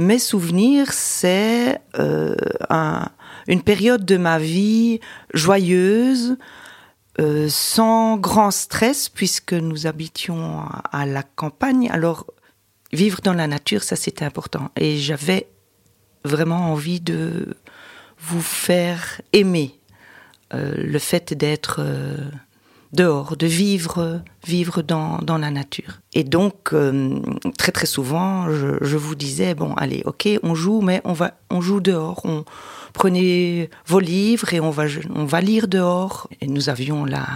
mes 0.00 0.18
souvenirs, 0.18 0.92
c'est 0.92 1.78
euh, 1.98 2.34
une 3.46 3.62
période 3.62 4.04
de 4.04 4.16
ma 4.16 4.38
vie 4.38 4.98
joyeuse, 5.34 6.36
euh, 7.20 7.48
sans 7.50 8.16
grand 8.16 8.50
stress, 8.50 9.08
puisque 9.10 9.52
nous 9.52 9.86
habitions 9.86 10.64
à, 10.90 11.04
la 11.04 11.22
campagne. 11.22 11.90
Alors, 11.90 12.26
vivre 12.92 13.20
dans 13.22 13.34
la 13.34 13.46
nature, 13.46 13.82
ça 13.82 13.94
c'était 13.94 14.24
important. 14.24 14.70
Et 14.76 14.96
j'avais 14.96 15.48
vraiment 16.24 16.72
envie 16.72 17.00
de 17.00 17.54
vous 18.18 18.42
faire 18.42 19.20
aimer 19.34 19.78
euh, 20.54 20.74
le 20.76 20.98
fait 20.98 21.34
d'être 21.34 21.80
dehors, 22.92 23.36
de 23.36 23.46
vivre, 23.46 24.22
vivre 24.46 24.82
dans, 24.82 25.18
dans 25.18 25.38
la 25.38 25.50
nature. 25.50 26.00
Et 26.12 26.24
donc, 26.24 26.72
euh, 26.72 27.20
très 27.56 27.72
très 27.72 27.86
souvent, 27.86 28.50
je, 28.50 28.96
vous 28.96 29.14
disais, 29.14 29.54
bon, 29.54 29.74
allez, 29.74 30.02
ok, 30.04 30.28
on 30.42 30.54
joue, 30.54 30.80
mais 30.80 31.00
on 31.04 31.12
va, 31.12 31.34
on 31.50 31.60
joue 31.60 31.80
dehors. 31.80 32.20
On, 32.24 32.44
prenez 32.92 33.70
vos 33.86 34.00
livres 34.00 34.52
et 34.52 34.60
on 34.60 34.70
va, 34.70 34.84
on 35.14 35.24
va 35.24 35.40
lire 35.40 35.68
dehors. 35.68 36.28
Et 36.40 36.48
nous 36.48 36.68
avions 36.68 37.04
la, 37.04 37.26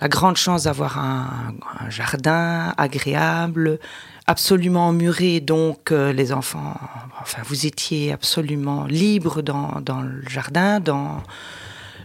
la 0.00 0.08
grande 0.08 0.36
chance 0.36 0.64
d'avoir 0.64 0.98
un, 0.98 1.54
jardin 1.90 2.72
agréable, 2.78 3.78
absolument 4.26 4.92
muré, 4.92 5.40
donc 5.40 5.92
euh, 5.92 6.12
les 6.12 6.32
enfants, 6.32 6.74
enfin, 7.20 7.42
vous 7.44 7.66
étiez 7.66 8.12
absolument 8.12 8.86
libres 8.86 9.42
dans, 9.42 9.80
dans 9.82 10.00
le 10.00 10.22
jardin, 10.28 10.80
dans 10.80 11.22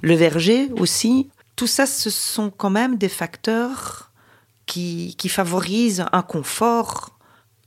le 0.02 0.16
verger 0.16 0.70
aussi 0.78 1.30
tout 1.60 1.68
ça, 1.68 1.86
ce 1.86 2.10
sont 2.10 2.52
quand 2.52 2.70
même 2.70 2.98
des 2.98 3.10
facteurs 3.10 4.14
qui, 4.66 5.14
favorisent 5.28 6.06
un 6.14 6.22
confort 6.22 7.20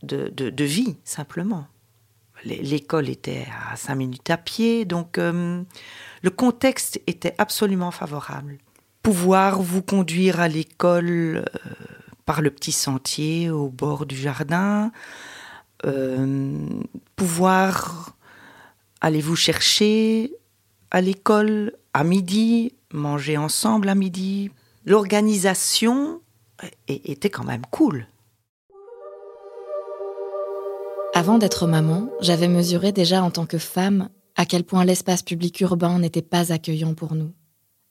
de, 0.02 0.64
vie, 0.64 0.96
simplement. 1.04 1.66
L'école 2.42 3.10
était 3.10 3.46
à 3.70 3.76
cinq 3.76 3.96
minutes 3.96 4.30
à 4.30 4.38
pied, 4.38 4.86
donc 4.86 5.18
euh, 5.18 5.62
le 6.22 6.30
contexte 6.30 7.02
était 7.06 7.34
absolument 7.36 7.90
favorable. 7.90 8.56
Pouvoir 9.02 9.60
vous 9.60 9.82
conduire 9.82 10.40
à 10.40 10.48
l'école 10.48 11.44
euh, 11.44 11.44
par 12.24 12.40
le 12.40 12.50
petit 12.50 12.72
sentier 12.72 13.50
au 13.50 13.68
bord 13.68 14.06
du 14.06 14.16
jardin, 14.16 14.90
euh, 15.84 16.66
pouvoir 17.14 18.16
aller 19.02 19.20
vous 19.20 19.36
chercher 19.36 20.32
à 20.90 21.02
l'école 21.02 21.74
à 21.92 22.04
midi, 22.04 22.74
manger 22.92 23.36
ensemble 23.36 23.88
à 23.88 23.94
midi. 23.94 24.50
L'organisation 24.84 26.20
était 26.88 27.30
quand 27.30 27.44
même 27.44 27.62
cool. 27.70 28.06
Avant 31.14 31.38
d'être 31.38 31.66
maman, 31.66 32.08
j'avais 32.20 32.48
mesuré 32.48 32.92
déjà 32.92 33.22
en 33.22 33.30
tant 33.30 33.46
que 33.46 33.58
femme 33.58 34.08
à 34.36 34.46
quel 34.46 34.64
point 34.64 34.84
l'espace 34.84 35.22
public 35.22 35.60
urbain 35.60 35.98
n'était 35.98 36.22
pas 36.22 36.52
accueillant 36.52 36.94
pour 36.94 37.14
nous. 37.14 37.32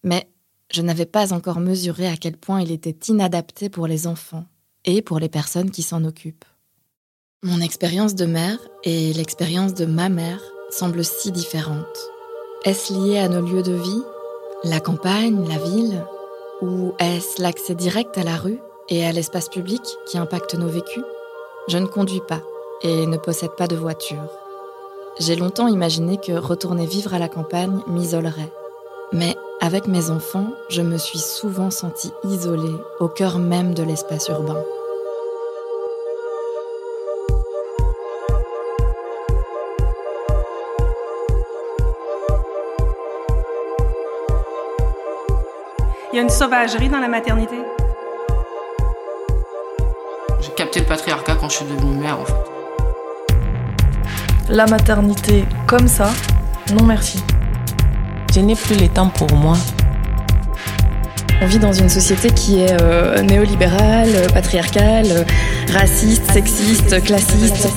Mais 0.03 0.27
je 0.73 0.81
n'avais 0.81 1.05
pas 1.05 1.33
encore 1.33 1.59
mesuré 1.59 2.07
à 2.07 2.17
quel 2.17 2.35
point 2.35 2.61
il 2.61 2.71
était 2.71 2.97
inadapté 3.07 3.69
pour 3.69 3.87
les 3.87 4.07
enfants 4.07 4.45
et 4.85 5.01
pour 5.01 5.19
les 5.19 5.29
personnes 5.29 5.69
qui 5.69 5.83
s'en 5.83 6.03
occupent. 6.03 6.45
Mon 7.43 7.61
expérience 7.61 8.15
de 8.15 8.25
mère 8.25 8.57
et 8.83 9.13
l'expérience 9.13 9.73
de 9.73 9.85
ma 9.85 10.09
mère 10.09 10.41
semblent 10.71 11.05
si 11.05 11.31
différentes. 11.31 11.85
Est-ce 12.65 12.93
lié 12.93 13.19
à 13.19 13.29
nos 13.29 13.41
lieux 13.41 13.63
de 13.63 13.73
vie? 13.73 14.03
La 14.63 14.79
campagne, 14.79 15.47
la 15.47 15.57
ville 15.57 16.05
Ou 16.61 16.93
est-ce 16.99 17.41
l'accès 17.41 17.73
direct 17.73 18.17
à 18.17 18.23
la 18.23 18.35
rue 18.35 18.59
et 18.89 19.05
à 19.05 19.11
l'espace 19.11 19.49
public 19.49 19.81
qui 20.05 20.17
impacte 20.17 20.53
nos 20.53 20.67
vécus? 20.67 21.03
Je 21.67 21.79
ne 21.79 21.87
conduis 21.87 22.21
pas 22.27 22.41
et 22.83 23.07
ne 23.07 23.17
possède 23.17 23.55
pas 23.57 23.67
de 23.67 23.75
voiture. 23.75 24.23
J'ai 25.19 25.35
longtemps 25.35 25.67
imaginé 25.67 26.17
que 26.17 26.33
retourner 26.33 26.85
vivre 26.85 27.13
à 27.13 27.19
la 27.19 27.27
campagne 27.27 27.81
m'isolerait. 27.87 28.51
Mais 29.11 29.35
avec 29.61 29.87
mes 29.87 30.09
enfants, 30.09 30.51
je 30.69 30.81
me 30.81 30.97
suis 30.97 31.19
souvent 31.19 31.71
sentie 31.71 32.11
isolée 32.23 32.75
au 32.99 33.07
cœur 33.07 33.39
même 33.39 33.73
de 33.73 33.83
l'espace 33.83 34.27
urbain. 34.27 34.63
Il 46.13 46.17
y 46.17 46.19
a 46.19 46.23
une 46.23 46.29
sauvagerie 46.29 46.89
dans 46.89 46.99
la 46.99 47.07
maternité. 47.07 47.55
J'ai 50.41 50.51
capté 50.51 50.81
le 50.81 50.85
patriarcat 50.85 51.35
quand 51.39 51.47
je 51.47 51.55
suis 51.55 51.65
devenue 51.65 51.95
mère, 51.95 52.19
en 52.19 52.25
fait. 52.25 52.33
La 54.49 54.65
maternité 54.65 55.45
comme 55.67 55.87
ça, 55.87 56.09
non 56.73 56.83
merci. 56.83 57.23
Je 58.35 58.41
n'ai 58.41 58.55
plus 58.55 58.75
le 58.75 58.89
temps 58.89 59.07
pour 59.07 59.33
moi. 59.37 59.55
On 61.41 61.45
vit 61.45 61.59
dans 61.59 61.71
une 61.71 61.87
société 61.87 62.29
qui 62.29 62.59
est 62.59 62.81
euh, 62.81 63.21
néolibérale, 63.21 64.27
patriarcale, 64.33 65.25
raciste, 65.71 66.29
sexiste, 66.29 67.01
classiste. 67.03 67.69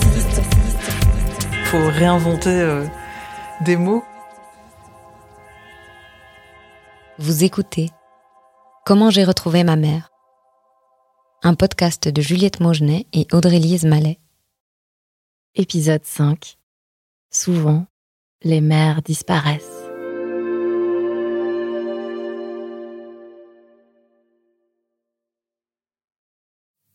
Il 1.53 1.67
faut 1.67 1.87
réinventer 1.87 2.51
euh, 2.51 2.85
des 3.61 3.77
mots. 3.77 4.03
Vous 7.21 7.45
écoutez 7.45 7.93
Comment 8.87 9.09
j'ai 9.09 9.25
retrouvé 9.25 9.65
ma 9.65 9.77
mère 9.77 10.11
Un 11.43 11.55
podcast 11.55 12.07
de 12.07 12.21
Juliette 12.21 12.61
Maugenet 12.61 13.07
et 13.15 13.27
Audrey-Lise 13.33 13.87
Mallet. 13.87 14.19
Épisode 15.55 16.05
5. 16.05 16.59
Souvent, 17.31 17.87
les 18.43 18.61
mères 18.61 19.01
disparaissent. 19.01 19.89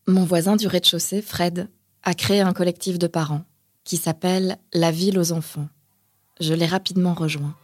Mon 0.05 0.25
voisin 0.25 0.57
du 0.57 0.67
rez-de-chaussée, 0.67 1.23
Fred, 1.23 1.69
a 2.03 2.13
créé 2.13 2.41
un 2.41 2.53
collectif 2.53 2.99
de 2.99 3.07
parents 3.07 3.45
qui 3.83 3.97
s'appelle 3.97 4.59
La 4.73 4.91
ville 4.91 5.17
aux 5.17 5.31
enfants. 5.31 5.69
Je 6.39 6.53
l'ai 6.53 6.67
rapidement 6.67 7.15
rejoint. 7.15 7.55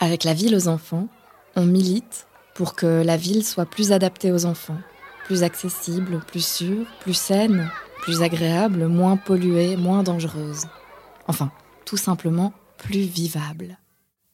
Avec 0.00 0.24
la 0.24 0.34
ville 0.34 0.56
aux 0.56 0.66
enfants, 0.66 1.06
on 1.54 1.64
milite 1.64 2.26
pour 2.54 2.74
que 2.74 3.02
la 3.02 3.16
ville 3.16 3.44
soit 3.44 3.66
plus 3.66 3.92
adaptée 3.92 4.32
aux 4.32 4.46
enfants, 4.46 4.78
plus 5.24 5.42
accessible, 5.42 6.20
plus 6.26 6.44
sûre, 6.44 6.86
plus 7.00 7.14
saine, 7.14 7.70
plus 8.02 8.22
agréable, 8.22 8.88
moins 8.88 9.16
polluée, 9.16 9.76
moins 9.76 10.02
dangereuse. 10.02 10.66
Enfin, 11.28 11.50
tout 11.84 11.96
simplement 11.96 12.52
plus 12.78 13.02
vivable. 13.02 13.78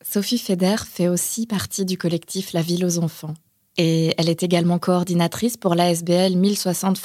Sophie 0.03 0.39
Feder 0.39 0.77
fait 0.91 1.09
aussi 1.09 1.47
partie 1.47 1.85
du 1.85 1.99
collectif 1.99 2.53
La 2.53 2.63
Ville 2.63 2.85
aux 2.85 2.99
enfants. 2.99 3.35
Et 3.77 4.15
elle 4.19 4.29
est 4.29 4.43
également 4.43 4.79
coordinatrice 4.79 5.57
pour 5.57 5.75
l'ASBL 5.75 6.35
1060 6.35 6.99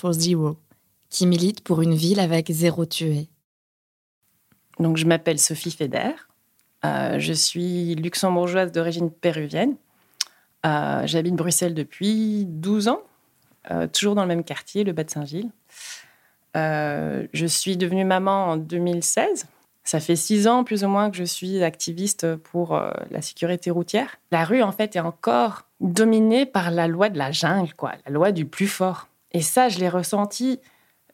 qui 1.09 1.27
milite 1.27 1.61
pour 1.61 1.81
une 1.81 1.93
ville 1.93 2.19
avec 2.19 2.49
zéro 2.49 2.85
tué. 2.85 3.27
Donc, 4.79 4.97
je 4.97 5.05
m'appelle 5.05 5.37
Sophie 5.37 5.71
Feder. 5.71 6.13
Euh, 6.83 7.19
je 7.19 7.33
suis 7.33 7.93
luxembourgeoise 7.95 8.71
d'origine 8.71 9.11
péruvienne. 9.11 9.75
Euh, 10.65 11.01
j'habite 11.05 11.35
Bruxelles 11.35 11.73
depuis 11.73 12.45
12 12.45 12.87
ans, 12.87 13.01
euh, 13.71 13.87
toujours 13.87 14.15
dans 14.15 14.21
le 14.21 14.27
même 14.27 14.43
quartier, 14.43 14.83
le 14.83 14.93
Bas 14.93 15.03
de 15.03 15.09
Saint-Gilles. 15.09 15.49
Euh, 16.55 17.27
je 17.33 17.45
suis 17.45 17.77
devenue 17.77 18.05
maman 18.05 18.51
en 18.51 18.57
2016. 18.57 19.47
Ça 19.83 19.99
fait 19.99 20.15
six 20.15 20.47
ans 20.47 20.63
plus 20.63 20.85
ou 20.85 20.87
moins 20.87 21.11
que 21.11 21.17
je 21.17 21.25
suis 21.25 21.61
activiste 21.61 22.37
pour 22.37 22.81
la 23.11 23.21
sécurité 23.21 23.69
routière. 23.69 24.15
La 24.31 24.45
rue, 24.45 24.61
en 24.61 24.71
fait, 24.71 24.95
est 24.95 25.01
encore 25.01 25.63
dominée 25.81 26.45
par 26.45 26.71
la 26.71 26.87
loi 26.87 27.09
de 27.09 27.17
la 27.17 27.33
jungle, 27.33 27.73
quoi, 27.73 27.91
la 28.05 28.13
loi 28.13 28.31
du 28.31 28.45
plus 28.45 28.67
fort. 28.67 29.09
Et 29.33 29.41
ça, 29.41 29.67
je 29.67 29.79
l'ai 29.79 29.89
ressenti 29.89 30.61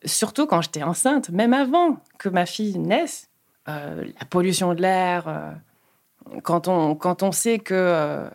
surtout 0.05 0.45
quand 0.45 0.61
j'étais 0.61 0.83
enceinte, 0.83 1.31
même 1.31 1.53
avant 1.53 1.97
que 2.19 2.29
ma 2.29 2.45
fille 2.45 2.77
naisse. 2.77 3.29
la 3.65 4.25
pollution 4.29 4.75
de 4.75 4.81
l'air, 4.83 5.55
quand, 6.43 6.67
on, 6.67 6.93
quand 6.93 7.23
on 7.23 7.31
sait 7.31 7.57
que 7.57 8.29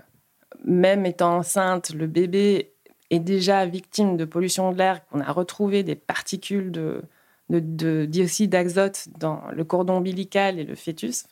même 0.65 1.07
étant 1.07 1.37
enceinte, 1.37 1.91
le 1.91 2.07
bébé 2.07 2.73
est 3.11 3.21
déjà 3.21 3.67
victime 3.67 4.17
de 4.17 4.25
pollution 4.25 4.73
de 4.73 4.79
l'air, 4.79 5.07
qu'on 5.07 5.21
a 5.21 5.31
retrouvé 5.31 5.83
des 5.83 5.95
particules 5.95 6.73
de, 6.73 7.03
dioxyde 7.49 8.51
d'azote 8.51 9.09
dans 9.19 9.43
le 9.53 9.65
cordon 9.65 9.99
ombilical 9.99 10.59
et 10.59 10.65
le 10.65 10.75
fœtus. 10.75 11.27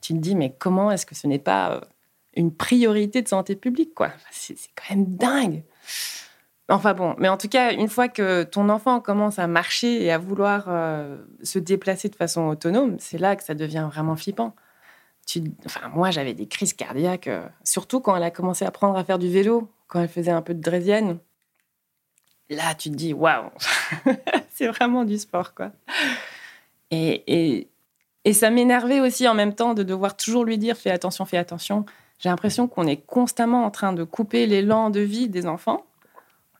tu 0.00 0.14
te 0.14 0.18
dis, 0.18 0.36
mais 0.36 0.54
comment 0.58 0.90
est-ce 0.90 1.06
que 1.06 1.14
ce 1.14 1.26
n'est 1.26 1.38
pas 1.38 1.72
euh, 1.72 1.80
une 2.36 2.54
priorité 2.54 3.20
de 3.20 3.28
santé 3.28 3.56
publique 3.56 3.94
quoi? 3.94 4.12
C'est, 4.30 4.56
quand 4.76 4.94
même 4.94 5.06
dingue. 5.06 5.64
Enfin 6.70 6.94
bon, 6.94 7.14
mais 7.18 7.28
en 7.28 7.36
tout 7.36 7.48
cas, 7.48 7.74
une 7.74 7.88
fois 7.88 8.08
que 8.08 8.44
ton 8.44 8.70
enfant 8.70 9.00
commence 9.00 9.38
à 9.38 9.46
marcher 9.46 10.02
et 10.02 10.10
à 10.10 10.16
vouloir 10.16 10.64
euh, 10.68 11.18
se 11.42 11.58
déplacer 11.58 12.08
de 12.08 12.16
façon 12.16 12.46
autonome, 12.46 12.96
c'est 13.00 13.18
là 13.18 13.36
que 13.36 13.42
ça 13.42 13.54
devient 13.54 13.86
vraiment 13.90 14.16
flippant 14.16 14.54
moi, 15.94 16.10
j'avais 16.10 16.34
des 16.34 16.46
crises 16.46 16.72
cardiaques, 16.72 17.28
euh, 17.28 17.46
surtout 17.62 18.00
quand 18.00 18.16
elle 18.16 18.22
a 18.22 18.30
commencé 18.30 18.64
à 18.64 18.68
apprendre 18.68 18.96
à 18.96 19.04
faire 19.04 19.18
du 19.18 19.28
vélo, 19.28 19.68
quand 19.88 20.00
elle 20.00 20.08
faisait 20.08 20.30
un 20.30 20.42
peu 20.42 20.54
de 20.54 20.60
draisienne. 20.60 21.18
Là, 22.50 22.74
tu 22.74 22.90
te 22.90 22.94
dis, 22.94 23.12
waouh, 23.14 23.50
c'est 24.54 24.68
vraiment 24.68 25.04
du 25.04 25.18
sport, 25.18 25.54
quoi. 25.54 25.72
Et, 26.90 27.68
et, 28.24 28.32
ça 28.32 28.50
m'énervait 28.50 29.00
aussi 29.00 29.26
en 29.26 29.34
même 29.34 29.54
temps 29.54 29.74
de 29.74 29.82
devoir 29.82 30.16
toujours 30.16 30.44
lui 30.44 30.58
dire 30.58 30.76
fais 30.76 30.90
attention, 30.90 31.24
fais 31.24 31.36
attention. 31.36 31.84
J'ai 32.18 32.28
l'impression 32.28 32.68
qu'on 32.68 32.86
est 32.86 33.04
constamment 33.04 33.64
en 33.64 33.70
train 33.70 33.92
de 33.92 34.04
couper 34.04 34.46
l'élan 34.46 34.90
de 34.90 35.00
vie 35.00 35.28
des 35.28 35.46
enfants 35.46 35.84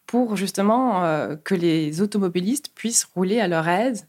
pour 0.06 0.36
justement 0.36 1.04
euh, 1.04 1.36
que 1.36 1.54
les 1.54 2.00
automobilistes 2.00 2.70
puissent 2.74 3.04
rouler 3.04 3.40
à 3.40 3.48
leur 3.48 3.68
aise. 3.68 4.06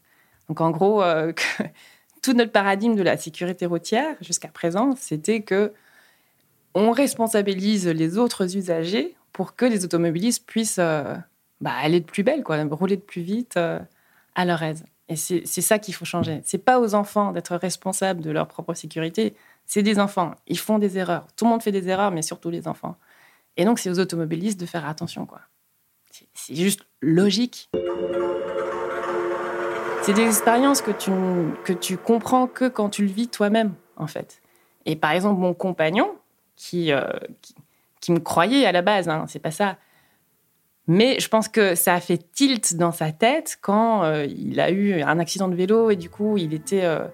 Donc 0.50 0.62
en 0.62 0.72
gros, 0.72 1.02
euh, 1.04 1.32
tout 2.26 2.34
notre 2.34 2.52
paradigme 2.52 2.96
de 2.96 3.04
la 3.04 3.18
sécurité 3.18 3.68
routière 3.68 4.16
jusqu'à 4.20 4.48
présent, 4.48 4.96
c'était 4.98 5.42
que 5.42 5.72
on 6.74 6.90
responsabilise 6.90 7.88
les 7.88 8.18
autres 8.18 8.58
usagers 8.58 9.16
pour 9.32 9.56
que 9.56 9.64
les 9.64 9.86
automobilistes 9.86 10.44
puissent 10.48 10.80
euh, 10.80 11.16
bah, 11.62 11.74
aller 11.80 12.00
de 12.00 12.06
plus 12.06 12.24
belle, 12.24 12.42
quoi, 12.42 12.64
rouler 12.64 12.98
de 12.98 13.02
plus 13.02 13.22
vite 13.22 13.58
à 13.58 14.46
leur 14.46 14.64
aise. 14.64 14.86
Et 15.08 15.16
c'est 15.16 15.46
ça 15.46 15.78
qu'il 15.78 15.94
faut 15.94 16.04
changer. 16.04 16.42
C'est 16.44 16.58
pas 16.58 16.80
aux 16.80 16.96
enfants 16.96 17.32
d'être 17.32 17.56
responsables 17.56 18.22
de 18.22 18.32
leur 18.32 18.48
propre 18.48 18.74
sécurité. 18.74 19.36
C'est 19.68 19.84
des 19.84 20.00
enfants. 20.00 20.34
Ils 20.48 20.58
font 20.58 20.80
des 20.80 20.98
erreurs. 20.98 21.28
Tout 21.36 21.46
le 21.46 21.52
monde 21.52 21.62
fait 21.62 21.72
des 21.72 21.90
erreurs, 21.90 22.10
mais 22.10 22.24
surtout 22.24 22.50
les 22.50 22.68
enfants. 22.68 22.98
Et 23.56 23.66
donc, 23.66 23.78
c'est 23.78 23.92
aux 23.92 24.00
automobilistes 24.00 24.60
de 24.60 24.66
faire 24.66 24.88
attention, 24.88 25.28
quoi. 25.28 25.42
C'est 26.34 26.56
juste 26.56 26.82
logique. 27.02 27.70
C'est 30.06 30.14
des 30.14 30.28
expériences 30.28 30.84
que 30.84 30.92
tu, 30.92 31.10
que 31.64 31.74
tu 31.74 31.98
comprends 31.98 32.46
que 32.46 32.70
quand 32.70 32.90
tu 32.90 33.02
le 33.02 33.12
vis 33.12 33.28
toi-même, 33.28 33.74
en 33.98 34.06
fait. 34.06 34.40
Et 34.86 34.96
par 34.96 35.10
exemple, 35.10 35.42
mon 35.42 35.56
compagnon, 35.56 36.12
qui, 36.56 36.92
euh, 36.92 37.02
qui, 38.02 38.12
me 38.12 38.20
croyait 38.20 38.68
à 38.68 38.72
la 38.72 38.84
base, 38.84 39.10
hein, 39.10 39.26
c'est 39.28 39.40
pas 39.40 39.50
ça. 39.50 39.78
Mais 40.86 41.20
je 41.20 41.28
pense 41.28 41.48
que 41.48 41.74
ça 41.74 41.96
a 41.96 42.00
fait 42.00 42.20
tilt 42.34 42.76
dans 42.76 42.92
sa 42.92 43.12
tête 43.12 43.58
quand 43.64 44.04
euh, 44.04 44.26
il 44.26 44.60
a 44.60 44.70
eu 44.70 45.02
un 45.02 45.18
accident 45.18 45.48
de 45.48 45.56
vélo 45.56 45.90
et 45.90 45.96
du 45.96 46.12
coup, 46.12 46.38
il 46.38 46.54
était 46.54 46.86
euh, 46.86 47.08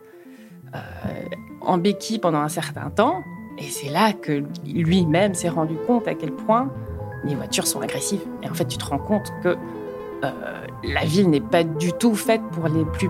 en 1.61 1.77
béquille 1.77 2.19
pendant 2.19 2.39
un 2.39 2.49
certain 2.49 2.89
temps. 2.89 3.23
Et 3.57 3.69
c'est 3.69 3.89
là 3.89 4.11
que 4.11 4.43
lui-même 4.65 5.33
s'est 5.33 5.47
rendu 5.47 5.77
compte 5.87 6.09
à 6.09 6.13
quel 6.13 6.33
point 6.33 6.69
les 7.23 7.35
voitures 7.35 7.67
sont 7.67 7.79
agressives. 7.79 8.25
Et 8.43 8.49
en 8.49 8.53
fait, 8.53 8.65
tu 8.65 8.77
te 8.77 8.83
rends 8.83 8.99
compte 8.99 9.31
que 9.41 9.55
la 10.83 11.05
ville 11.05 11.29
n'est 11.29 11.41
pas 11.41 11.63
du 11.63 11.93
tout 11.93 12.15
faite 12.15 12.41
pour 12.51 12.67
les 12.67 12.85
plus, 12.85 13.09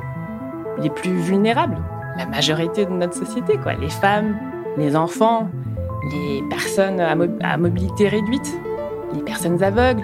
les 0.79 0.89
plus 0.89 1.15
vulnérables. 1.17 1.77
La 2.17 2.25
majorité 2.25 2.85
de 2.85 2.91
notre 2.91 3.15
société, 3.15 3.57
quoi. 3.57 3.73
Les 3.73 3.89
femmes, 3.89 4.37
les 4.77 4.95
enfants, 4.95 5.49
les 6.11 6.43
personnes 6.49 6.99
à, 6.99 7.57
mobilité 7.57 8.09
réduite, 8.09 8.53
les 9.13 9.23
personnes 9.23 9.61
aveugles. 9.63 10.03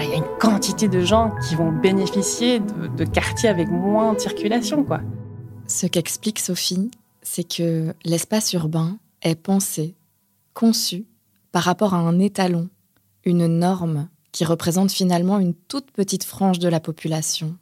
Il 0.00 0.10
y 0.10 0.12
a 0.12 0.16
une 0.16 0.38
quantité 0.40 0.88
de 0.88 1.00
gens 1.00 1.32
qui 1.46 1.54
vont 1.54 1.70
bénéficier 1.70 2.58
de, 2.58 2.88
de 2.88 3.04
quartiers 3.04 3.48
avec 3.48 3.68
moins 3.68 4.14
de 4.14 4.18
circulation, 4.18 4.82
quoi. 4.82 5.00
Ce 5.68 5.86
qu'explique 5.86 6.38
Sophie, 6.38 6.90
c'est 7.22 7.44
que 7.44 7.94
l'espace 8.04 8.52
urbain 8.52 8.98
est 9.22 9.40
pensé, 9.40 9.94
conçu 10.54 11.04
par 11.52 11.62
rapport 11.62 11.94
à 11.94 11.98
un 11.98 12.18
étalon 12.18 12.68
une 13.24 13.46
norme 13.46 14.08
qui 14.36 14.44
représente 14.44 14.92
finalement 14.92 15.38
une 15.38 15.54
toute 15.54 15.90
petite 15.92 16.22
frange 16.22 16.58
de 16.58 16.68
la 16.68 16.78
population, 16.78 17.56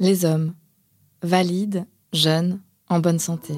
les 0.00 0.26
hommes, 0.26 0.52
valides, 1.22 1.86
jeunes, 2.12 2.60
en 2.90 2.98
bonne 2.98 3.18
santé. 3.18 3.54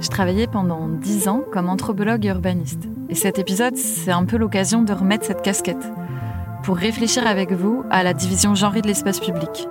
Je 0.00 0.08
travaillais 0.08 0.48
pendant 0.48 0.88
dix 0.88 1.28
ans 1.28 1.44
comme 1.52 1.68
anthropologue 1.68 2.26
et 2.26 2.30
urbaniste. 2.30 2.88
Et 3.08 3.14
cet 3.14 3.38
épisode, 3.38 3.76
c'est 3.76 4.10
un 4.10 4.24
peu 4.24 4.36
l'occasion 4.38 4.82
de 4.82 4.92
remettre 4.92 5.24
cette 5.24 5.42
casquette 5.42 5.92
pour 6.64 6.76
réfléchir 6.76 7.24
avec 7.24 7.52
vous 7.52 7.84
à 7.88 8.02
la 8.02 8.12
division 8.12 8.56
genrée 8.56 8.82
de 8.82 8.88
l'espace 8.88 9.20
public. 9.20 9.68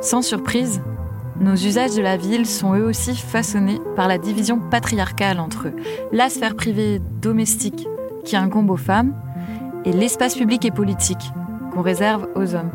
Sans 0.00 0.22
surprise, 0.22 0.82
nos 1.40 1.54
usages 1.54 1.94
de 1.94 2.02
la 2.02 2.18
ville 2.18 2.46
sont 2.46 2.74
eux 2.74 2.84
aussi 2.84 3.16
façonnés 3.16 3.80
par 3.96 4.08
la 4.08 4.18
division 4.18 4.58
patriarcale 4.58 5.40
entre 5.40 5.68
la 6.12 6.28
sphère 6.28 6.54
privée 6.54 7.00
domestique 7.22 7.88
qui 8.24 8.36
incombe 8.36 8.70
aux 8.70 8.76
femmes 8.76 9.14
et 9.86 9.92
l'espace 9.92 10.34
public 10.34 10.66
et 10.66 10.70
politique 10.70 11.32
qu'on 11.72 11.80
réserve 11.80 12.28
aux 12.34 12.54
hommes. 12.54 12.70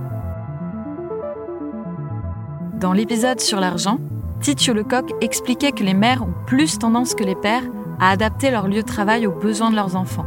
Dans 2.80 2.92
l'épisode 2.92 3.40
sur 3.40 3.60
l'argent, 3.60 4.00
Titio 4.42 4.74
Lecoq 4.74 5.12
expliquait 5.22 5.72
que 5.72 5.84
les 5.84 5.94
mères 5.94 6.24
ont 6.24 6.34
plus 6.48 6.80
tendance 6.80 7.14
que 7.14 7.24
les 7.24 7.36
pères 7.36 7.64
à 8.00 8.10
adapter 8.10 8.50
leur 8.50 8.68
lieu 8.68 8.82
de 8.82 8.88
travail 8.88 9.28
aux 9.28 9.32
besoins 9.32 9.70
de 9.70 9.76
leurs 9.76 9.96
enfants. 9.96 10.26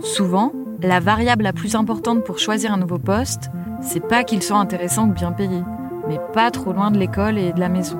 Souvent, 0.00 0.52
la 0.80 1.00
variable 1.00 1.42
la 1.42 1.52
plus 1.52 1.74
importante 1.74 2.24
pour 2.24 2.38
choisir 2.38 2.72
un 2.72 2.78
nouveau 2.78 2.98
poste, 2.98 3.50
c'est 3.80 4.06
pas 4.06 4.22
qu'ils 4.22 4.42
soient 4.42 4.58
intéressants 4.58 5.08
ou 5.08 5.12
bien 5.12 5.32
payés, 5.32 5.62
mais 6.08 6.18
pas 6.32 6.50
trop 6.50 6.72
loin 6.72 6.90
de 6.90 6.98
l'école 6.98 7.38
et 7.38 7.52
de 7.52 7.60
la 7.60 7.68
maison. 7.68 7.98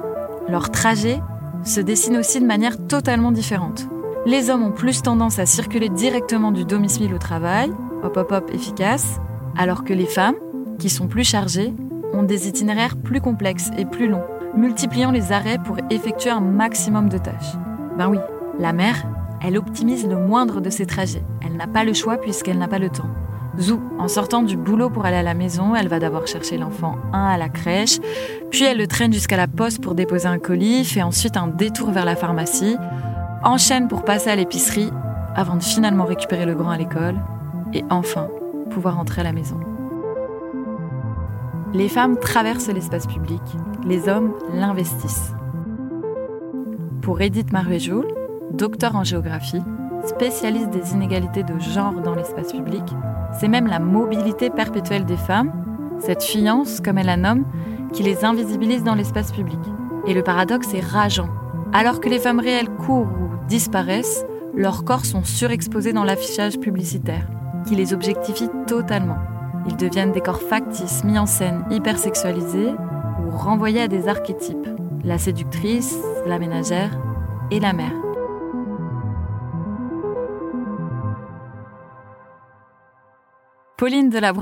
Leur 0.49 0.70
trajet 0.70 1.20
se 1.64 1.81
dessine 1.81 2.16
aussi 2.16 2.40
de 2.40 2.46
manière 2.46 2.76
totalement 2.87 3.32
différente. 3.32 3.87
Les 4.26 4.50
hommes 4.50 4.64
ont 4.64 4.72
plus 4.72 5.02
tendance 5.02 5.38
à 5.38 5.46
circuler 5.46 5.88
directement 5.88 6.52
du 6.52 6.64
domicile 6.64 7.14
au 7.14 7.19
travail, 7.19 7.70
hop 8.02 8.16
hop 8.16 8.32
hop 8.32 8.50
efficace, 8.52 9.20
alors 9.56 9.84
que 9.84 9.93
les 9.93 10.06
femmes, 10.06 10.37
qui 10.78 10.90
sont 10.90 11.08
plus 11.08 11.25
chargées, 11.25 11.75
ont 12.12 12.22
des 12.22 12.49
itinéraires 12.49 12.96
plus 12.96 13.20
complexes 13.20 13.70
et 13.76 13.84
plus 13.84 14.08
longs, 14.08 14.25
multipliant 14.56 15.10
les 15.10 15.32
arrêts 15.32 15.58
pour 15.58 15.76
effectuer 15.90 16.31
un 16.31 16.40
maximum 16.40 17.08
de 17.08 17.19
tâches. 17.19 17.55
Ben 17.96 18.08
oui, 18.08 18.19
la 18.58 18.72
mère, 18.72 19.05
elle 19.40 19.56
optimise 19.56 20.06
le 20.06 20.16
moindre 20.16 20.60
de 20.60 20.70
ses 20.70 20.87
trajets. 20.87 21.22
Elle 21.44 21.56
n'a 21.56 21.66
pas 21.66 21.84
le 21.84 21.93
choix 21.93 22.16
puisqu'elle 22.16 22.58
n'a 22.58 22.69
pas 22.69 22.78
le 22.78 22.88
temps. 22.88 23.08
Zou, 23.58 23.81
en 23.99 24.06
sortant 24.06 24.43
du 24.43 24.56
boulot 24.56 24.88
pour 24.88 25.05
aller 25.05 25.16
à 25.16 25.22
la 25.22 25.34
maison, 25.34 25.75
elle 25.75 25.88
va 25.88 25.99
d'abord 25.99 26.26
chercher 26.28 26.58
l'enfant 26.58 26.96
un 27.12 27.26
à 27.26 27.37
la 27.37 27.49
crèche, 27.49 27.99
puis 28.50 28.64
elle 28.64 28.78
le 28.78 28.87
traîne 28.87 29.12
jusqu'à 29.12 29.37
la 29.37 29.49
poste 29.49 29.82
pour 29.82 29.94
déposer 29.94 30.26
un 30.26 30.38
colis, 30.38 30.84
fait 30.84 31.02
ensuite 31.02 31.37
un 31.37 31.49
détour 31.49 31.90
vers 31.90 32.05
la 32.05 32.14
pharmacie, 32.14 32.76
enchaîne 33.43 33.88
pour 33.88 34.05
passer 34.05 34.31
à 34.31 34.37
l'épicerie, 34.37 34.90
avant 35.34 35.56
de 35.56 35.62
finalement 35.62 36.05
récupérer 36.05 36.46
le 36.46 36.55
grand 36.55 36.70
à 36.70 36.78
l'école, 36.78 37.16
et 37.75 37.84
enfin 37.90 38.28
pouvoir 38.70 38.96
rentrer 38.96 39.22
à 39.22 39.25
la 39.25 39.32
maison. 39.32 39.58
Les 41.75 41.88
femmes 41.88 42.16
traversent 42.19 42.69
l'espace 42.69 43.06
public, 43.06 43.43
les 43.84 44.08
hommes 44.08 44.34
l'investissent. 44.55 45.32
Pour 47.02 47.20
Edith 47.20 47.52
Maruejoul, 47.52 48.06
docteur 48.52 48.94
en 48.96 49.05
géographie, 49.05 49.62
spécialiste 50.06 50.70
des 50.70 50.92
inégalités 50.92 51.42
de 51.42 51.58
genre 51.58 52.00
dans 52.00 52.14
l'espace 52.14 52.52
public, 52.52 52.84
c'est 53.38 53.48
même 53.48 53.66
la 53.66 53.78
mobilité 53.78 54.50
perpétuelle 54.50 55.04
des 55.04 55.16
femmes, 55.16 55.52
cette 56.00 56.22
fiance, 56.22 56.80
comme 56.80 56.98
elle 56.98 57.06
la 57.06 57.16
nomme, 57.16 57.44
qui 57.93 58.02
les 58.02 58.24
invisibilise 58.24 58.84
dans 58.84 58.94
l'espace 58.94 59.32
public. 59.32 59.58
Et 60.06 60.14
le 60.14 60.22
paradoxe 60.22 60.72
est 60.74 60.84
rageant. 60.84 61.28
Alors 61.72 62.00
que 62.00 62.08
les 62.08 62.19
femmes 62.19 62.40
réelles 62.40 62.70
courent 62.70 63.08
ou 63.08 63.46
disparaissent, 63.48 64.24
leurs 64.55 64.84
corps 64.84 65.05
sont 65.05 65.24
surexposés 65.24 65.93
dans 65.93 66.05
l'affichage 66.05 66.58
publicitaire, 66.58 67.26
qui 67.67 67.74
les 67.74 67.93
objectifie 67.93 68.48
totalement. 68.67 69.19
Ils 69.69 69.76
deviennent 69.76 70.12
des 70.12 70.20
corps 70.20 70.40
factices, 70.40 71.05
mis 71.05 71.19
en 71.19 71.26
scène, 71.26 71.64
hypersexualisés 71.70 72.72
ou 73.26 73.31
renvoyés 73.31 73.82
à 73.82 73.88
des 73.88 74.08
archétypes. 74.08 74.69
La 75.05 75.19
séductrice, 75.19 75.96
la 76.26 76.38
ménagère 76.38 76.98
et 77.50 77.60
la 77.60 77.72
mère. 77.72 77.93
Pauline 83.79 84.11
de 84.11 84.19
la 84.19 84.32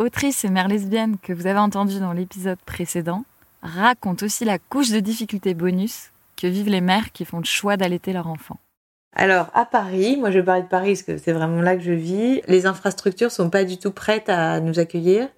autrice 0.00 0.44
et 0.44 0.48
mère 0.48 0.66
lesbienne 0.66 1.14
que 1.22 1.32
vous 1.32 1.46
avez 1.46 1.60
entendue 1.60 2.00
dans 2.00 2.12
l'épisode 2.12 2.58
précédent, 2.66 3.24
raconte 3.62 4.24
aussi 4.24 4.44
la 4.44 4.58
couche 4.58 4.90
de 4.90 4.98
difficultés 4.98 5.54
bonus 5.54 6.10
que 6.36 6.48
vivent 6.48 6.68
les 6.68 6.80
mères 6.80 7.12
qui 7.12 7.24
font 7.24 7.38
le 7.38 7.44
choix 7.44 7.76
d'allaiter 7.76 8.12
leur 8.12 8.26
enfant. 8.26 8.58
Alors 9.14 9.48
à 9.54 9.64
Paris, 9.64 10.16
moi 10.16 10.32
je 10.32 10.40
vais 10.40 10.62
de 10.62 10.66
Paris 10.66 10.94
parce 10.94 11.02
que 11.04 11.18
c'est 11.18 11.30
vraiment 11.30 11.62
là 11.62 11.76
que 11.76 11.84
je 11.84 11.92
vis. 11.92 12.42
Les 12.48 12.66
infrastructures 12.66 13.30
sont 13.30 13.48
pas 13.48 13.62
du 13.62 13.78
tout 13.78 13.92
prêtes 13.92 14.28
à 14.28 14.58
nous 14.58 14.80
accueillir. 14.80 15.28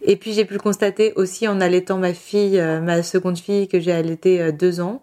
Et 0.00 0.16
puis 0.16 0.32
j'ai 0.32 0.46
pu 0.46 0.54
le 0.54 0.60
constater 0.60 1.12
aussi 1.16 1.46
en 1.46 1.60
allaitant 1.60 1.98
ma 1.98 2.14
fille, 2.14 2.58
euh, 2.58 2.80
ma 2.80 3.02
seconde 3.02 3.36
fille 3.36 3.68
que 3.68 3.80
j'ai 3.80 3.92
allaitée 3.92 4.40
euh, 4.40 4.50
deux 4.50 4.80
ans. 4.80 5.02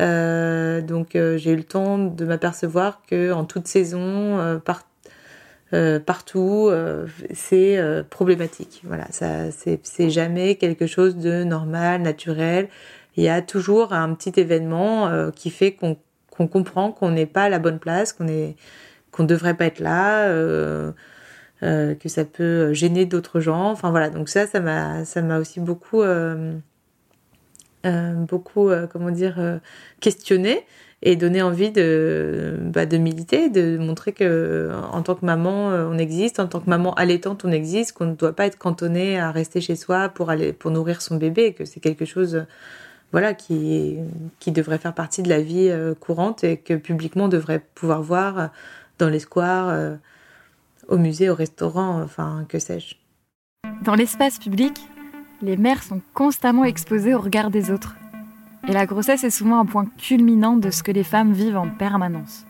Euh, 0.00 0.82
donc 0.82 1.12
j'ai 1.14 1.50
eu 1.50 1.56
le 1.56 1.64
temps 1.64 1.96
de 1.96 2.24
m'apercevoir 2.26 3.00
que 3.08 3.32
en 3.32 3.46
toute 3.46 3.66
saison, 3.66 4.60
par 4.66 4.82
euh, 5.74 6.00
partout, 6.00 6.68
euh, 6.70 7.06
c'est 7.34 7.76
euh, 7.78 8.02
problématique. 8.02 8.80
Voilà, 8.84 9.06
ça, 9.10 9.50
c'est 9.52 10.10
jamais 10.10 10.54
quelque 10.54 10.86
chose 10.86 11.16
de 11.16 11.44
normal, 11.44 12.02
naturel. 12.02 12.68
Il 13.16 13.24
y 13.24 13.28
a 13.28 13.42
toujours 13.42 13.92
un 13.92 14.14
petit 14.14 14.40
événement 14.40 15.30
qui 15.32 15.50
fait 15.50 15.72
qu'on 15.72 15.96
comprend 16.46 16.92
qu'on 16.92 17.10
n'est 17.10 17.26
pas 17.26 17.44
à 17.44 17.48
la 17.48 17.58
bonne 17.58 17.80
place, 17.80 18.12
qu'on 18.12 18.28
est 18.28 18.54
qu'on 19.10 19.24
devrait 19.24 19.54
pas 19.54 19.64
être 19.66 19.80
là, 19.80 20.32
que 21.60 22.08
ça 22.08 22.24
peut 22.24 22.72
gêner 22.74 23.06
d'autres 23.06 23.40
gens. 23.40 23.72
Enfin 23.72 23.90
voilà, 23.90 24.10
donc 24.10 24.28
ça, 24.28 24.46
ça 24.46 24.60
m'a 24.60 25.04
ça 25.04 25.20
m'a 25.22 25.40
aussi 25.40 25.58
beaucoup 25.58 26.04
beaucoup 27.82 28.70
comment 28.92 29.10
dire 29.10 29.60
questionné. 29.98 30.64
Et 31.02 31.14
donner 31.14 31.42
envie 31.42 31.70
de, 31.70 32.56
bah, 32.60 32.86
de 32.86 32.96
militer, 32.96 33.50
de 33.50 33.78
montrer 33.78 34.12
que 34.12 34.70
en 34.92 35.02
tant 35.02 35.14
que 35.14 35.24
maman, 35.24 35.68
on 35.68 35.96
existe, 35.96 36.40
en 36.40 36.48
tant 36.48 36.60
que 36.60 36.68
maman 36.68 36.92
allaitante, 36.94 37.44
on 37.44 37.52
existe, 37.52 37.92
qu'on 37.92 38.06
ne 38.06 38.14
doit 38.14 38.32
pas 38.32 38.46
être 38.46 38.58
cantonné 38.58 39.18
à 39.18 39.30
rester 39.30 39.60
chez 39.60 39.76
soi 39.76 40.08
pour 40.08 40.30
aller 40.30 40.52
pour 40.52 40.72
nourrir 40.72 41.00
son 41.00 41.16
bébé, 41.16 41.52
que 41.52 41.64
c'est 41.64 41.80
quelque 41.80 42.04
chose 42.04 42.44
voilà, 43.12 43.34
qui, 43.34 43.96
qui 44.38 44.52
devrait 44.52 44.78
faire 44.78 44.94
partie 44.94 45.22
de 45.22 45.28
la 45.28 45.40
vie 45.40 45.68
euh, 45.68 45.94
courante 45.94 46.44
et 46.44 46.56
que 46.56 46.74
publiquement 46.74 47.24
on 47.24 47.28
devrait 47.28 47.62
pouvoir 47.74 48.02
voir 48.02 48.38
euh, 48.38 48.46
dans 48.98 49.08
les 49.08 49.20
squares, 49.20 49.68
euh, 49.68 49.96
au 50.88 50.98
musée, 50.98 51.30
au 51.30 51.34
restaurant, 51.34 52.02
enfin, 52.02 52.44
que 52.48 52.58
sais-je. 52.58 52.96
Dans 53.82 53.94
l'espace 53.94 54.38
public, 54.38 54.80
les 55.42 55.56
mères 55.56 55.82
sont 55.82 56.00
constamment 56.14 56.64
exposées 56.64 57.14
au 57.14 57.20
regard 57.20 57.50
des 57.50 57.70
autres. 57.70 57.97
Et 58.68 58.72
la 58.72 58.84
grossesse 58.84 59.24
est 59.24 59.30
souvent 59.30 59.58
un 59.58 59.64
point 59.64 59.86
culminant 59.96 60.56
de 60.56 60.70
ce 60.70 60.82
que 60.82 60.92
les 60.92 61.02
femmes 61.02 61.32
vivent 61.32 61.56
en 61.56 61.70
permanence. 61.70 62.44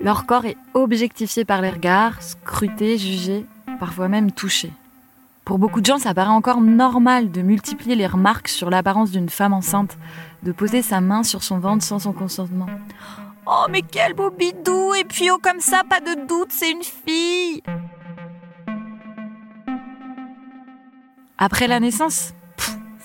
Leur 0.00 0.26
corps 0.26 0.44
est 0.44 0.58
objectifié 0.74 1.46
par 1.46 1.62
les 1.62 1.70
regards, 1.70 2.20
scruté, 2.22 2.98
jugé, 2.98 3.46
parfois 3.80 4.08
même 4.08 4.32
touché. 4.32 4.70
Pour 5.46 5.58
beaucoup 5.58 5.80
de 5.80 5.86
gens, 5.86 5.98
ça 5.98 6.12
paraît 6.12 6.28
encore 6.28 6.60
normal 6.60 7.30
de 7.30 7.40
multiplier 7.40 7.96
les 7.96 8.06
remarques 8.06 8.48
sur 8.48 8.68
l'apparence 8.68 9.10
d'une 9.12 9.30
femme 9.30 9.54
enceinte, 9.54 9.96
de 10.42 10.52
poser 10.52 10.82
sa 10.82 11.00
main 11.00 11.22
sur 11.22 11.42
son 11.42 11.58
ventre 11.58 11.84
sans 11.84 12.00
son 12.00 12.12
consentement. 12.12 12.66
Oh, 13.46 13.64
mais 13.70 13.82
quel 13.82 14.12
beau 14.12 14.30
bidou 14.30 14.94
Et 14.94 15.04
puis, 15.04 15.30
oh, 15.30 15.38
comme 15.42 15.60
ça, 15.60 15.82
pas 15.88 16.00
de 16.00 16.26
doute, 16.28 16.50
c'est 16.50 16.70
une 16.70 16.82
fille 16.82 17.62
Après 21.38 21.66
la 21.66 21.80
naissance, 21.80 22.34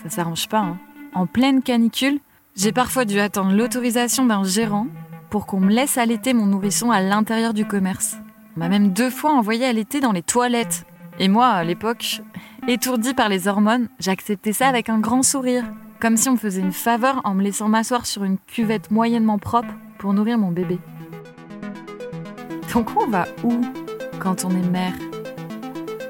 ça 0.03 0.09
s'arrange 0.09 0.47
pas. 0.47 0.59
Hein. 0.59 0.77
En 1.13 1.25
pleine 1.25 1.63
canicule, 1.63 2.19
j'ai 2.57 2.71
parfois 2.71 3.05
dû 3.05 3.19
attendre 3.19 3.53
l'autorisation 3.53 4.25
d'un 4.25 4.43
gérant 4.43 4.87
pour 5.29 5.45
qu'on 5.45 5.59
me 5.59 5.71
laisse 5.71 5.97
allaiter 5.97 6.33
mon 6.33 6.47
nourrisson 6.47 6.89
à 6.89 7.01
l'intérieur 7.01 7.53
du 7.53 7.65
commerce. 7.65 8.17
On 8.55 8.61
m'a 8.61 8.67
même 8.67 8.91
deux 8.91 9.11
fois 9.11 9.31
envoyé 9.31 9.65
allaiter 9.65 9.99
dans 9.99 10.11
les 10.11 10.23
toilettes 10.23 10.85
et 11.19 11.27
moi, 11.27 11.47
à 11.47 11.63
l'époque, 11.63 12.21
étourdie 12.67 13.13
par 13.13 13.29
les 13.29 13.47
hormones, 13.47 13.89
j'acceptais 13.99 14.53
ça 14.53 14.67
avec 14.67 14.89
un 14.89 14.99
grand 14.99 15.23
sourire, 15.23 15.65
comme 15.99 16.17
si 16.17 16.29
on 16.29 16.33
me 16.33 16.37
faisait 16.37 16.61
une 16.61 16.73
faveur 16.73 17.21
en 17.23 17.35
me 17.35 17.43
laissant 17.43 17.69
m'asseoir 17.69 18.05
sur 18.05 18.23
une 18.23 18.37
cuvette 18.39 18.91
moyennement 18.91 19.37
propre 19.37 19.73
pour 19.99 20.13
nourrir 20.13 20.37
mon 20.37 20.51
bébé. 20.51 20.79
Donc 22.73 22.89
on 22.99 23.07
va 23.07 23.27
où 23.43 23.53
quand 24.19 24.45
on 24.45 24.49
est 24.49 24.69
mère? 24.69 24.93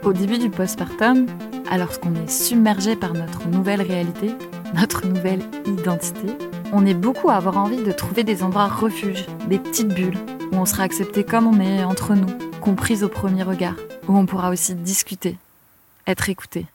Au 0.03 0.13
début 0.13 0.37
du 0.37 0.49
postpartum, 0.49 1.25
alors 1.69 1.99
qu'on 1.99 2.15
est 2.15 2.29
submergé 2.29 2.95
par 2.95 3.13
notre 3.13 3.47
nouvelle 3.47 3.81
réalité, 3.81 4.31
notre 4.73 5.05
nouvelle 5.05 5.41
identité, 5.65 6.27
on 6.73 6.85
est 6.85 6.93
beaucoup 6.93 7.29
à 7.29 7.35
avoir 7.35 7.57
envie 7.57 7.83
de 7.83 7.91
trouver 7.91 8.23
des 8.23 8.43
endroits 8.43 8.67
refuges, 8.67 9.25
des 9.47 9.59
petites 9.59 9.87
bulles, 9.87 10.17
où 10.51 10.55
on 10.55 10.65
sera 10.65 10.83
accepté 10.83 11.23
comme 11.23 11.47
on 11.47 11.59
est 11.59 11.83
entre 11.83 12.13
nous, 12.15 12.59
comprise 12.59 13.03
au 13.03 13.09
premier 13.09 13.43
regard 13.43 13.75
où 14.07 14.17
on 14.17 14.25
pourra 14.25 14.49
aussi 14.49 14.75
discuter, 14.75 15.37
être 16.05 16.29
écouté. 16.29 16.65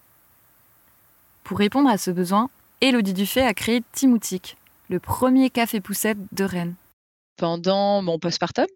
Pour 1.44 1.58
répondre 1.58 1.88
à 1.88 1.99
ce 1.99 2.11
besoin, 2.11 2.50
Élodie 2.80 3.14
Dufay 3.14 3.42
a 3.42 3.54
créé 3.54 3.82
Timoutique, 3.92 4.56
le 4.88 5.00
premier 5.00 5.50
café 5.50 5.80
poussette 5.80 6.18
de 6.32 6.44
Rennes. 6.44 6.75
Pendant 7.37 8.02
mon 8.02 8.18
postpartum, 8.18 8.66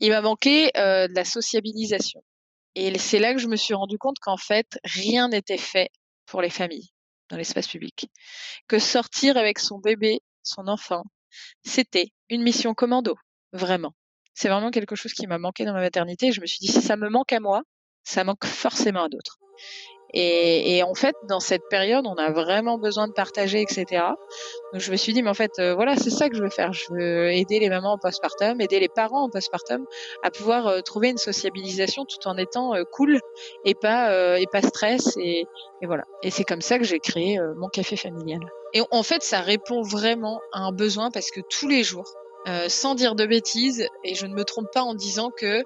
il 0.00 0.10
m'a 0.10 0.20
manqué 0.20 0.70
euh, 0.76 1.08
de 1.08 1.14
la 1.14 1.24
sociabilisation. 1.24 2.22
Et 2.74 2.96
c'est 2.98 3.18
là 3.18 3.32
que 3.34 3.40
je 3.40 3.48
me 3.48 3.56
suis 3.56 3.74
rendu 3.74 3.98
compte 3.98 4.18
qu'en 4.20 4.36
fait, 4.36 4.78
rien 4.84 5.28
n'était 5.28 5.58
fait 5.58 5.90
pour 6.26 6.42
les 6.42 6.50
familles 6.50 6.90
dans 7.28 7.36
l'espace 7.36 7.68
public. 7.68 8.08
Que 8.68 8.78
sortir 8.78 9.36
avec 9.36 9.58
son 9.58 9.78
bébé, 9.78 10.20
son 10.42 10.68
enfant, 10.68 11.04
c'était 11.62 12.12
une 12.28 12.42
mission 12.42 12.74
commando, 12.74 13.16
vraiment 13.52 13.94
c'est 14.38 14.48
vraiment 14.48 14.70
quelque 14.70 14.94
chose 14.94 15.12
qui 15.14 15.26
m'a 15.26 15.38
manqué 15.38 15.64
dans 15.64 15.72
ma 15.72 15.80
maternité. 15.80 16.30
je 16.30 16.40
me 16.40 16.46
suis 16.46 16.60
dit, 16.60 16.68
si 16.68 16.80
ça 16.80 16.96
me 16.96 17.08
manque 17.08 17.32
à 17.32 17.40
moi, 17.40 17.62
ça 18.04 18.22
manque 18.22 18.44
forcément 18.44 19.02
à 19.02 19.08
d'autres. 19.08 19.40
Et, 20.14 20.82
en 20.82 20.94
fait, 20.94 21.14
dans 21.24 21.40
cette 21.40 21.68
période, 21.68 22.06
on 22.06 22.14
a 22.14 22.30
vraiment 22.30 22.78
besoin 22.78 23.08
de 23.08 23.12
partager, 23.12 23.60
etc. 23.60 24.04
Donc 24.72 24.80
je 24.80 24.90
me 24.90 24.96
suis 24.96 25.12
dit, 25.12 25.22
mais 25.22 25.30
en 25.30 25.34
fait, 25.34 25.58
euh, 25.58 25.74
voilà, 25.74 25.96
c'est 25.96 26.10
ça 26.10 26.28
que 26.28 26.36
je 26.36 26.42
veux 26.42 26.48
faire. 26.48 26.72
Je 26.72 26.86
veux 26.90 27.30
aider 27.30 27.58
les 27.58 27.68
mamans 27.68 27.92
en 27.92 27.98
postpartum, 27.98 28.60
aider 28.60 28.80
les 28.80 28.88
parents 28.88 29.24
en 29.24 29.28
postpartum 29.30 29.84
à 30.22 30.30
pouvoir 30.30 30.66
euh, 30.66 30.80
trouver 30.80 31.10
une 31.10 31.18
sociabilisation 31.18 32.04
tout 32.04 32.26
en 32.26 32.36
étant 32.36 32.74
euh, 32.74 32.84
cool 32.90 33.20
et 33.64 33.74
pas 33.74 34.38
et 34.38 34.46
pas 34.50 34.62
stress 34.62 35.16
et, 35.18 35.46
et 35.82 35.86
voilà. 35.86 36.04
Et 36.22 36.30
c'est 36.30 36.44
comme 36.44 36.60
ça 36.62 36.78
que 36.78 36.84
j'ai 36.84 36.98
créé 36.98 37.38
mon 37.56 37.68
café 37.68 37.96
familial. 37.96 38.40
Et 38.74 38.82
en 38.90 39.02
fait, 39.02 39.22
ça 39.22 39.40
répond 39.40 39.82
vraiment 39.82 40.40
à 40.52 40.60
un 40.60 40.72
besoin 40.72 41.10
parce 41.10 41.30
que 41.30 41.40
tous 41.40 41.68
les 41.68 41.82
jours, 41.82 42.06
euh, 42.48 42.68
sans 42.68 42.94
dire 42.94 43.14
de 43.14 43.26
bêtises, 43.26 43.86
et 44.04 44.14
je 44.14 44.26
ne 44.26 44.34
me 44.34 44.44
trompe 44.44 44.68
pas 44.72 44.82
en 44.82 44.94
disant 44.94 45.30
que 45.30 45.58
euh, 45.58 45.62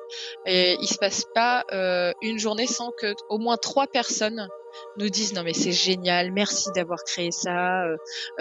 il 0.46 0.88
se 0.88 0.98
passe 0.98 1.24
pas 1.34 1.64
euh, 1.72 2.12
une 2.22 2.38
journée 2.38 2.66
sans 2.66 2.90
que 2.90 3.14
au 3.28 3.38
moins 3.38 3.56
trois 3.56 3.86
personnes 3.86 4.48
nous 4.96 5.08
disent 5.08 5.34
non 5.34 5.42
mais 5.42 5.52
c'est 5.52 5.72
génial, 5.72 6.32
merci 6.32 6.70
d'avoir 6.74 7.04
créé 7.04 7.30
ça, 7.30 7.84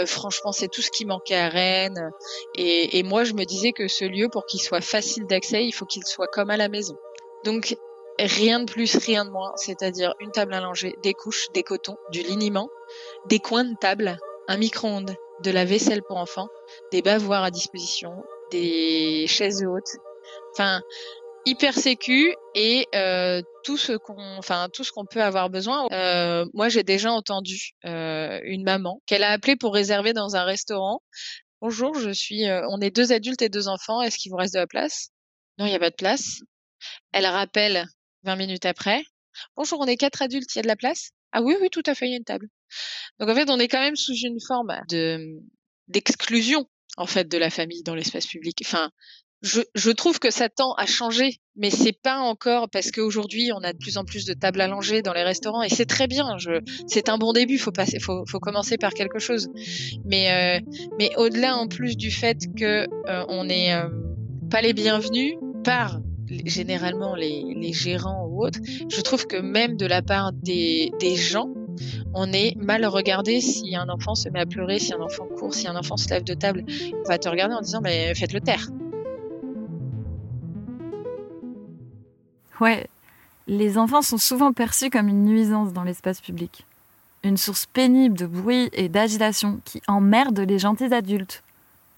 franchement 0.05 0.53
c'est 0.53 0.69
tout 0.69 0.81
ce 0.81 0.89
qui 0.89 1.05
manquait 1.05 1.36
à 1.36 1.50
Rennes. 1.50 2.10
Et, 2.55 2.98
et 2.98 3.03
moi 3.03 3.25
je 3.25 3.33
me 3.33 3.43
disais 3.43 3.74
que 3.74 3.89
ce 3.89 4.05
lieu 4.05 4.29
pour 4.29 4.45
qu'il 4.45 4.62
soit 4.62 4.81
facile 4.81 5.27
d'accès, 5.27 5.65
il 5.65 5.74
faut 5.74 5.86
qu'il 5.86 6.05
soit 6.05 6.27
comme 6.27 6.50
à 6.50 6.55
la 6.55 6.69
maison. 6.69 6.95
Donc 7.43 7.75
rien 8.17 8.60
de 8.60 8.71
plus, 8.71 8.95
rien 8.95 9.25
de 9.25 9.29
moins, 9.29 9.51
c'est-à-dire 9.55 10.13
une 10.19 10.31
table 10.31 10.53
à 10.53 10.62
langer, 10.62 10.95
des 11.03 11.13
couches, 11.13 11.48
des 11.53 11.63
cotons, 11.63 11.98
du 12.12 12.21
liniment, 12.21 12.69
des 13.25 13.39
coins 13.39 13.65
de 13.65 13.75
table, 13.79 14.17
un 14.48 14.57
micro-ondes, 14.57 15.15
de 15.43 15.51
la 15.51 15.65
vaisselle 15.65 16.01
pour 16.07 16.17
enfants, 16.17 16.48
des 16.91 17.01
bavoirs 17.01 17.43
à 17.43 17.51
disposition, 17.51 18.12
des 18.51 19.25
chaises 19.27 19.63
hautes. 19.63 19.98
Enfin, 20.53 20.81
hyper 21.45 21.74
sécu 21.74 22.36
et 22.55 22.88
euh, 22.95 23.41
tout 23.63 23.77
ce 23.77 23.93
qu'on 23.93 24.38
enfin 24.38 24.67
tout 24.71 24.83
ce 24.83 24.91
qu'on 24.91 25.05
peut 25.05 25.21
avoir 25.21 25.50
besoin. 25.50 25.88
Euh, 25.91 26.45
moi 26.53 26.69
j'ai 26.69 26.83
déjà 26.83 27.12
entendu 27.12 27.71
euh, 27.86 28.39
une 28.43 28.63
maman 28.63 29.01
qu'elle 29.05 29.24
a 29.24 29.31
appelé 29.31 29.55
pour 29.55 29.74
réserver 29.74 30.13
dans 30.13 30.36
un 30.36 30.43
restaurant. 30.43 31.01
Bonjour 31.62 31.98
je 32.00 32.12
suis 32.12 32.45
on 32.69 32.79
est 32.81 32.95
deux 32.95 33.12
adultes 33.12 33.41
et 33.41 33.50
deux 33.50 33.67
enfants 33.67 34.01
est-ce 34.01 34.17
qu'il 34.17 34.31
vous 34.31 34.38
reste 34.38 34.53
de 34.53 34.60
la 34.60 34.67
place? 34.67 35.10
Non 35.57 35.65
il 35.65 35.69
n'y 35.69 35.75
a 35.75 35.79
pas 35.79 35.89
de 35.89 35.95
place. 35.95 36.41
Elle 37.12 37.25
rappelle 37.25 37.86
20 38.24 38.36
minutes 38.36 38.65
après. 38.65 39.03
Bonjour 39.55 39.79
on 39.79 39.86
est 39.86 39.98
quatre 39.98 40.21
adultes 40.21 40.53
il 40.55 40.57
y 40.57 40.60
a 40.60 40.63
de 40.63 40.67
la 40.67 40.75
place? 40.75 41.12
Ah 41.31 41.41
oui 41.41 41.55
oui 41.62 41.69
tout 41.69 41.83
à 41.86 41.95
fait 41.95 42.07
il 42.07 42.12
y 42.12 42.13
a 42.13 42.17
une 42.17 42.24
table 42.24 42.48
donc 43.20 43.30
en 43.30 43.36
fait, 43.36 43.50
on 43.50 43.60
est 43.60 43.68
quand 43.68 43.82
même 43.82 43.96
sous 43.96 44.16
une 44.16 44.40
forme 44.46 44.74
de 44.90 45.40
d'exclusion 45.88 46.68
en 46.98 47.06
fait 47.06 47.28
de 47.28 47.38
la 47.38 47.50
famille 47.50 47.84
dans 47.84 47.96
l'espace 47.96 48.28
public. 48.28 48.62
Enfin, 48.66 48.92
je, 49.42 49.62
je, 49.74 49.90
trouve 49.90 50.20
que 50.20 50.30
ça 50.30 50.50
tend 50.50 50.74
à 50.74 50.86
changer, 50.86 51.40
mais 51.56 51.72
c'est 51.72 51.98
pas 52.00 52.18
encore 52.18 52.70
parce 52.70 52.92
qu'aujourd'hui 52.92 53.51
on 53.54 53.63
a 53.63 53.74
de 53.74 53.78
plus 53.78 53.98
en 53.98 54.06
plus 54.06 54.25
de 54.25 54.34
tables 54.34 54.62
à 54.62 54.68
dans 54.68 55.13
les 55.13 55.24
restaurants 55.24 55.63
et 55.63 55.70
c'est 55.70 55.86
très 55.86 56.08
bien. 56.08 56.38
C'est 56.88 57.10
un 57.10 57.18
bon 57.18 57.34
début. 57.34 57.58
Faut 57.58 57.72
passer, 57.72 58.00
faut, 58.00 58.24
faut 58.28 58.40
commencer 58.40 58.78
par 58.78 58.94
quelque 58.94 59.20
chose. 59.20 59.50
Mais 60.06 60.60
euh, 60.62 60.66
mais 61.00 61.12
au-delà 61.18 61.56
en 61.58 61.68
plus 61.68 61.98
du 61.98 62.12
fait 62.12 62.38
que 62.56 62.86
euh, 63.10 63.25
on 63.30 63.46
n'est 63.46 63.74
euh, 63.74 63.90
pas 64.51 64.62
les 64.62 64.74
bienvenus 64.74 65.36
par 65.63 66.00
généralement 66.46 67.16
les, 67.16 67.44
les, 67.56 67.74
gérants 67.74 68.25
ou 68.28 68.46
autres, 68.46 68.60
je 68.90 69.01
trouve 69.01 69.28
que 69.28 69.36
même 69.38 69.75
de 69.75 69.86
la 69.86 70.01
part 70.01 70.32
des, 70.32 70.92
des 71.00 71.16
gens, 71.16 71.50
on 72.13 72.32
est 72.34 72.56
mal 72.58 72.86
regardé 72.86 73.42
si 73.42 73.75
un 73.75 73.90
enfant 73.90 74.16
se 74.16 74.30
met 74.30 74.40
à 74.40 74.46
pleurer, 74.46 74.80
si 74.80 74.94
un 74.94 75.01
enfant 75.01 75.25
court, 75.38 75.54
si 75.54 75.68
un 75.68 75.75
enfant 75.75 75.98
se 75.98 76.10
lève 76.10 76.24
de 76.24 76.34
table. 76.34 76.63
On 76.94 77.08
va 77.08 77.18
te 77.18 77.30
regarder 77.30 77.56
en 77.56 77.62
disant 77.62 77.82
mais 77.82 78.13
faites-le 78.16 78.42
taire. 78.42 78.68
Ouais, 82.60 82.88
les 83.48 83.78
enfants 83.78 84.01
sont 84.01 84.20
souvent 84.20 84.54
perçus 84.54 84.90
comme 84.90 85.08
une 85.08 85.25
nuisance 85.25 85.74
dans 85.74 85.84
l'espace 85.84 86.22
public. 86.22 86.66
Une 87.24 87.38
source 87.38 87.66
pénible 87.66 88.18
de 88.18 88.25
bruit 88.25 88.70
et 88.74 88.88
d'agitation 88.88 89.60
qui 89.66 89.82
emmerde 89.88 90.40
les 90.40 90.60
gentils 90.60 90.94
adultes. 90.94 91.44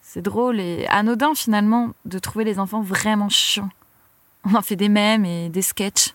C'est 0.01 0.21
drôle 0.21 0.59
et 0.59 0.85
anodin 0.87 1.33
finalement 1.33 1.91
de 2.05 2.19
trouver 2.19 2.45
les 2.45 2.59
enfants 2.59 2.81
vraiment 2.81 3.29
chiants. 3.29 3.69
On 4.45 4.55
en 4.55 4.61
fait 4.61 4.75
des 4.75 4.89
mèmes 4.89 5.25
et 5.25 5.49
des 5.49 5.61
sketchs. 5.61 6.13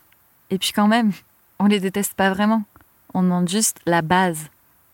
Et 0.50 0.58
puis 0.58 0.72
quand 0.74 0.88
même, 0.88 1.12
on 1.58 1.66
les 1.66 1.80
déteste 1.80 2.14
pas 2.14 2.30
vraiment. 2.30 2.62
On 3.14 3.22
demande 3.22 3.48
juste 3.48 3.78
la 3.86 4.02
base. 4.02 4.48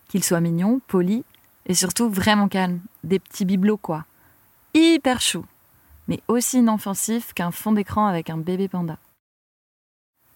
Qu'il 0.09 0.23
soit 0.23 0.40
mignon, 0.40 0.80
poli 0.87 1.25
et 1.66 1.75
surtout 1.75 2.09
vraiment 2.09 2.49
calme. 2.49 2.80
Des 3.02 3.18
petits 3.18 3.44
bibelots, 3.44 3.78
quoi. 3.78 4.04
Hyper 4.75 5.21
chou. 5.21 5.44
Mais 6.09 6.21
aussi 6.28 6.59
inoffensif 6.59 7.33
qu'un 7.33 7.50
fond 7.50 7.73
d'écran 7.73 8.06
avec 8.06 8.30
un 8.30 8.37
bébé 8.37 8.68
panda. 8.68 8.99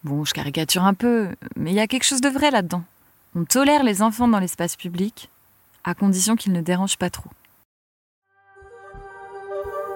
Bon, 0.03 0.23
je 0.23 0.33
caricature 0.33 0.83
un 0.83 0.93
peu, 0.93 1.29
mais 1.55 1.71
il 1.71 1.75
y 1.75 1.81
a 1.81 1.87
quelque 1.87 2.05
chose 2.05 2.21
de 2.21 2.29
vrai 2.29 2.51
là-dedans. 2.51 2.83
On 3.35 3.43
tolère 3.43 3.83
les 3.83 4.01
enfants 4.01 4.27
dans 4.27 4.39
l'espace 4.39 4.75
public, 4.75 5.29
à 5.83 5.93
condition 5.93 6.35
qu'ils 6.35 6.53
ne 6.53 6.61
dérangent 6.61 6.97
pas 6.97 7.09
trop. 7.09 7.29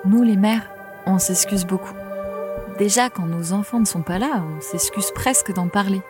Nous, 0.06 0.22
les 0.22 0.36
mères, 0.36 0.70
on 1.06 1.20
s'excuse 1.20 1.66
beaucoup. 1.66 1.96
Déjà, 2.78 3.10
quand 3.10 3.25
nos 3.25 3.54
enfants 3.54 3.80
ne 3.80 3.86
sont 3.86 4.04
pas 4.04 4.20
là, 4.20 4.44
on 4.46 4.62
s'excuse 4.62 5.12
presque 5.16 5.54
d'en 5.54 5.70
parler 5.70 6.02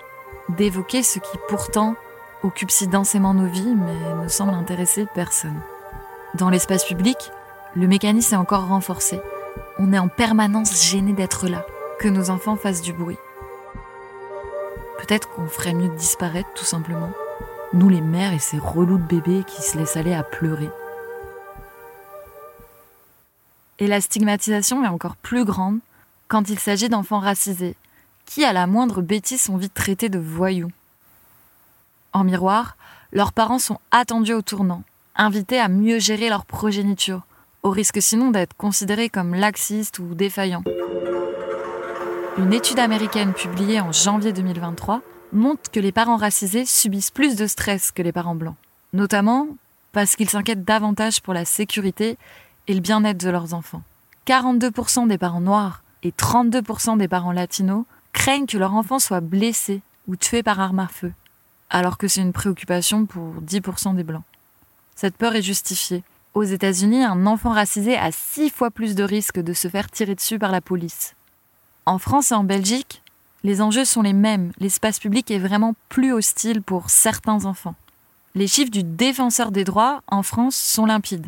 d'évoquer 0.50 1.04
ce 1.04 1.20
qui 1.20 1.38
pourtant 1.48 1.96
occupe 2.44 2.72
si 2.72 2.88
densément 2.88 3.34
nos 3.34 3.48
vies 3.48 3.76
mais 3.76 4.24
ne 4.24 4.28
semble 4.28 4.54
intéresser 4.54 5.08
personne. 5.14 5.60
Dans 6.36 6.50
l'espace 6.50 6.86
public, 6.86 7.32
le 7.76 7.88
mécanisme 7.88 8.36
est 8.36 8.38
encore 8.38 8.68
renforcé. 8.68 9.22
On 9.80 9.94
est 9.94 10.00
en 10.00 10.08
permanence 10.08 10.84
gêné 10.84 11.14
d'être 11.14 11.48
là, 11.48 11.66
que 12.00 12.08
nos 12.08 12.30
enfants 12.30 12.56
fassent 12.56 12.82
du 12.82 12.94
bruit. 12.94 13.18
Peut-être 15.00 15.30
qu'on 15.30 15.48
ferait 15.48 15.74
mieux 15.74 15.90
de 15.90 15.96
disparaître 15.96 16.50
tout 16.56 16.66
simplement. 16.66 17.12
Nous 17.74 17.90
les 17.90 18.02
mères 18.02 18.34
et 18.34 18.40
ces 18.40 18.60
relous 18.60 18.98
de 18.98 19.04
bébés 19.04 19.44
qui 19.46 19.62
se 19.62 19.78
laissent 19.78 19.98
aller 19.98 20.14
à 20.14 20.24
pleurer. 20.24 20.70
Et 23.80 23.88
la 23.88 24.02
stigmatisation 24.02 24.84
est 24.84 24.88
encore 24.88 25.16
plus 25.16 25.46
grande 25.46 25.80
quand 26.28 26.50
il 26.50 26.60
s'agit 26.60 26.90
d'enfants 26.90 27.20
racisés, 27.20 27.76
qui 28.26 28.44
à 28.44 28.54
la 28.54 28.68
moindre 28.68 29.02
bêtise 29.02 29.42
sont 29.42 29.58
vite 29.58 29.74
traités 29.74 30.10
de 30.10 30.20
voyous. 30.20 30.72
En 32.14 32.24
miroir, 32.24 32.78
leurs 33.12 33.34
parents 33.34 33.60
sont 33.60 33.80
attendus 33.92 34.34
au 34.34 34.42
tournant, 34.42 34.84
invités 35.16 35.60
à 35.60 35.68
mieux 35.68 36.00
gérer 36.00 36.30
leur 36.30 36.46
progéniture, 36.46 37.22
au 37.64 37.70
risque 37.70 38.02
sinon 38.02 38.32
d'être 38.32 38.56
considérés 38.56 39.10
comme 39.10 39.36
laxistes 39.36 40.00
ou 40.00 40.14
défaillants. 40.14 40.64
Une 42.38 42.54
étude 42.54 42.80
américaine 42.80 43.34
publiée 43.34 43.80
en 43.80 43.92
janvier 43.92 44.34
2023 44.34 45.02
montre 45.32 45.70
que 45.72 45.80
les 45.80 45.92
parents 45.92 46.18
racisés 46.18 46.66
subissent 46.66 47.12
plus 47.12 47.36
de 47.36 47.48
stress 47.48 47.92
que 47.92 48.02
les 48.02 48.12
parents 48.12 48.36
blancs, 48.36 48.56
notamment 48.92 49.48
parce 49.92 50.16
qu'ils 50.16 50.30
s'inquiètent 50.30 50.66
davantage 50.66 51.22
pour 51.22 51.34
la 51.34 51.46
sécurité 51.46 52.18
et 52.68 52.74
le 52.74 52.80
bien-être 52.80 53.24
de 53.24 53.30
leurs 53.30 53.54
enfants. 53.54 53.84
42% 54.28 55.08
des 55.08 55.18
parents 55.18 55.42
noirs 55.42 55.84
et 56.02 56.12
32% 56.12 56.98
des 56.98 57.08
parents 57.08 57.32
latinos 57.32 57.86
craignent 58.24 58.46
que 58.46 58.58
leur 58.58 58.74
enfant 58.74 59.00
soit 59.00 59.20
blessé 59.20 59.82
ou 60.08 60.16
tué 60.16 60.44
par 60.44 60.58
arme 60.62 60.80
à 60.80 60.88
feu, 60.88 61.12
alors 61.70 61.98
que 61.98 62.08
c'est 62.08 62.22
une 62.22 62.32
préoccupation 62.32 63.06
pour 63.06 63.42
10% 63.42 63.98
des 63.98 64.04
blancs. 64.06 64.24
Cette 64.96 65.18
peur 65.18 65.36
est 65.36 65.42
justifiée. 65.42 66.04
Aux 66.34 66.44
États-Unis, 66.44 67.04
un 67.04 67.26
enfant 67.26 67.50
racisé 67.50 67.98
a 67.98 68.14
six 68.14 68.50
fois 68.50 68.72
plus 68.72 68.96
de 68.96 69.04
risques 69.04 69.42
de 69.42 69.52
se 69.52 69.68
faire 69.68 69.92
tirer 69.92 70.16
dessus 70.16 70.40
par 70.40 70.54
la 70.54 70.62
police. 70.62 71.16
En 71.86 71.98
France 71.98 72.32
et 72.32 72.36
en 72.36 72.46
Belgique, 72.46 73.02
les 73.44 73.62
enjeux 73.62 73.84
sont 73.84 74.04
les 74.04 74.14
mêmes. 74.14 74.54
L'espace 74.58 75.00
public 75.00 75.30
est 75.30 75.38
vraiment 75.38 75.76
plus 75.90 76.14
hostile 76.14 76.62
pour 76.62 76.92
certains 76.92 77.44
enfants. 77.44 77.76
Les 78.36 78.48
chiffres 78.48 78.72
du 78.72 78.84
défenseur 78.84 79.52
des 79.52 79.66
droits 79.66 80.02
en 80.08 80.24
France 80.24 80.56
sont 80.56 80.86
limpides. 80.86 81.28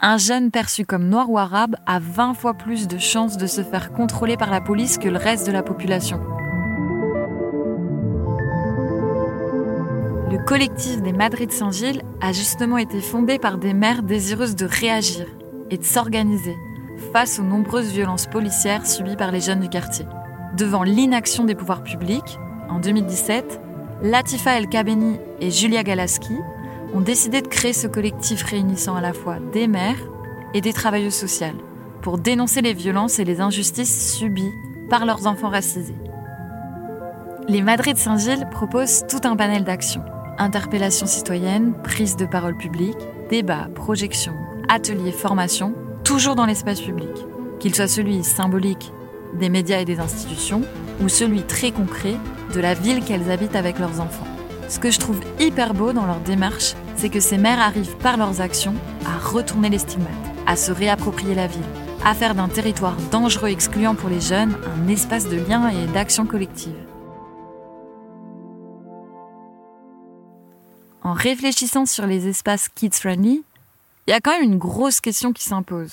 Un 0.00 0.16
jeune 0.16 0.52
perçu 0.52 0.84
comme 0.86 1.08
noir 1.08 1.28
ou 1.28 1.38
arabe 1.38 1.74
a 1.84 1.98
20 1.98 2.34
fois 2.34 2.54
plus 2.54 2.86
de 2.86 2.98
chances 2.98 3.36
de 3.36 3.48
se 3.48 3.64
faire 3.64 3.90
contrôler 3.90 4.36
par 4.36 4.48
la 4.48 4.60
police 4.60 4.96
que 4.96 5.08
le 5.08 5.18
reste 5.18 5.44
de 5.44 5.50
la 5.50 5.64
population. 5.64 6.20
Le 10.30 10.38
collectif 10.44 11.02
des 11.02 11.12
Madrid 11.12 11.50
Saint-Gilles 11.50 12.02
a 12.20 12.32
justement 12.32 12.78
été 12.78 13.00
fondé 13.00 13.40
par 13.40 13.58
des 13.58 13.74
mères 13.74 14.04
désireuses 14.04 14.54
de 14.54 14.66
réagir 14.66 15.26
et 15.70 15.78
de 15.78 15.84
s'organiser 15.84 16.54
face 17.12 17.40
aux 17.40 17.44
nombreuses 17.44 17.90
violences 17.90 18.28
policières 18.28 18.86
subies 18.86 19.16
par 19.16 19.32
les 19.32 19.40
jeunes 19.40 19.60
du 19.60 19.68
quartier. 19.68 20.06
Devant 20.56 20.84
l'inaction 20.84 21.44
des 21.44 21.56
pouvoirs 21.56 21.82
publics, 21.82 22.38
en 22.68 22.78
2017, 22.78 23.60
Latifa 24.02 24.58
El 24.58 24.68
Kabeni 24.68 25.16
et 25.40 25.50
Julia 25.50 25.82
Galaski 25.82 26.34
ont 26.94 27.00
décidé 27.00 27.42
de 27.42 27.48
créer 27.48 27.72
ce 27.72 27.86
collectif 27.86 28.42
réunissant 28.42 28.96
à 28.96 29.00
la 29.00 29.12
fois 29.12 29.36
des 29.52 29.66
mères 29.66 30.00
et 30.54 30.60
des 30.60 30.72
travailleuses 30.72 31.14
sociales 31.14 31.56
pour 32.02 32.18
dénoncer 32.18 32.62
les 32.62 32.74
violences 32.74 33.18
et 33.18 33.24
les 33.24 33.40
injustices 33.40 34.16
subies 34.16 34.52
par 34.88 35.04
leurs 35.04 35.26
enfants 35.26 35.50
racisés. 35.50 35.94
Les 37.48 37.62
Madrid 37.62 37.96
Saint-Gilles 37.96 38.46
proposent 38.50 39.06
tout 39.08 39.20
un 39.24 39.36
panel 39.36 39.64
d'actions. 39.64 40.04
Interpellations 40.38 41.06
citoyennes, 41.06 41.74
prise 41.82 42.16
de 42.16 42.26
parole 42.26 42.56
publique, 42.56 42.98
débats, 43.30 43.68
projections, 43.74 44.34
ateliers, 44.68 45.12
formations, 45.12 45.74
toujours 46.04 46.36
dans 46.36 46.46
l'espace 46.46 46.80
public. 46.80 47.10
Qu'il 47.58 47.74
soit 47.74 47.88
celui 47.88 48.22
symbolique 48.22 48.92
des 49.34 49.48
médias 49.48 49.80
et 49.80 49.84
des 49.84 50.00
institutions, 50.00 50.62
ou 51.02 51.08
celui 51.08 51.42
très 51.42 51.70
concret 51.70 52.16
de 52.54 52.60
la 52.60 52.74
ville 52.74 53.04
qu'elles 53.04 53.30
habitent 53.30 53.56
avec 53.56 53.78
leurs 53.78 54.00
enfants. 54.00 54.26
Ce 54.68 54.78
que 54.78 54.90
je 54.90 54.98
trouve 54.98 55.20
hyper 55.40 55.72
beau 55.72 55.94
dans 55.94 56.04
leur 56.04 56.20
démarche, 56.20 56.74
c'est 56.96 57.08
que 57.08 57.20
ces 57.20 57.38
mères 57.38 57.60
arrivent 57.60 57.96
par 57.96 58.18
leurs 58.18 58.42
actions 58.42 58.74
à 59.06 59.16
retourner 59.18 59.70
les 59.70 59.78
stigmates, 59.78 60.10
à 60.46 60.56
se 60.56 60.70
réapproprier 60.70 61.34
la 61.34 61.46
ville, 61.46 61.64
à 62.04 62.14
faire 62.14 62.34
d'un 62.34 62.48
territoire 62.48 62.96
dangereux 63.10 63.48
excluant 63.48 63.94
pour 63.94 64.10
les 64.10 64.20
jeunes 64.20 64.54
un 64.76 64.88
espace 64.88 65.26
de 65.26 65.36
lien 65.36 65.70
et 65.70 65.86
d'action 65.86 66.26
collective. 66.26 66.76
En 71.02 71.14
réfléchissant 71.14 71.86
sur 71.86 72.06
les 72.06 72.28
espaces 72.28 72.68
kids-friendly, 72.68 73.42
il 74.06 74.10
y 74.10 74.12
a 74.12 74.20
quand 74.20 74.32
même 74.32 74.52
une 74.52 74.58
grosse 74.58 75.00
question 75.00 75.32
qui 75.32 75.44
s'impose. 75.44 75.92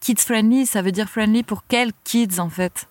Kids-friendly, 0.00 0.64
ça 0.64 0.80
veut 0.80 0.92
dire 0.92 1.10
friendly 1.10 1.42
pour 1.42 1.64
quels 1.66 1.92
kids 2.04 2.40
en 2.40 2.48
fait? 2.48 2.87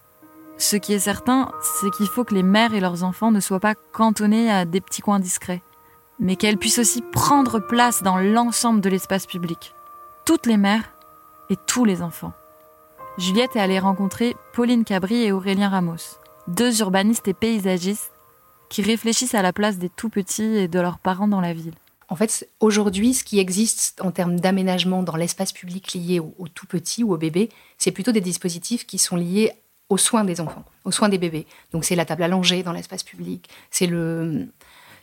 Ce 0.57 0.75
qui 0.75 0.93
est 0.93 0.99
certain, 0.99 1.51
c'est 1.61 1.91
qu'il 1.91 2.07
faut 2.07 2.23
que 2.23 2.33
les 2.33 2.43
mères 2.43 2.73
et 2.73 2.79
leurs 2.79 3.03
enfants 3.03 3.31
ne 3.31 3.39
soient 3.39 3.59
pas 3.59 3.75
cantonnés 3.75 4.51
à 4.51 4.65
des 4.65 4.81
petits 4.81 5.01
coins 5.01 5.19
discrets, 5.19 5.61
mais 6.19 6.35
qu'elles 6.35 6.57
puissent 6.57 6.79
aussi 6.79 7.01
prendre 7.01 7.59
place 7.59 8.01
dans 8.01 8.17
l'ensemble 8.17 8.81
de 8.81 8.89
l'espace 8.89 9.27
public. 9.27 9.73
Toutes 10.25 10.47
les 10.47 10.57
mères 10.57 10.93
et 11.49 11.55
tous 11.67 11.85
les 11.85 12.01
enfants. 12.01 12.33
Juliette 13.17 13.55
est 13.55 13.59
allée 13.59 13.79
rencontrer 13.79 14.35
Pauline 14.53 14.83
Cabri 14.83 15.23
et 15.23 15.31
Aurélien 15.31 15.69
Ramos, 15.69 16.19
deux 16.47 16.81
urbanistes 16.81 17.27
et 17.27 17.33
paysagistes 17.33 18.11
qui 18.69 18.81
réfléchissent 18.81 19.35
à 19.35 19.41
la 19.41 19.53
place 19.53 19.77
des 19.77 19.89
tout 19.89 20.09
petits 20.09 20.55
et 20.57 20.67
de 20.67 20.79
leurs 20.79 20.99
parents 20.99 21.27
dans 21.27 21.41
la 21.41 21.53
ville. 21.53 21.75
En 22.09 22.15
fait, 22.15 22.47
aujourd'hui, 22.59 23.13
ce 23.13 23.23
qui 23.23 23.39
existe 23.39 24.01
en 24.01 24.11
termes 24.11 24.39
d'aménagement 24.39 25.03
dans 25.03 25.17
l'espace 25.17 25.51
public 25.51 25.93
lié 25.93 26.19
aux, 26.19 26.47
tout 26.53 26.65
petits 26.65 27.03
ou 27.03 27.13
aux 27.13 27.17
bébés, 27.17 27.49
c'est 27.77 27.91
plutôt 27.91 28.11
des 28.11 28.21
dispositifs 28.21 28.87
qui 28.87 28.97
sont 28.97 29.17
liés 29.17 29.51
aux 29.89 29.97
soins 29.97 30.23
des 30.23 30.41
enfants, 30.41 30.65
aux 30.85 30.91
soins 30.91 31.09
des 31.09 31.17
bébés. 31.17 31.47
Donc 31.71 31.85
c'est 31.85 31.95
la 31.95 32.05
table 32.05 32.23
allongée 32.23 32.63
dans 32.63 32.73
l'espace 32.73 33.03
public, 33.03 33.49
c'est 33.71 33.87
le 33.87 34.47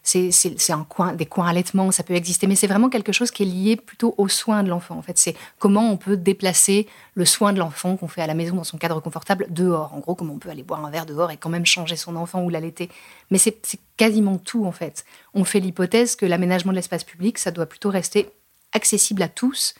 c'est 0.05 0.71
un 0.71 0.85
coin, 0.85 1.15
des 1.15 1.25
coins 1.25 1.49
allaitement, 1.49 1.91
ça 1.91 2.03
peut 2.03 2.15
exister, 2.15 2.47
mais 2.47 2.57
c'est 2.57 2.67
vraiment 2.67 2.91
quelque 2.91 3.11
chose 3.11 3.31
qui 3.31 3.43
est 3.43 3.47
lié 3.47 3.77
plutôt 3.77 4.15
aux 4.19 4.29
soins 4.29 4.63
de 4.63 4.69
l'enfant. 4.69 4.99
En 4.99 5.03
fait, 5.03 5.17
c'est 5.17 5.35
comment 5.59 5.91
on 5.91 5.97
peut 5.97 6.19
déplacer 6.19 6.87
le 7.15 7.25
soin 7.25 7.55
de 7.55 7.59
l'enfant 7.59 7.97
qu'on 7.97 8.07
fait 8.07 8.21
à 8.21 8.27
la 8.27 8.35
maison 8.35 8.57
dans 8.57 8.65
son 8.65 8.77
cadre 8.77 9.01
confortable 9.01 9.47
dehors. 9.49 9.95
En 9.95 10.01
gros, 10.01 10.15
comment 10.15 10.35
on 10.35 10.39
peut 10.39 10.51
aller 10.51 10.63
boire 10.63 10.85
un 10.85 10.91
verre 10.91 11.07
dehors 11.07 11.31
et 11.31 11.39
quand 11.39 11.49
même 11.49 11.65
changer 11.65 11.97
son 11.97 12.17
enfant 12.17 12.43
ou 12.43 12.51
l'allaiter. 12.51 12.91
Mais 13.31 13.39
c'est 13.39 13.57
quasiment 13.97 14.37
tout 14.37 14.67
en 14.67 14.73
fait. 14.73 15.07
On 15.33 15.45
fait 15.45 15.61
l'hypothèse 15.61 16.17
que 16.17 16.27
l'aménagement 16.27 16.73
de 16.73 16.77
l'espace 16.77 17.05
public, 17.05 17.39
ça 17.39 17.51
doit 17.51 17.67
plutôt 17.67 17.89
rester 17.89 18.29
accessible 18.73 19.23
à 19.23 19.29
tous, 19.29 19.75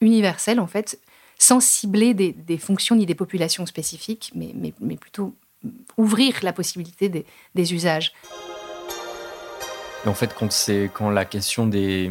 universel 0.00 0.60
en 0.60 0.68
fait, 0.68 1.00
sans 1.44 1.60
cibler 1.60 2.14
des, 2.14 2.58
fonctions 2.58 2.96
ni 2.96 3.04
des 3.04 3.14
populations 3.14 3.66
spécifiques, 3.66 4.32
mais, 4.34 4.96
plutôt 4.96 5.34
ouvrir 5.98 6.36
la 6.42 6.54
possibilité 6.54 7.10
des, 7.54 7.74
usages. 7.74 8.14
En 10.06 10.14
fait, 10.14 10.34
quand, 10.34 10.48
quand 10.94 11.10
la 11.10 11.26
question 11.26 11.66
des, 11.66 12.10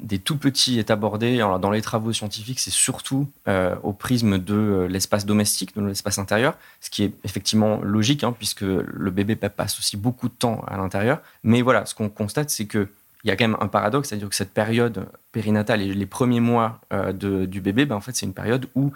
des 0.00 0.18
tout 0.18 0.38
petits 0.38 0.78
est 0.78 0.90
abordée 0.90 1.34
alors 1.40 1.58
dans 1.58 1.70
les 1.70 1.82
travaux 1.82 2.14
scientifiques, 2.14 2.60
c'est 2.60 2.70
surtout 2.70 3.28
euh, 3.46 3.76
au 3.82 3.92
prisme 3.92 4.38
de 4.38 4.54
euh, 4.54 4.88
l'espace 4.88 5.26
domestique, 5.26 5.76
de 5.76 5.82
l'espace 5.82 6.18
intérieur, 6.18 6.56
ce 6.80 6.88
qui 6.88 7.04
est 7.04 7.12
effectivement 7.24 7.80
logique, 7.82 8.24
hein, 8.24 8.34
puisque 8.36 8.62
le 8.62 9.10
bébé 9.10 9.36
passe 9.36 9.78
aussi 9.78 9.98
beaucoup 9.98 10.28
de 10.28 10.34
temps 10.34 10.64
à 10.66 10.78
l'intérieur. 10.78 11.20
Mais 11.42 11.60
voilà, 11.60 11.84
ce 11.84 11.94
qu'on 11.94 12.08
constate, 12.08 12.48
c'est 12.48 12.66
que 12.66 12.88
il 13.24 13.28
y 13.28 13.30
a 13.30 13.36
quand 13.36 13.46
même 13.46 13.56
un 13.60 13.68
paradoxe, 13.68 14.08
c'est-à-dire 14.08 14.28
que 14.28 14.34
cette 14.34 14.54
période 14.54 15.06
périnatale 15.32 15.82
et 15.82 15.92
les 15.92 16.06
premiers 16.06 16.40
mois 16.40 16.80
euh, 16.92 17.12
du 17.12 17.60
bébé, 17.60 17.84
ben, 17.84 17.96
en 17.96 18.00
fait, 18.00 18.16
c'est 18.16 18.26
une 18.26 18.34
période 18.34 18.66
où 18.74 18.92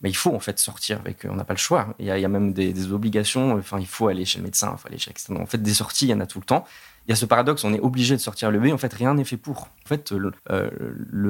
ben, 0.00 0.08
il 0.08 0.16
faut 0.16 0.34
en 0.34 0.38
fait 0.38 0.58
sortir 0.58 1.00
avec, 1.00 1.26
on 1.28 1.34
n'a 1.34 1.44
pas 1.44 1.54
le 1.54 1.58
choix. 1.58 1.94
Il 1.98 2.06
y, 2.06 2.10
a, 2.10 2.28
même 2.28 2.52
des, 2.52 2.92
obligations. 2.92 3.56
Enfin, 3.56 3.80
il 3.80 3.86
faut 3.86 4.08
aller 4.08 4.24
chez 4.24 4.38
le 4.38 4.44
médecin, 4.44 4.72
il 4.76 4.78
faut 4.78 4.88
aller 4.88 4.98
chez 4.98 5.12
En 5.30 5.46
fait, 5.46 5.58
des 5.58 5.74
sorties, 5.74 6.06
il 6.06 6.10
y 6.10 6.14
en 6.14 6.20
a 6.20 6.26
tout 6.26 6.38
le 6.38 6.44
temps. 6.44 6.64
Il 7.06 7.10
y 7.10 7.12
a 7.12 7.16
ce 7.16 7.26
paradoxe, 7.26 7.64
on 7.64 7.74
est 7.74 7.80
obligé 7.80 8.16
de 8.16 8.20
sortir 8.20 8.50
le 8.50 8.58
bébé. 8.58 8.72
En 8.72 8.78
fait, 8.78 8.92
rien 8.92 9.14
n'est 9.14 9.24
fait 9.24 9.36
pour. 9.36 9.68
En 9.84 9.88
fait, 9.88 10.12
le, 10.12 10.32
euh, 10.50 10.70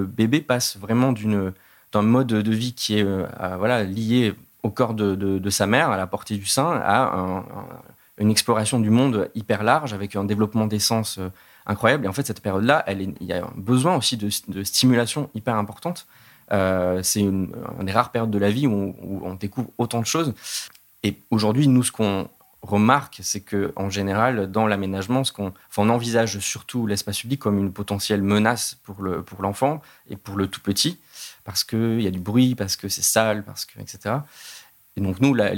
bébé 0.07 0.40
passe 0.40 0.76
vraiment 0.76 1.12
d'une 1.12 1.52
d'un 1.92 2.02
mode 2.02 2.26
de 2.26 2.50
vie 2.50 2.74
qui 2.74 2.98
est 2.98 3.04
euh, 3.04 3.24
voilà 3.57 3.85
lié 3.85 4.35
au 4.64 4.70
corps 4.70 4.94
de, 4.94 5.50
sa 5.50 5.66
mère, 5.66 5.90
à 5.90 5.96
la 5.96 6.09
portée 6.09 6.37
du 6.37 6.46
sein, 6.46 6.80
à 6.85 7.44
une 8.18 8.30
exploration 8.30 8.80
du 8.80 8.90
monde 8.90 9.30
hyper 9.37 9.62
large 9.62 9.92
avec 9.92 10.16
un 10.16 10.24
développement 10.24 10.66
des 10.66 10.80
sens 10.80 11.20
incroyable. 11.66 12.05
Et 12.05 12.09
en 12.09 12.12
fait, 12.12 12.27
cette 12.27 12.40
période-là, 12.40 12.85
il 12.88 13.14
y 13.20 13.33
a 13.33 13.44
un 13.44 13.53
besoin 13.57 13.96
aussi 13.96 14.16
de, 14.16 14.31
stimulation 14.62 15.31
hyper 15.35 15.57
importante. 15.57 16.07
Euh, 16.53 17.03
c'est 17.03 17.20
une, 17.20 17.53
des 17.83 17.92
rares 17.92 18.11
périodes 18.11 18.31
de 18.31 18.38
la 18.38 18.50
vie 18.50 18.66
où 18.66 18.94
on, 19.00 19.35
découvre 19.35 19.70
autant 19.79 20.00
de 20.00 20.07
choses. 20.07 20.35
Et 21.03 21.16
aujourd'hui, 21.31 21.68
nous, 21.68 21.83
ce 21.83 21.92
qu'on 21.92 22.29
remarque, 22.62 23.20
c'est 23.22 23.40
que 23.40 23.72
en 23.77 23.90
général, 23.90 24.50
dans 24.50 24.66
l'aménagement, 24.66 25.24
ce 25.24 25.33
qu'on, 25.33 25.53
on 25.77 25.88
envisage 25.88 26.38
surtout 26.38 26.87
l'espace 26.87 27.20
public 27.20 27.40
comme 27.40 27.59
une 27.59 27.72
potentielle 27.72 28.22
menace 28.22 28.77
pour 28.85 29.03
le 29.03 29.22
pour 29.22 29.42
l'enfant 29.42 29.83
et 30.09 30.16
pour 30.16 30.37
le 30.37 30.48
tout 30.48 30.61
petit, 30.61 30.98
parce 31.44 31.62
qu'il 31.64 32.00
y 32.00 32.07
a 32.07 32.11
du 32.11 32.20
bruit, 32.20 32.55
parce 32.55 32.77
que 32.77 32.88
c'est 32.88 33.03
sale, 33.03 33.42
parce 33.44 33.64
que 33.66 33.81
etc. 33.81 34.16
Et 34.96 35.00
donc 35.03 35.20
nous, 35.20 35.35
la, 35.35 35.53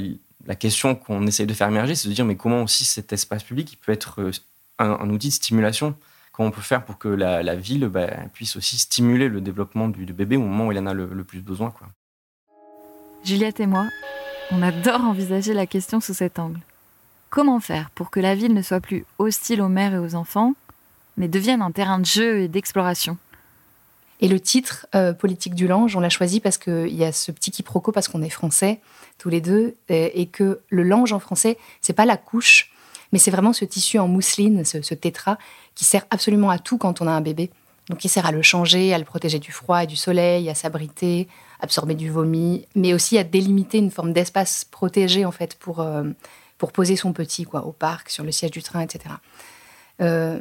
la 0.47 0.55
question 0.57 0.97
qu'on 0.97 1.27
essaie 1.27 1.47
de 1.47 1.55
faire 1.55 1.69
émerger, 1.69 1.95
c'est 1.95 2.09
de 2.09 2.15
dire 2.15 2.25
mais 2.25 2.37
comment 2.37 2.63
aussi 2.63 2.85
cet 2.85 3.13
espace 3.13 3.45
public 3.45 3.73
il 3.73 3.77
peut 3.77 3.93
être 3.93 4.31
un, 4.79 5.11
outil 5.11 5.29
de 5.29 5.33
stimulation. 5.33 5.95
comment 6.33 6.49
on 6.49 6.53
peut 6.53 6.61
faire 6.61 6.85
pour 6.85 6.99
que 6.99 7.09
la, 7.09 7.55
ville 7.55 7.89
bah, 7.89 8.09
puisse 8.33 8.57
aussi 8.57 8.79
stimuler 8.79 9.29
le 9.29 9.41
développement 9.41 9.89
du, 9.89 10.05
bébé 10.13 10.37
au 10.37 10.43
moment 10.43 10.69
où 10.69 10.73
il 10.73 10.79
en 10.79 10.87
a 10.87 10.95
le, 10.95 11.25
plus 11.25 11.41
besoin. 11.41 11.71
Quoi. 11.71 11.89
Juliette 13.25 13.61
et 13.61 13.67
moi, 13.67 13.89
on 14.51 14.63
adore 14.63 15.03
envisager 15.03 15.55
la 15.55 15.67
question 15.67 16.01
sous 16.01 16.15
cet 16.15 16.39
angle. 16.39 16.61
Comment 17.31 17.61
faire 17.61 17.91
pour 17.91 18.11
que 18.11 18.21
la 18.21 18.35
ville 18.35 18.55
ne 18.55 18.63
soit 18.63 18.81
plus 18.81 19.05
hostile 19.19 19.61
aux 19.61 19.69
mères 19.69 19.95
et 19.95 19.99
aux 19.99 20.15
enfants, 20.15 20.55
mais 21.17 21.29
devienne 21.29 21.61
un 21.61 21.73
terrain 21.73 21.99
de 21.99 22.07
jeu 22.07 22.41
et 22.41 22.49
d'exploration? 22.49 23.19
Et 24.21 24.29
le 24.29 24.41
titre 24.41 24.87
euh, 24.95 25.13
Politique 25.13 25.55
du 25.55 25.69
Lange, 25.69 25.95
on 25.95 26.01
l'a 26.01 26.09
choisi 26.09 26.41
parce 26.41 26.57
qu'il 26.57 26.95
y 26.95 27.05
a 27.05 27.13
ce 27.13 27.33
petit 27.33 27.51
quiproquo, 27.51 27.93
parce 27.93 28.09
qu'on 28.09 28.23
est 28.23 28.31
français 28.31 28.81
tous 29.19 29.29
les 29.29 29.41
deux, 29.41 29.77
et, 29.89 30.27
que 30.27 30.61
le 30.69 30.83
lange 30.83 31.13
en 31.13 31.19
français, 31.19 31.59
c'est 31.81 31.95
pas 31.95 32.05
la 32.05 32.17
couche, 32.17 32.71
mais 33.13 33.19
c'est 33.19 33.31
vraiment 33.31 33.53
ce 33.53 33.65
tissu 33.65 33.99
en 33.99 34.09
mousseline, 34.09 34.65
ce, 34.65 34.95
tétra, 34.95 35.39
qui 35.75 35.85
sert 35.85 36.05
absolument 36.11 36.51
à 36.51 36.59
tout 36.59 36.79
quand 36.79 37.01
on 37.01 37.07
a 37.07 37.11
un 37.11 37.21
bébé. 37.21 37.51
Donc 37.89 38.05
il 38.05 38.09
sert 38.09 38.27
à 38.27 38.33
le 38.33 38.43
changer, 38.43 38.93
à 38.93 38.99
le 38.99 39.05
protéger 39.05 39.39
du 39.39 39.53
froid 39.53 39.85
et 39.85 39.87
du 39.87 39.97
soleil, 39.97 40.51
à 40.51 40.55
s'abriter, 40.55 41.29
absorber 41.61 41.95
du 41.95 42.11
vomi, 42.11 42.67
mais 42.75 42.93
aussi 42.95 43.17
à 43.17 43.25
délimiter 43.25 43.79
une 43.79 43.91
forme 43.91 44.13
d'espace 44.13 44.65
protégé 44.65 45.25
en 45.25 45.31
fait 45.31 45.57
pour, 45.57 45.81
euh, 45.81 46.05
pour 46.59 46.73
poser 46.73 46.97
son 46.97 47.13
petit 47.13 47.45
quoi, 47.45 47.65
au 47.65 47.73
parc, 47.73 48.11
sur 48.11 48.25
le 48.25 48.33
siège 48.33 48.51
du 48.51 48.63
train, 48.63 48.81
etc. 48.81 49.15
Euh, 50.01 50.41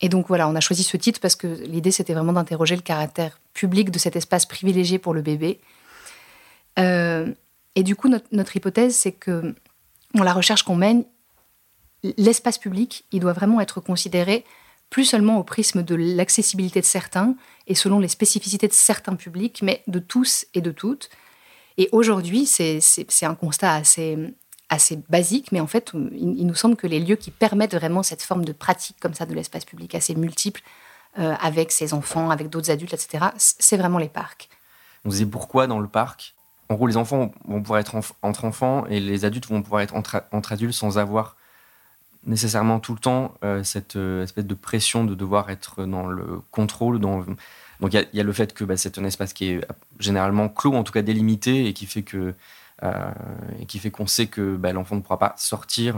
et 0.00 0.08
donc 0.08 0.28
voilà, 0.28 0.48
on 0.48 0.54
a 0.54 0.60
choisi 0.60 0.82
ce 0.82 0.96
titre 0.96 1.20
parce 1.20 1.36
que 1.36 1.46
l'idée 1.46 1.90
c'était 1.90 2.14
vraiment 2.14 2.32
d'interroger 2.32 2.76
le 2.76 2.82
caractère 2.82 3.40
public 3.54 3.90
de 3.90 3.98
cet 3.98 4.16
espace 4.16 4.46
privilégié 4.46 4.98
pour 4.98 5.14
le 5.14 5.22
bébé. 5.22 5.60
Euh, 6.78 7.32
et 7.74 7.82
du 7.82 7.96
coup, 7.96 8.08
notre, 8.08 8.56
hypothèse, 8.56 8.94
c'est 8.94 9.12
que 9.12 9.54
dans 10.14 10.24
la 10.24 10.32
recherche 10.32 10.62
qu'on 10.62 10.76
mène, 10.76 11.04
l'espace 12.16 12.58
public, 12.58 13.04
il 13.12 13.20
doit 13.20 13.32
vraiment 13.32 13.60
être 13.60 13.80
considéré 13.80 14.44
plus 14.90 15.04
seulement 15.04 15.38
au 15.38 15.42
prisme 15.42 15.82
de 15.82 15.94
l'accessibilité 15.94 16.80
de 16.80 16.86
certains 16.86 17.34
et 17.66 17.74
selon 17.74 17.98
les 17.98 18.08
spécificités 18.08 18.68
de 18.68 18.72
certains 18.72 19.16
publics, 19.16 19.60
mais 19.62 19.82
de 19.88 19.98
tous 19.98 20.46
et 20.54 20.60
de 20.60 20.70
toutes. 20.70 21.08
Et 21.78 21.88
aujourd'hui, 21.90 22.46
c'est 22.46 22.80
un 23.22 23.34
constat 23.34 23.72
assez, 23.72 24.16
assez 24.68 25.00
basique, 25.08 25.52
mais 25.52 25.60
en 25.60 25.66
fait, 25.66 25.92
il, 26.12 26.46
nous 26.46 26.54
semble 26.54 26.76
que 26.76 26.86
les 26.86 27.00
lieux 27.00 27.16
qui 27.16 27.30
permettent 27.30 27.74
vraiment 27.74 28.02
cette 28.02 28.22
forme 28.22 28.44
de 28.44 28.52
pratique 28.52 28.96
comme 29.00 29.14
ça 29.14 29.26
de 29.26 29.34
l'espace 29.34 29.64
public 29.64 29.94
assez 29.94 30.14
multiple, 30.14 30.62
euh, 31.18 31.34
avec 31.40 31.72
ses 31.72 31.94
enfants, 31.94 32.30
avec 32.30 32.48
d'autres 32.48 32.70
adultes, 32.70 32.94
etc., 32.94 33.26
c'est 33.36 33.76
vraiment 33.76 33.98
les 33.98 34.08
parcs. 34.08 34.48
On 35.04 35.08
disait 35.08 35.26
pourquoi 35.26 35.66
dans 35.66 35.78
le 35.78 35.88
parc 35.88 36.34
En 36.68 36.74
gros, 36.74 36.86
les 36.86 36.96
enfants 36.96 37.32
vont 37.46 37.60
pouvoir 37.60 37.80
être 37.80 37.96
entre 38.22 38.44
enfants 38.44 38.86
et 38.86 39.00
les 39.00 39.24
adultes 39.24 39.46
vont 39.46 39.62
pouvoir 39.62 39.82
être 39.82 39.94
entre, 39.94 40.52
adultes 40.52 40.74
sans 40.74 40.98
avoir 40.98 41.36
nécessairement 42.26 42.80
tout 42.80 42.94
le 42.94 42.98
temps 42.98 43.34
euh, 43.44 43.62
cette 43.62 43.96
euh, 43.96 44.22
espèce 44.22 44.46
de 44.46 44.54
pression 44.54 45.04
de 45.04 45.14
devoir 45.14 45.50
être 45.50 45.84
dans 45.84 46.06
le 46.06 46.40
contrôle. 46.50 46.98
Donc 46.98 47.26
il 47.92 48.08
y, 48.12 48.20
a 48.20 48.22
le 48.22 48.32
fait 48.32 48.54
que 48.54 48.64
bah, 48.64 48.76
c'est 48.76 48.98
un 48.98 49.04
espace 49.04 49.32
qui 49.32 49.46
est 49.46 49.66
généralement 49.98 50.48
clos, 50.48 50.74
en 50.74 50.84
tout 50.84 50.92
cas 50.92 51.02
délimité, 51.02 51.66
et 51.66 51.72
qui 51.72 51.86
fait 51.86 52.02
que 52.02 52.34
euh, 52.82 53.10
qui 53.68 53.78
fait 53.78 53.90
qu'on 53.90 54.06
sait 54.06 54.26
que 54.26 54.56
bah, 54.56 54.72
l'enfant 54.72 54.96
ne 54.96 55.00
pourra 55.00 55.18
pas 55.18 55.34
sortir. 55.36 55.96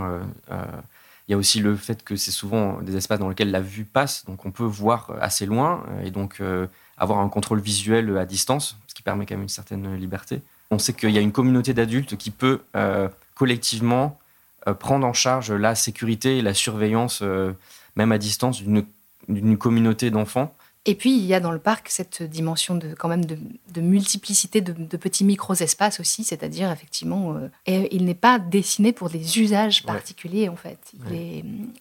Il 1.28 1.32
y 1.32 1.34
a 1.34 1.36
aussi 1.36 1.58
le 1.60 1.74
fait 1.74 2.04
que 2.04 2.14
c'est 2.14 2.30
souvent 2.30 2.80
des 2.80 2.96
espaces 2.96 3.18
dans 3.18 3.28
lesquels 3.28 3.50
la 3.50 3.60
vue 3.60 3.84
passe, 3.84 4.24
donc 4.26 4.46
on 4.46 4.52
peut 4.52 4.64
voir 4.64 5.12
assez 5.20 5.44
loin 5.46 5.84
et 6.04 6.10
donc 6.10 6.40
avoir 6.96 7.18
un 7.20 7.28
contrôle 7.28 7.60
visuel 7.60 8.16
à 8.16 8.24
distance, 8.24 8.78
ce 8.86 8.94
qui 8.94 9.02
permet 9.02 9.26
quand 9.26 9.34
même 9.34 9.42
une 9.42 9.48
certaine 9.48 9.96
liberté. 9.96 10.40
On 10.70 10.78
sait 10.78 10.92
qu'il 10.92 11.10
y 11.10 11.18
a 11.18 11.20
une 11.20 11.32
communauté 11.32 11.74
d'adultes 11.74 12.16
qui 12.16 12.30
peut 12.30 12.60
collectivement 13.34 14.18
prendre 14.74 15.06
en 15.06 15.12
charge 15.12 15.52
la 15.52 15.74
sécurité 15.74 16.38
et 16.38 16.42
la 16.42 16.54
surveillance, 16.54 17.22
même 17.96 18.12
à 18.12 18.18
distance, 18.18 18.62
d'une 18.62 19.58
communauté 19.58 20.10
d'enfants. 20.10 20.54
Et 20.88 20.94
puis, 20.94 21.16
il 21.16 21.24
y 21.24 21.34
a 21.34 21.40
dans 21.40 21.50
le 21.50 21.58
parc 21.58 21.88
cette 21.88 22.22
dimension 22.22 22.76
de, 22.76 22.94
quand 22.94 23.08
même 23.08 23.24
de, 23.24 23.80
multiplicité 23.80 24.60
de, 24.60 24.96
petits 24.96 25.24
micro-espaces 25.24 25.98
aussi, 25.98 26.22
c'est-à-dire, 26.22 26.70
effectivement, 26.70 27.34
euh, 27.34 27.88
il 27.90 28.04
n'est 28.04 28.14
pas 28.14 28.38
dessiné 28.38 28.92
pour 28.92 29.10
des 29.10 29.40
usages 29.40 29.82
particuliers, 29.82 30.48
en 30.48 30.54
fait. 30.54 30.78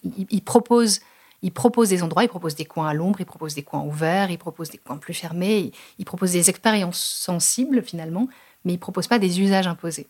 Il, 0.02 0.42
propose, 0.42 1.00
il 1.42 1.52
propose 1.52 1.88
des 1.88 2.02
endroits, 2.02 2.24
il 2.24 2.28
propose 2.28 2.56
des 2.56 2.64
coins 2.64 2.88
à 2.88 2.94
l'ombre, 2.94 3.20
il 3.20 3.26
propose 3.26 3.54
des 3.54 3.62
coins 3.62 3.82
ouverts, 3.82 4.32
il 4.32 4.38
propose 4.38 4.70
des 4.70 4.78
coins 4.78 4.96
plus 4.96 5.14
fermés, 5.14 5.70
il, 6.00 6.04
propose 6.04 6.32
des 6.32 6.50
expériences 6.50 7.00
sensibles, 7.00 7.84
finalement, 7.84 8.28
mais 8.64 8.72
il 8.72 8.76
ne 8.76 8.80
propose 8.80 9.06
pas 9.06 9.20
des 9.20 9.40
usages 9.40 9.68
imposés. 9.68 10.08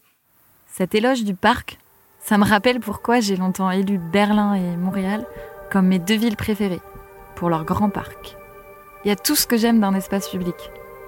Cet 0.72 0.94
éloge 0.94 1.22
du 1.22 1.34
parc, 1.34 1.78
ça 2.26 2.38
me 2.38 2.44
rappelle 2.44 2.80
pourquoi 2.80 3.20
j'ai 3.20 3.36
longtemps 3.36 3.70
élu 3.70 3.98
Berlin 3.98 4.54
et 4.54 4.76
Montréal 4.76 5.24
comme 5.70 5.86
mes 5.86 6.00
deux 6.00 6.16
villes 6.16 6.36
préférées, 6.36 6.80
pour 7.36 7.48
leur 7.48 7.64
grand 7.64 7.88
parc. 7.88 8.36
Il 9.04 9.08
y 9.08 9.12
a 9.12 9.16
tout 9.16 9.36
ce 9.36 9.46
que 9.46 9.56
j'aime 9.56 9.78
d'un 9.78 9.94
espace 9.94 10.28
public. 10.28 10.56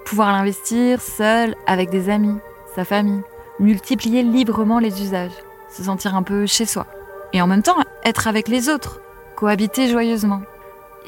Pouvoir 0.05 0.31
l'investir 0.31 1.01
seul, 1.01 1.55
avec 1.67 1.89
des 1.89 2.09
amis, 2.09 2.37
sa 2.73 2.85
famille, 2.85 3.21
multiplier 3.59 4.23
librement 4.23 4.79
les 4.79 5.01
usages, 5.01 5.33
se 5.69 5.83
sentir 5.83 6.15
un 6.15 6.23
peu 6.23 6.45
chez 6.45 6.65
soi. 6.65 6.85
Et 7.33 7.41
en 7.41 7.47
même 7.47 7.63
temps, 7.63 7.83
être 8.05 8.29
avec 8.29 8.47
les 8.47 8.69
autres, 8.69 9.01
cohabiter 9.35 9.89
joyeusement. 9.89 10.41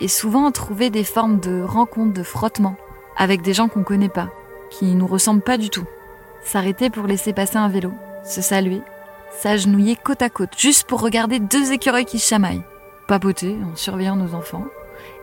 Et 0.02 0.10
souvent 0.10 0.52
trouver 0.52 0.89
des 0.89 1.06
formes 1.06 1.39
de 1.39 1.62
rencontres, 1.62 2.13
de 2.13 2.24
frottement, 2.24 2.76
avec 3.17 3.41
des 3.43 3.54
gens 3.54 3.69
qu'on 3.69 3.84
connaît 3.84 4.10
pas, 4.10 4.28
qui 4.71 4.93
nous 4.93 5.08
ressemblent 5.08 5.41
pas 5.41 5.58
du 5.58 5.69
tout. 5.69 5.86
S'arrêter 6.43 6.89
pour 6.89 7.08
laisser 7.08 7.32
passer 7.32 7.58
un 7.58 7.69
vélo, 7.69 7.93
se 8.26 8.41
saluer, 8.41 8.82
s'agenouiller 9.39 9.96
côte 9.96 10.22
à 10.22 10.30
côte, 10.30 10.58
juste 10.58 10.88
pour 10.88 11.02
regarder 11.02 11.39
deux 11.39 11.72
écureuils 11.72 12.06
qui 12.06 12.20
chamaillent, 12.20 12.63
papoter 13.08 13.58
en 13.72 13.76
surveillant 13.76 14.15
nos 14.15 14.36
enfants, 14.36 14.65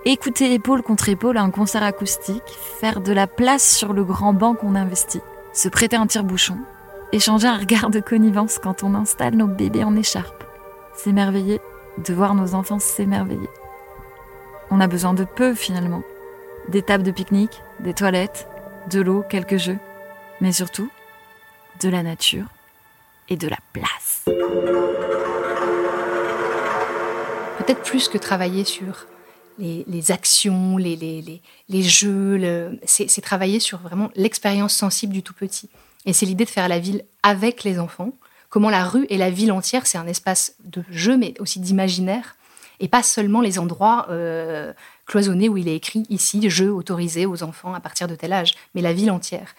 écouter 0.05 0.55
épaule 0.55 0.83
contre 0.83 1.09
épaule 1.09 1.37
un 1.37 1.51
concert 1.51 1.83
acoustique, 1.83 2.42
faire 2.81 3.01
de 3.01 3.12
la 3.12 3.27
place 3.27 3.77
sur 3.77 3.92
le 3.92 4.05
grand 4.05 4.33
banc 4.33 4.55
qu'on 4.55 4.75
investit, 4.75 5.21
se 5.53 5.68
prêter 5.68 5.97
un 5.97 6.07
tire-bouchon, 6.07 6.59
échanger 7.12 7.47
un 7.47 7.59
regard 7.59 7.90
de 7.90 8.01
connivence 8.01 8.59
quand 8.59 8.83
on 8.83 8.94
installe 8.94 9.35
nos 9.35 9.47
bébés 9.47 9.85
en 9.85 9.97
écharpe, 9.97 10.44
s'émerveiller. 10.94 11.61
De 12.07 12.14
voir 12.14 12.35
nos 12.35 12.55
enfants 12.55 12.79
s'émerveiller. 12.79 13.49
On 14.71 14.81
a 14.81 14.87
besoin 14.87 15.14
de 15.14 15.25
peu 15.25 15.55
finalement. 15.55 16.03
Des 16.68 16.83
tables 16.83 17.03
de 17.03 17.11
pique-nique, 17.11 17.61
des 17.81 17.94
toilettes, 17.94 18.47
de 18.88 19.01
l'eau, 19.01 19.25
quelques 19.29 19.57
jeux, 19.57 19.79
mais 20.40 20.53
surtout 20.53 20.88
de 21.81 21.88
la 21.88 22.03
nature 22.03 22.47
et 23.29 23.37
de 23.37 23.49
la 23.49 23.59
place. 23.73 24.25
Peut-être 27.59 27.83
plus 27.83 28.09
que 28.09 28.19
travailler 28.19 28.64
sur 28.64 29.07
les, 29.59 30.11
actions, 30.11 30.77
les, 30.77 31.43
jeux. 31.83 32.79
C'est 32.85 33.21
travailler 33.21 33.61
sur 33.61 33.79
vraiment 33.79 34.11
l'expérience 34.14 34.75
sensible 34.75 35.12
du 35.12 35.23
tout 35.23 35.35
petit. 35.35 35.69
Et 36.07 36.12
c'est 36.12 36.27
l'idée 36.27 36.45
de 36.45 36.51
faire 36.51 36.69
la 36.69 36.79
ville 36.79 37.05
avec 37.23 37.64
les 37.64 37.79
enfants. 37.79 38.12
Comment 38.51 38.71
la 38.71 38.85
rue 38.85 39.07
et 39.11 39.19
la 39.19 39.31
ville 39.31 39.53
entière, 39.53 39.87
c'est 39.87 39.99
un 39.99 40.07
espace 40.07 40.55
de 40.64 40.83
jeu, 40.91 41.19
mais 41.19 41.35
aussi 41.38 41.61
d'imaginaire. 41.61 42.37
Et 42.81 42.88
pas 42.88 43.03
seulement 43.03 43.41
les 43.41 43.59
endroits 43.59 44.07
euh, 44.09 44.73
cloisonnés 45.07 45.49
où 45.49 45.57
il 45.57 45.69
est 45.69 45.75
écrit 45.75 46.05
ici, 46.09 46.49
jeu 46.49 46.73
autorisé 46.73 47.27
aux 47.27 47.43
enfants 47.43 47.75
à 47.75 47.81
partir 47.81 48.07
de 48.07 48.14
tel 48.14 48.33
âge, 48.33 48.55
mais 48.75 48.81
la 48.81 48.93
ville 48.93 49.11
entière. 49.11 49.55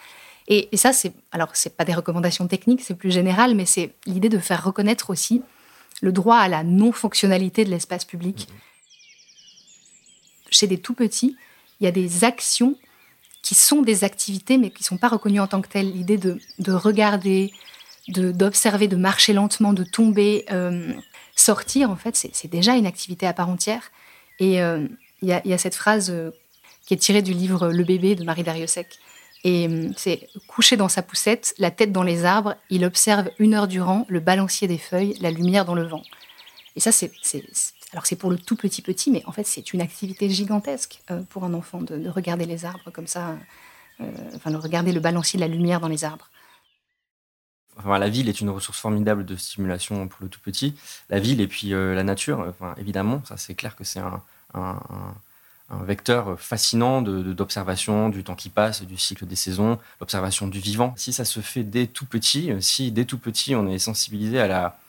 Et, 0.52 0.68
ça, 0.78 0.94
c'est 0.94 1.14
alors 1.32 1.50
c'est 1.54 1.78
pas 1.78 1.86
des 1.86 1.94
recommandations 1.94 2.48
techniques, 2.48 2.82
c'est 2.82 2.96
plus 2.96 3.12
général, 3.12 3.56
mais 3.56 3.66
c'est 3.66 3.94
l'idée 4.06 4.30
de 4.30 4.40
faire 4.40 4.64
reconnaître 4.64 5.12
aussi 5.12 5.44
le 6.02 6.12
droit 6.12 6.38
à 6.38 6.48
la 6.48 6.64
non-fonctionnalité 6.64 7.66
de 7.66 7.70
l'espace 7.70 8.04
public. 8.04 8.48
Mmh 8.50 8.54
chez 10.52 10.68
des 10.68 10.78
tout 10.78 10.94
petits, 10.94 11.36
il 11.80 11.86
y 11.86 11.88
a 11.88 11.92
des 11.92 12.24
actions 12.24 12.76
qui 13.42 13.56
sont 13.56 13.82
des 13.82 14.04
activités, 14.04 14.58
mais 14.58 14.70
qui 14.70 14.84
ne 14.84 14.86
sont 14.86 14.98
pas 14.98 15.08
reconnues 15.08 15.40
en 15.40 15.48
tant 15.48 15.62
que 15.62 15.70
telles. 15.70 15.92
L'idée 15.92 16.18
de, 16.18 16.40
regarder, 16.72 17.52
d'observer, 18.08 18.88
de, 18.88 18.98
marcher 18.98 19.34
lentement, 19.34 19.74
de 19.74 19.84
tomber, 19.84 20.46
euh, 20.52 20.94
sortir, 21.36 21.90
en 21.90 21.96
fait, 21.96 22.16
c'est 22.16 22.50
déjà 22.50 22.76
une 22.76 22.86
activité 22.86 23.26
à 23.26 23.34
part 23.34 23.50
entière. 23.50 23.92
Et 24.40 24.62
euh, 24.62 24.88
il 25.22 25.30
y, 25.30 25.54
a 25.54 25.58
cette 25.58 25.76
phrase 25.76 26.10
euh, 26.10 26.32
qui 26.86 26.94
est 26.94 26.98
tirée 26.98 27.22
du 27.22 27.34
livre 27.34 27.70
Le 27.70 27.84
bébé 27.84 28.16
de 28.16 28.24
Marie 28.24 28.44
Dariussec. 28.44 29.00
Et 29.44 29.70
c'est 29.96 30.28
couché 30.48 30.76
dans 30.76 30.90
sa 30.90 31.02
poussette, 31.02 31.54
la 31.58 31.72
tête 31.72 31.92
dans 31.92 32.04
les 32.04 32.26
arbres, 32.26 32.56
il 32.70 32.84
observe 32.84 33.30
une 33.40 33.54
heure 33.54 33.68
durant 33.68 34.06
le 34.10 34.20
balancier 34.20 34.68
des 34.68 34.78
feuilles, 34.78 35.16
la 35.22 35.32
lumière 35.32 35.64
dans 35.64 35.76
le 35.76 35.88
vent. 35.88 36.04
Et 36.76 36.82
ça, 36.82 36.92
c'est 36.92 37.12
alors 37.92 38.06
c'est 38.06 38.16
pour 38.16 38.30
le 38.30 38.38
tout 38.38 38.56
petit 38.56 38.82
petit, 38.82 39.12
mais 39.12 39.24
en 39.26 39.32
fait 39.32 39.46
c'est 39.46 39.74
une 39.74 39.82
activité 39.82 40.30
gigantesque 40.30 41.02
euh, 41.10 41.24
pour 41.24 41.44
un 41.44 41.54
enfant 41.54 41.82
de, 41.82 42.08
regarder 42.08 42.46
les 42.46 42.66
arbres 42.66 42.92
comme 42.92 43.08
ça, 43.08 43.36
euh, 44.02 44.06
enfin 44.36 44.52
de 44.52 44.58
regarder 44.58 44.92
le 44.92 45.00
balancier 45.00 45.38
de 45.38 45.42
la 45.42 45.48
lumière 45.48 45.80
dans 45.80 45.88
les 45.88 46.04
arbres. 46.04 46.30
La 47.86 48.10
ville 48.10 48.28
est 48.28 48.42
une 48.42 48.50
ressource 48.50 48.80
formidable 48.80 49.24
de 49.26 49.38
stimulation 49.38 50.10
pour 50.10 50.24
le 50.24 50.30
tout 50.30 50.42
petit. 50.42 50.76
La 51.10 51.20
ville 51.20 51.40
et 51.40 51.48
puis 51.48 51.74
euh, 51.74 51.96
la 51.96 52.04
nature, 52.04 52.46
enfin, 52.48 52.76
évidemment, 52.78 53.24
ça 53.26 53.38
c'est 53.38 53.56
clair 53.56 53.76
que 53.76 53.86
c'est 53.86 54.02
un, 54.02 54.22
vecteur 55.72 56.40
fascinant 56.40 57.02
d'observation 57.02 58.10
du 58.10 58.24
temps 58.24 58.36
qui 58.36 58.50
passe, 58.50 58.82
du 58.82 58.98
cycle 58.98 59.26
des 59.26 59.36
saisons, 59.36 59.78
l'observation 60.00 60.48
du 60.48 60.60
vivant. 60.60 60.94
Si 60.98 61.14
ça 61.14 61.26
se 61.26 61.40
fait 61.40 61.64
dès 61.64 61.88
tout 61.88 62.06
petit, 62.06 62.52
si 62.60 62.92
dès 62.92 63.06
tout 63.06 63.20
petit 63.20 63.56
on 63.56 63.68
est 63.68 63.80
sensibilisé 63.80 64.40
à 64.40 64.48
la, 64.48 64.80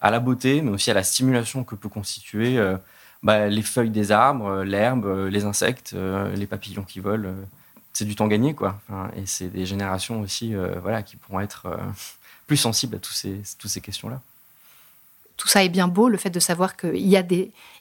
à 0.00 0.10
la 0.10 0.20
beauté, 0.20 0.60
mais 0.60 0.70
aussi 0.70 0.90
à 0.90 0.94
la 0.94 1.04
stimulation 1.04 1.64
que 1.64 1.74
peut 1.74 1.88
constituer 1.88 2.58
euh, 2.58 2.76
bah, 3.22 3.48
les 3.48 3.62
feuilles 3.62 3.90
des 3.90 4.12
arbres, 4.12 4.64
l'herbe, 4.64 5.28
les 5.30 5.44
insectes, 5.44 5.94
les 6.34 6.46
papillons 6.46 6.84
qui 6.84 7.00
volent. 7.00 7.32
c'est 7.92 8.04
du 8.04 8.16
temps 8.16 8.26
gagné, 8.26 8.54
quoi. 8.54 8.80
et 9.16 9.26
c'est 9.26 9.48
des 9.48 9.66
générations 9.66 10.20
aussi 10.20 10.54
voilà, 10.82 11.02
qui 11.02 11.16
pourront 11.16 11.40
être 11.40 11.78
plus 12.46 12.56
sensibles 12.56 12.96
à 12.96 12.98
tous 12.98 13.14
ces, 13.14 13.40
toutes 13.58 13.70
ces 13.70 13.80
questions-là 13.80 14.20
tout 15.36 15.48
ça 15.48 15.64
est 15.64 15.68
bien 15.68 15.88
beau, 15.88 16.08
le 16.08 16.16
fait 16.16 16.30
de 16.30 16.40
savoir 16.40 16.76
qu'il 16.76 17.06
y, 17.06 17.16
a 17.16 17.24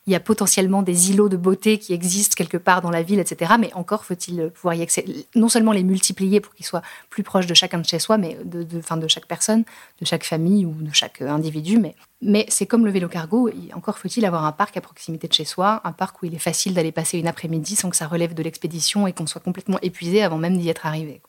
y 0.08 0.16
a 0.16 0.20
potentiellement 0.20 0.82
des 0.82 1.12
îlots 1.12 1.30
de 1.30 1.38
beauté 1.38 1.78
qui 1.78 1.94
existent 1.94 2.36
quelque 2.36 2.58
part 2.58 2.82
dans 2.82 2.90
la 2.90 3.04
ville, 3.04 3.20
etc. 3.20 3.54
Mais 3.60 3.72
encore 3.74 4.06
faut-il 4.06 4.50
pouvoir 4.50 4.74
y 4.76 4.82
accéder, 4.82 5.28
non 5.36 5.50
seulement 5.50 5.72
les 5.72 5.84
multiplier 5.84 6.40
pour 6.40 6.54
qu'ils 6.56 6.66
soient 6.66 6.82
plus 7.10 7.24
proches 7.24 7.46
de 7.46 7.54
chacun 7.54 7.78
de 7.78 7.86
chez 7.86 8.00
soi, 8.00 8.18
mais 8.18 8.38
de, 8.44 8.64
de, 8.64 8.82
de 8.82 9.08
chaque 9.08 9.28
personne, 9.28 9.64
de 10.00 10.06
chaque 10.06 10.24
famille 10.24 10.66
ou 10.66 10.74
de 10.74 10.94
chaque 10.94 11.22
individu. 11.22 11.78
Mais, 11.78 11.96
mais 12.22 12.46
c'est 12.50 12.66
comme 12.66 12.86
le 12.86 12.92
vélo 12.92 13.08
cargo, 13.08 13.50
encore 13.74 14.00
faut-il 14.00 14.26
avoir 14.26 14.46
un 14.46 14.52
parc 14.52 14.76
à 14.78 14.82
proximité 14.82 15.28
de 15.28 15.34
chez 15.34 15.46
soi, 15.46 15.82
un 15.84 15.92
parc 15.92 16.22
où 16.22 16.26
il 16.26 16.34
est 16.34 16.40
facile 16.40 16.74
d'aller 16.74 16.92
passer 16.92 17.20
une 17.20 17.28
après-midi 17.28 17.76
sans 17.76 17.90
que 17.90 17.96
ça 17.96 18.08
relève 18.08 18.34
de 18.34 18.42
l'expédition 18.42 19.06
et 19.06 19.14
qu'on 19.14 19.28
soit 19.28 19.42
complètement 19.42 19.78
épuisé 19.82 20.24
avant 20.24 20.38
même 20.38 20.58
d'y 20.58 20.70
être 20.70 20.86
arrivé. 20.86 21.22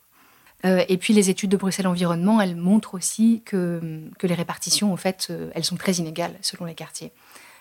Euh, 0.65 0.85
et 0.89 0.97
puis 0.97 1.13
les 1.13 1.31
études 1.31 1.51
de 1.51 1.57
Bruxelles 1.57 1.87
Environnement, 1.87 2.41
elles 2.41 2.57
montrent 2.57 2.95
aussi 2.95 3.43
que, 3.45 4.09
les 4.23 4.35
répartitions, 4.35 4.93
en 4.93 4.97
fait, 4.97 5.29
euh, 5.31 5.51
elles 5.55 5.65
sont 5.65 5.77
très 5.77 5.95
inégales 5.95 6.35
selon 6.41 6.65
les 6.65 6.75
quartiers. 6.75 7.13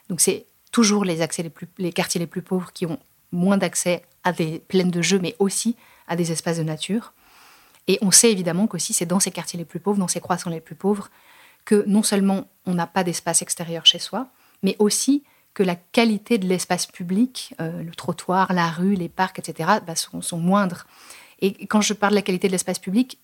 Donc 0.10 0.22
c'est 0.22 0.46
toujours 0.72 1.04
les, 1.06 1.22
accès 1.22 1.44
les, 1.44 1.50
plus, 1.50 1.68
les 1.78 1.92
quartiers 1.92 2.20
les 2.20 2.28
plus 2.28 2.42
pauvres 2.42 2.72
qui 2.74 2.86
ont 2.86 3.00
moins 3.32 3.58
d'accès 3.58 4.04
à 4.24 4.32
des 4.32 4.60
plaines 4.60 4.92
de 4.92 5.02
jeux, 5.02 5.20
mais 5.20 5.36
aussi 5.40 5.76
à 6.08 6.16
des 6.16 6.32
espaces 6.32 6.58
de 6.58 6.64
nature. 6.64 7.14
Et 7.88 7.98
on 8.02 8.12
sait 8.12 8.32
évidemment 8.32 8.68
qu'aussi 8.68 8.94
c'est 8.94 9.06
dans 9.06 9.20
ces 9.20 9.32
quartiers 9.32 9.58
les 9.58 9.66
plus 9.66 9.80
pauvres, 9.80 10.00
dans 10.00 10.08
ces 10.08 10.22
croissants 10.22 10.50
les 10.50 10.62
plus 10.62 10.76
pauvres, 10.76 11.10
que 11.66 11.84
non 11.88 12.04
seulement 12.04 12.48
on 12.66 12.74
n'a 12.74 12.88
pas 12.88 13.04
d'espace 13.04 13.42
extérieur 13.42 13.86
chez 13.86 14.00
soi, 14.00 14.28
mais 14.62 14.76
aussi 14.80 15.24
que 15.54 15.64
la 15.64 15.76
qualité 15.76 16.38
de 16.38 16.48
l'espace 16.48 16.88
public, 16.88 17.54
euh, 17.60 17.84
le 17.84 17.92
trottoir, 17.92 18.52
la 18.54 18.70
rue, 18.70 18.96
les 18.96 19.10
parcs, 19.10 19.40
etc., 19.40 19.70
bah, 19.86 19.96
sont 19.96 20.40
moindres. 20.40 20.88
Et 21.44 21.68
quand 21.68 21.82
je 21.82 21.94
parle 21.94 22.12
de 22.14 22.16
la 22.16 22.22
qualité 22.22 22.48
de 22.48 22.54
l'espace 22.54 22.80
public, 22.80 23.20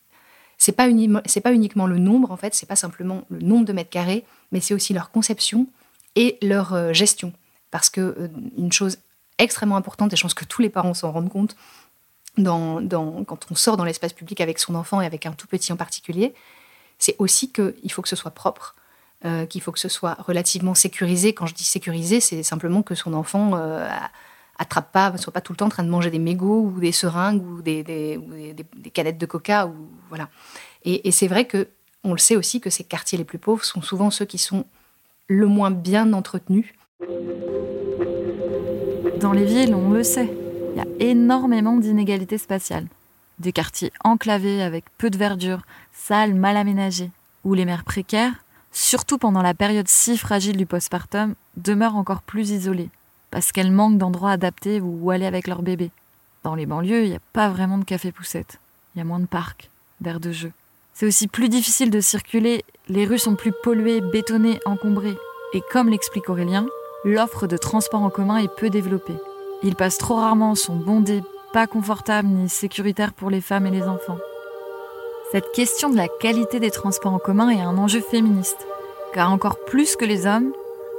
c'est 0.58 0.74
pas, 0.74 0.88
c'est 1.26 1.40
pas 1.40 1.54
uniquement 1.54 1.88
le 1.88 1.98
nombre, 1.98 2.32
en 2.32 2.38
fait, 2.38 2.54
c'est 2.54 2.66
pas 2.66 2.76
simplement 2.76 3.24
le 3.30 3.40
nombre 3.40 3.66
de 3.66 3.72
mètres 3.72 3.90
carrés, 3.90 4.26
mais 4.52 4.60
c'est 4.60 4.74
aussi 4.74 4.94
leur 4.94 5.10
conception 5.10 5.68
et 6.16 6.38
leur 6.42 6.74
euh, 6.74 6.92
gestion. 6.92 7.32
Parce 7.72 7.90
que 7.90 8.02
euh, 8.02 8.28
une 8.58 8.74
chose 8.74 8.98
extrêmement 9.38 9.78
importante, 9.78 10.12
et 10.12 10.18
je 10.18 10.22
pense 10.22 10.34
que 10.34 10.44
tous 10.44 10.62
les 10.62 10.70
parents 10.70 10.94
s'en 10.94 11.14
rendent 11.14 11.30
compte, 11.30 11.56
quand 12.36 13.52
on 13.52 13.56
sort 13.56 13.78
dans 13.78 13.86
l'espace 13.86 14.12
public 14.14 14.42
avec 14.42 14.60
son 14.60 14.76
enfant 14.76 15.02
et 15.02 15.06
avec 15.06 15.26
un 15.26 15.32
tout 15.32 15.48
petit 15.48 15.72
en 15.72 15.78
particulier, 15.78 16.34
c'est 16.98 17.16
aussi 17.20 17.52
qu'il 17.52 17.92
faut 17.92 18.02
que 18.02 18.10
ce 18.10 18.18
soit 18.18 18.32
propre, 18.32 18.76
euh, 19.24 19.46
qu'il 19.46 19.62
faut 19.62 19.72
que 19.72 19.80
ce 19.80 19.90
soit 19.90 20.16
relativement 20.20 20.76
sécurisé. 20.76 21.34
Quand 21.34 21.46
je 21.46 21.54
dis 21.54 21.64
sécurisé, 21.64 22.20
c'est 22.20 22.44
simplement 22.44 22.82
que 22.82 22.96
son 22.96 23.14
enfant 23.14 23.56
attrape 24.60 24.92
pas, 24.92 25.10
ne 25.10 25.18
soit 25.18 25.34
pas 25.34 25.42
tout 25.42 25.54
le 25.54 25.58
temps 25.58 25.68
en 25.68 25.70
train 25.70 25.84
de 25.84 25.90
manger 25.90 26.12
des 26.12 26.20
mégots 26.20 26.62
ou 26.62 26.80
des 26.80 26.92
seringues 26.92 27.42
ou 27.42 27.62
des, 27.62 27.82
des, 27.82 28.92
canettes 28.94 29.18
de 29.18 29.26
coca. 29.26 29.68
Ou, 29.68 29.74
voilà. 30.10 30.30
Et, 30.84 31.12
c'est 31.12 31.28
vrai 31.28 31.46
que 31.46 31.68
on 32.04 32.12
le 32.12 32.18
sait 32.18 32.36
aussi 32.36 32.62
que 32.62 32.70
ces 32.70 32.84
quartiers 32.84 33.18
les 33.18 33.24
plus 33.24 33.40
pauvres 33.40 33.64
sont 33.64 33.82
souvent 33.82 34.10
ceux 34.10 34.26
qui 34.26 34.38
sont 34.38 34.66
le 35.28 35.48
moins 35.48 35.72
bien 35.72 36.14
entretenus. 36.14 36.74
Dans 39.20 39.34
les 39.34 39.46
villes, 39.46 39.76
on 39.76 39.92
le 39.92 40.04
sait, 40.04 40.32
il 40.72 40.78
y 40.78 40.82
a 40.82 41.10
énormément 41.12 41.78
d'inégalités 41.78 42.38
spatiales. 42.38 42.88
Des 43.40 43.52
quartiers 43.52 43.92
enclavés 44.04 44.62
avec 44.62 44.86
peu 44.98 45.10
de 45.10 45.18
verdure, 45.18 45.62
sales, 45.94 46.36
mal 46.36 46.58
aménagés, 46.58 47.12
où 47.44 47.54
les 47.54 47.66
mères 47.66 47.84
précaires, 47.84 48.34
surtout 48.72 49.18
pendant 49.18 49.42
la 49.42 49.54
période 49.54 49.88
si 49.88 50.18
fragile 50.18 50.58
du 50.58 50.66
postpartum, 50.66 51.36
demeurent 51.58 51.98
encore 51.98 52.22
plus 52.22 52.52
isolées 52.52 52.90
parce 53.32 53.52
qu'elles 53.52 53.72
manquent 53.72 53.98
d'endroits 53.98 54.32
adaptés 54.32 54.82
où 54.82 55.12
aller 55.12 55.26
avec 55.26 55.48
leur 55.48 55.62
bébé. 55.62 55.92
Dans 56.44 56.56
les 56.56 56.66
banlieues, 56.66 57.04
il 57.04 57.10
n'y 57.10 57.16
a 57.16 57.22
pas 57.34 57.50
vraiment 57.50 57.78
de 57.78 57.84
café-poussette. 57.84 58.60
Il 58.96 59.00
y 59.00 59.02
a 59.02 59.06
moins 59.06 59.20
de 59.20 59.26
parcs, 59.26 59.70
d'aires 60.02 60.20
de 60.20 60.32
jeu. 60.32 60.52
C'est 60.94 61.06
aussi 61.06 61.28
plus 61.28 61.50
difficile 61.50 61.92
de 61.92 62.02
circuler, 62.02 62.64
les 62.88 63.06
rues 63.06 63.20
sont 63.20 63.36
plus 63.36 63.54
polluées, 63.64 64.02
bétonnées, 64.02 64.60
encombrées. 64.66 65.18
Et 65.54 65.62
comme 65.72 65.90
l'explique 65.90 66.30
Aurélien, 66.30 66.66
l'offre 67.06 67.48
de 67.48 67.58
transport 67.58 68.02
en 68.02 68.10
commun 68.10 68.38
est 68.38 68.54
peu 68.54 68.70
développée. 68.70 69.16
Ils 69.64 69.76
passent 69.76 69.98
trop 69.98 70.16
rarement, 70.16 70.56
sont 70.56 70.76
bondés, 70.76 71.22
pas 71.54 71.68
confortables 71.68 72.28
ni 72.28 72.50
sécuritaires 72.50 73.14
pour 73.14 73.30
les 73.30 73.42
femmes 73.42 73.68
et 73.68 73.72
les 73.72 73.84
enfants. 73.84 74.18
Cette 75.32 75.52
question 75.52 75.90
de 75.90 75.98
la 75.98 76.08
qualité 76.08 76.60
des 76.60 76.72
transports 76.72 77.14
en 77.14 77.20
commun 77.20 77.50
est 77.50 77.62
un 77.62 77.78
enjeu 77.78 78.02
féministe, 78.02 78.66
car 79.14 79.32
encore 79.32 79.64
plus 79.66 79.96
que 79.96 80.06
les 80.06 80.26
hommes, 80.26 80.52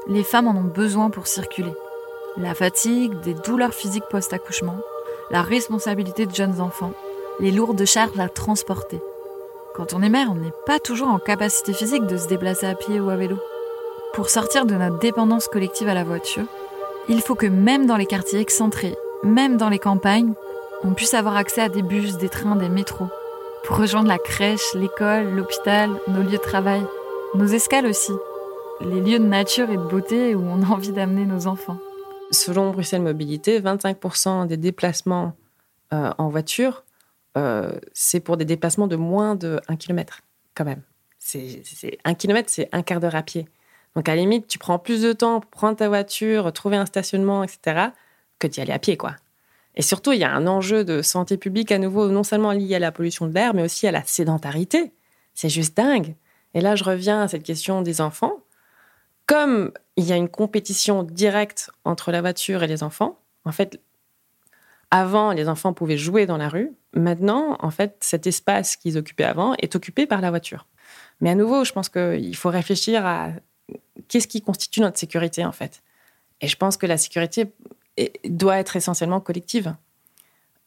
les 0.06 0.24
femmes 0.24 0.46
en 0.46 0.56
ont 0.56 0.72
besoin 0.72 1.10
pour 1.10 1.26
circuler 1.26 1.72
la 2.36 2.54
fatigue, 2.54 3.18
des 3.20 3.34
douleurs 3.34 3.74
physiques 3.74 4.04
post-accouchement, 4.10 4.78
la 5.30 5.42
responsabilité 5.42 6.26
de 6.26 6.34
jeunes 6.34 6.60
enfants, 6.60 6.92
les 7.40 7.50
lourdes 7.50 7.84
charges 7.84 8.18
à 8.18 8.28
transporter. 8.28 9.00
Quand 9.74 9.94
on 9.94 10.02
est 10.02 10.08
mère, 10.08 10.28
on 10.30 10.34
n'est 10.34 10.52
pas 10.66 10.78
toujours 10.78 11.08
en 11.08 11.18
capacité 11.18 11.72
physique 11.72 12.06
de 12.06 12.16
se 12.16 12.28
déplacer 12.28 12.66
à 12.66 12.74
pied 12.74 13.00
ou 13.00 13.10
à 13.10 13.16
vélo. 13.16 13.36
Pour 14.12 14.28
sortir 14.28 14.66
de 14.66 14.74
notre 14.74 14.98
dépendance 14.98 15.48
collective 15.48 15.88
à 15.88 15.94
la 15.94 16.04
voiture, 16.04 16.46
il 17.08 17.20
faut 17.20 17.34
que 17.34 17.46
même 17.46 17.86
dans 17.86 17.96
les 17.96 18.06
quartiers 18.06 18.40
excentrés, 18.40 18.96
même 19.22 19.56
dans 19.56 19.68
les 19.68 19.78
campagnes, 19.78 20.34
on 20.82 20.94
puisse 20.94 21.14
avoir 21.14 21.36
accès 21.36 21.60
à 21.60 21.68
des 21.68 21.82
bus, 21.82 22.16
des 22.16 22.28
trains, 22.28 22.56
des 22.56 22.68
métros, 22.68 23.08
pour 23.64 23.76
rejoindre 23.76 24.08
la 24.08 24.18
crèche, 24.18 24.74
l'école, 24.74 25.30
l'hôpital, 25.34 25.90
nos 26.08 26.22
lieux 26.22 26.30
de 26.30 26.36
travail, 26.38 26.82
nos 27.34 27.46
escales 27.46 27.86
aussi, 27.86 28.12
les 28.80 29.00
lieux 29.00 29.18
de 29.18 29.24
nature 29.24 29.70
et 29.70 29.76
de 29.76 29.82
beauté 29.82 30.34
où 30.34 30.42
on 30.42 30.62
a 30.62 30.74
envie 30.74 30.92
d'amener 30.92 31.26
nos 31.26 31.46
enfants. 31.46 31.78
Selon 32.30 32.70
Bruxelles 32.70 33.02
Mobilité, 33.02 33.60
25% 33.60 34.46
des 34.46 34.56
déplacements 34.56 35.34
euh, 35.92 36.12
en 36.18 36.28
voiture, 36.28 36.84
euh, 37.36 37.72
c'est 37.92 38.20
pour 38.20 38.36
des 38.36 38.44
déplacements 38.44 38.86
de 38.86 38.96
moins 38.96 39.34
de 39.34 39.60
1 39.68 39.76
km, 39.76 40.20
quand 40.54 40.64
même. 40.64 40.82
C'est, 41.18 41.62
1 42.04 42.14
km, 42.14 42.48
c'est 42.50 42.68
un 42.72 42.82
quart 42.82 43.00
d'heure 43.00 43.16
à 43.16 43.22
pied. 43.22 43.48
Donc, 43.96 44.08
à 44.08 44.14
la 44.14 44.20
limite, 44.20 44.46
tu 44.46 44.58
prends 44.58 44.78
plus 44.78 45.02
de 45.02 45.12
temps 45.12 45.40
pour 45.40 45.50
prendre 45.50 45.76
ta 45.76 45.88
voiture, 45.88 46.52
trouver 46.52 46.76
un 46.76 46.86
stationnement, 46.86 47.42
etc., 47.42 47.88
que 48.38 48.46
d'y 48.46 48.60
aller 48.60 48.72
à 48.72 48.78
pied, 48.78 48.96
quoi. 48.96 49.16
Et 49.74 49.82
surtout, 49.82 50.12
il 50.12 50.18
y 50.18 50.24
a 50.24 50.32
un 50.32 50.46
enjeu 50.46 50.84
de 50.84 51.02
santé 51.02 51.36
publique 51.36 51.72
à 51.72 51.78
nouveau, 51.78 52.08
non 52.08 52.24
seulement 52.24 52.52
lié 52.52 52.76
à 52.76 52.78
la 52.78 52.92
pollution 52.92 53.26
de 53.26 53.34
l'air, 53.34 53.54
mais 53.54 53.62
aussi 53.62 53.86
à 53.86 53.92
la 53.92 54.02
sédentarité. 54.04 54.92
C'est 55.34 55.48
juste 55.48 55.76
dingue. 55.76 56.14
Et 56.54 56.60
là, 56.60 56.74
je 56.74 56.84
reviens 56.84 57.22
à 57.22 57.28
cette 57.28 57.42
question 57.42 57.82
des 57.82 58.00
enfants 58.00 58.40
comme 59.30 59.70
il 59.96 60.04
y 60.06 60.12
a 60.12 60.16
une 60.16 60.28
compétition 60.28 61.04
directe 61.04 61.70
entre 61.84 62.10
la 62.10 62.20
voiture 62.20 62.64
et 62.64 62.66
les 62.66 62.82
enfants, 62.82 63.16
en 63.44 63.52
fait, 63.52 63.80
avant, 64.90 65.30
les 65.30 65.48
enfants 65.48 65.72
pouvaient 65.72 65.96
jouer 65.96 66.26
dans 66.26 66.36
la 66.36 66.48
rue. 66.48 66.72
Maintenant, 66.94 67.56
en 67.60 67.70
fait, 67.70 67.96
cet 68.00 68.26
espace 68.26 68.74
qu'ils 68.74 68.98
occupaient 68.98 69.22
avant 69.22 69.54
est 69.62 69.76
occupé 69.76 70.06
par 70.06 70.20
la 70.20 70.30
voiture. 70.30 70.66
Mais 71.20 71.30
à 71.30 71.36
nouveau, 71.36 71.64
je 71.64 71.70
pense 71.70 71.88
qu'il 71.88 72.34
faut 72.34 72.48
réfléchir 72.48 73.06
à 73.06 73.28
qu'est-ce 74.08 74.26
qui 74.26 74.42
constitue 74.42 74.80
notre 74.80 74.98
sécurité, 74.98 75.44
en 75.44 75.52
fait. 75.52 75.84
Et 76.40 76.48
je 76.48 76.56
pense 76.56 76.76
que 76.76 76.86
la 76.86 76.98
sécurité 76.98 77.52
doit 78.24 78.58
être 78.58 78.74
essentiellement 78.74 79.20
collective. 79.20 79.76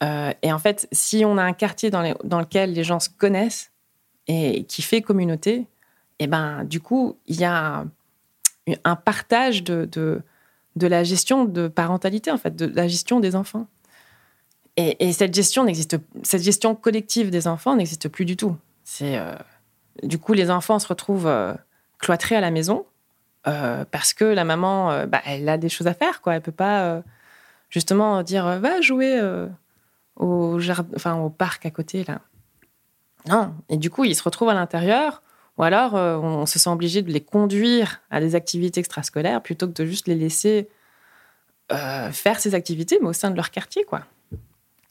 Euh, 0.03 0.31
et 0.41 0.53
en 0.53 0.59
fait, 0.59 0.87
si 0.93 1.25
on 1.25 1.37
a 1.37 1.43
un 1.43 1.51
quartier 1.51 1.89
dans, 1.89 2.01
lequel 2.39 2.71
les 2.71 2.85
gens 2.85 3.01
se 3.01 3.09
connaissent 3.09 3.73
et 4.27 4.63
qui 4.63 4.81
fait 4.81 5.01
communauté, 5.01 5.53
et 5.53 5.67
eh 6.19 6.27
ben, 6.27 6.63
du 6.63 6.79
coup, 6.79 7.17
il 7.25 7.35
y 7.35 7.43
a 7.43 7.83
un 8.83 8.95
partage 8.95 9.63
de, 9.63 9.85
de, 9.85 10.87
la 10.87 11.03
gestion 11.03 11.45
de 11.45 11.67
parentalité, 11.67 12.31
en 12.31 12.37
fait, 12.37 12.55
de 12.55 12.65
la 12.65 12.87
gestion 12.87 13.19
des 13.19 13.35
enfants. 13.35 13.67
Et, 14.75 15.13
cette 15.13 15.35
gestion 15.35 15.67
cette 16.23 16.41
gestion 16.41 16.73
collective 16.73 17.29
des 17.29 17.47
enfants 17.47 17.75
n'existe 17.75 18.09
plus 18.09 18.25
du 18.25 18.35
tout. 18.35 18.57
C'est 18.83 19.17
euh, 19.19 19.35
du 20.01 20.17
coup 20.17 20.33
les 20.33 20.49
enfants 20.49 20.79
se 20.79 20.87
retrouvent 20.87 21.27
euh, 21.27 21.53
cloîtrés 21.99 22.35
à 22.35 22.41
la 22.41 22.49
maison 22.49 22.85
euh, 23.45 23.85
parce 23.91 24.13
que 24.13 24.25
la 24.25 24.43
maman, 24.43 25.05
bah, 25.05 25.21
elle 25.25 25.47
a 25.47 25.57
des 25.57 25.69
choses 25.69 25.85
à 25.85 25.93
faire, 25.93 26.21
quoi. 26.21 26.35
Elle 26.35 26.41
peut 26.41 26.51
pas 26.51 27.03
justement 27.69 28.23
dire 28.23 28.45
va 28.59 28.81
jouer 28.81 29.21
au 30.15 30.59
jardin, 30.59 30.89
enfin 30.95 31.15
au 31.17 31.29
parc 31.29 31.65
à 31.65 31.71
côté 31.71 32.03
là. 32.05 32.21
Non. 33.27 33.53
Et 33.69 33.77
du 33.77 33.89
coup, 33.89 34.05
ils 34.05 34.15
se 34.15 34.23
retrouvent 34.23 34.49
à 34.49 34.53
l'intérieur 34.53 35.21
ou 35.57 35.63
alors, 35.63 35.95
euh, 35.95 36.17
on 36.17 36.45
se 36.45 36.57
sent 36.57 36.69
obligé 36.69 37.01
de 37.01 37.11
les 37.11 37.21
conduire 37.21 38.01
à 38.09 38.19
des 38.19 38.35
activités 38.35 38.79
extrascolaires 38.79 39.41
plutôt 39.41 39.67
que 39.67 39.73
de 39.73 39.85
juste 39.85 40.07
les 40.07 40.15
laisser 40.15 40.67
euh, 41.71 42.11
faire 42.11 42.39
ces 42.39 42.55
activités, 42.55 42.97
mais 43.01 43.09
au 43.09 43.13
sein 43.13 43.29
de 43.29 43.35
leur 43.35 43.51
quartier, 43.51 43.83
quoi. 43.83 44.01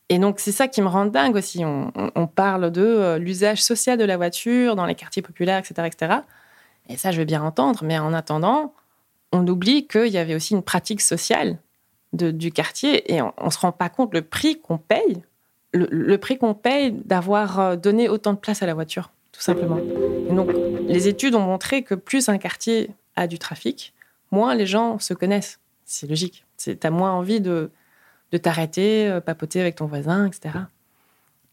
Et 0.08 0.18
donc, 0.18 0.40
c'est 0.40 0.52
ça 0.52 0.68
qui 0.68 0.82
me 0.82 0.88
rend 0.88 1.06
dingue 1.06 1.36
aussi. 1.36 1.64
On, 1.64 2.26
parle 2.26 2.70
de 2.70 2.82
euh, 2.82 3.18
l'usage 3.18 3.62
social 3.62 3.98
de 3.98 4.04
la 4.04 4.16
voiture 4.16 4.76
dans 4.76 4.84
les 4.84 4.94
quartiers 4.94 5.22
populaires, 5.22 5.58
etc., 5.58 5.86
etc. 5.86 6.20
Et 6.88 6.96
ça, 6.96 7.12
je 7.12 7.16
vais 7.16 7.24
bien 7.24 7.42
entendre. 7.42 7.80
Mais 7.82 7.98
en 7.98 8.12
attendant, 8.12 8.74
on 9.32 9.46
oublie 9.46 9.86
qu'il 9.86 10.08
y 10.08 10.18
avait 10.18 10.34
aussi 10.34 10.52
une 10.52 10.62
pratique 10.62 11.00
sociale 11.00 11.58
du 12.12 12.52
quartier 12.52 13.10
et 13.14 13.22
on 13.22 13.32
ne 13.42 13.50
se 13.50 13.58
rend 13.58 13.72
pas 13.72 13.88
compte 13.88 14.12
le 14.12 14.20
prix 14.20 14.60
qu'on 14.60 14.76
paye, 14.76 15.22
le 15.72 16.16
prix 16.18 16.36
qu'on 16.36 16.52
paye 16.52 16.92
d'avoir 16.92 17.78
donné 17.78 18.10
autant 18.10 18.34
de 18.34 18.38
place 18.38 18.62
à 18.62 18.66
la 18.66 18.74
voiture 18.74 19.10
tout 19.32 19.40
simplement. 19.40 19.78
donc, 20.30 20.50
les 20.86 21.08
études 21.08 21.34
ont 21.34 21.40
montré 21.40 21.82
que 21.82 21.94
plus 21.94 22.28
un 22.28 22.38
quartier 22.38 22.90
a 23.16 23.26
du 23.26 23.38
trafic, 23.38 23.94
moins 24.30 24.54
les 24.54 24.66
gens 24.66 24.98
se 24.98 25.14
connaissent. 25.14 25.58
C'est 25.84 26.06
logique. 26.06 26.44
Tu 26.58 26.76
as 26.82 26.90
moins 26.90 27.12
envie 27.12 27.40
de, 27.40 27.70
t'arrêter, 28.42 29.18
papoter 29.24 29.60
avec 29.60 29.76
ton 29.76 29.86
voisin, 29.86 30.26
etc. 30.26 30.50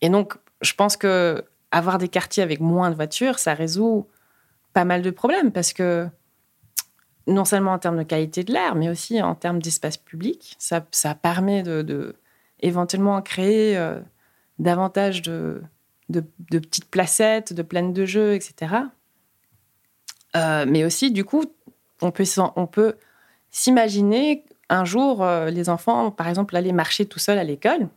Et 0.02 0.10
donc, 0.10 0.36
je 0.62 0.74
pense 0.74 0.98
que 0.98 1.44
avoir 1.72 1.98
des 1.98 2.08
quartiers 2.08 2.44
avec 2.44 2.60
moins 2.60 2.90
de 2.90 2.96
voitures, 2.96 3.40
ça 3.40 3.54
résout 3.54 4.08
pas 4.74 4.86
mal 4.86 5.02
de 5.02 5.12
problèmes 5.12 5.52
parce 5.52 5.74
que 5.74 6.08
non 7.28 7.46
seulement 7.46 7.74
en 7.74 7.80
termes 7.80 7.98
de 7.98 8.04
qualité 8.04 8.44
de 8.44 8.52
l'air, 8.52 8.76
mais 8.76 8.90
aussi 8.90 9.22
en 9.22 9.36
termes 9.36 9.62
d'espace 9.62 9.98
public, 9.98 10.56
ça, 10.58 10.82
permet 11.16 11.64
de, 11.64 11.82
de, 11.84 12.16
éventuellement 12.60 13.22
créer 13.22 13.78
euh, 13.78 14.00
davantage 14.58 15.22
de, 15.22 15.62
de, 16.10 16.22
petites 16.50 16.90
placettes, 16.90 17.54
de 17.54 17.62
plaines 17.62 17.94
de 17.94 18.06
jeux, 18.06 18.34
etc. 18.34 18.76
Euh, 20.36 20.66
mais 20.68 20.84
aussi, 20.84 21.12
du 21.12 21.24
coup, 21.24 21.46
on 22.02 22.12
peut, 22.12 22.96
s'imaginer 23.52 24.44
un 24.70 24.86
jour 24.86 25.24
euh, 25.24 25.50
les 25.50 25.70
enfants, 25.70 26.12
par 26.12 26.28
exemple, 26.28 26.56
aller 26.56 26.74
marcher 26.74 27.06
tout 27.06 27.20
seuls 27.20 27.40
à 27.40 27.44
l'école. 27.44 27.88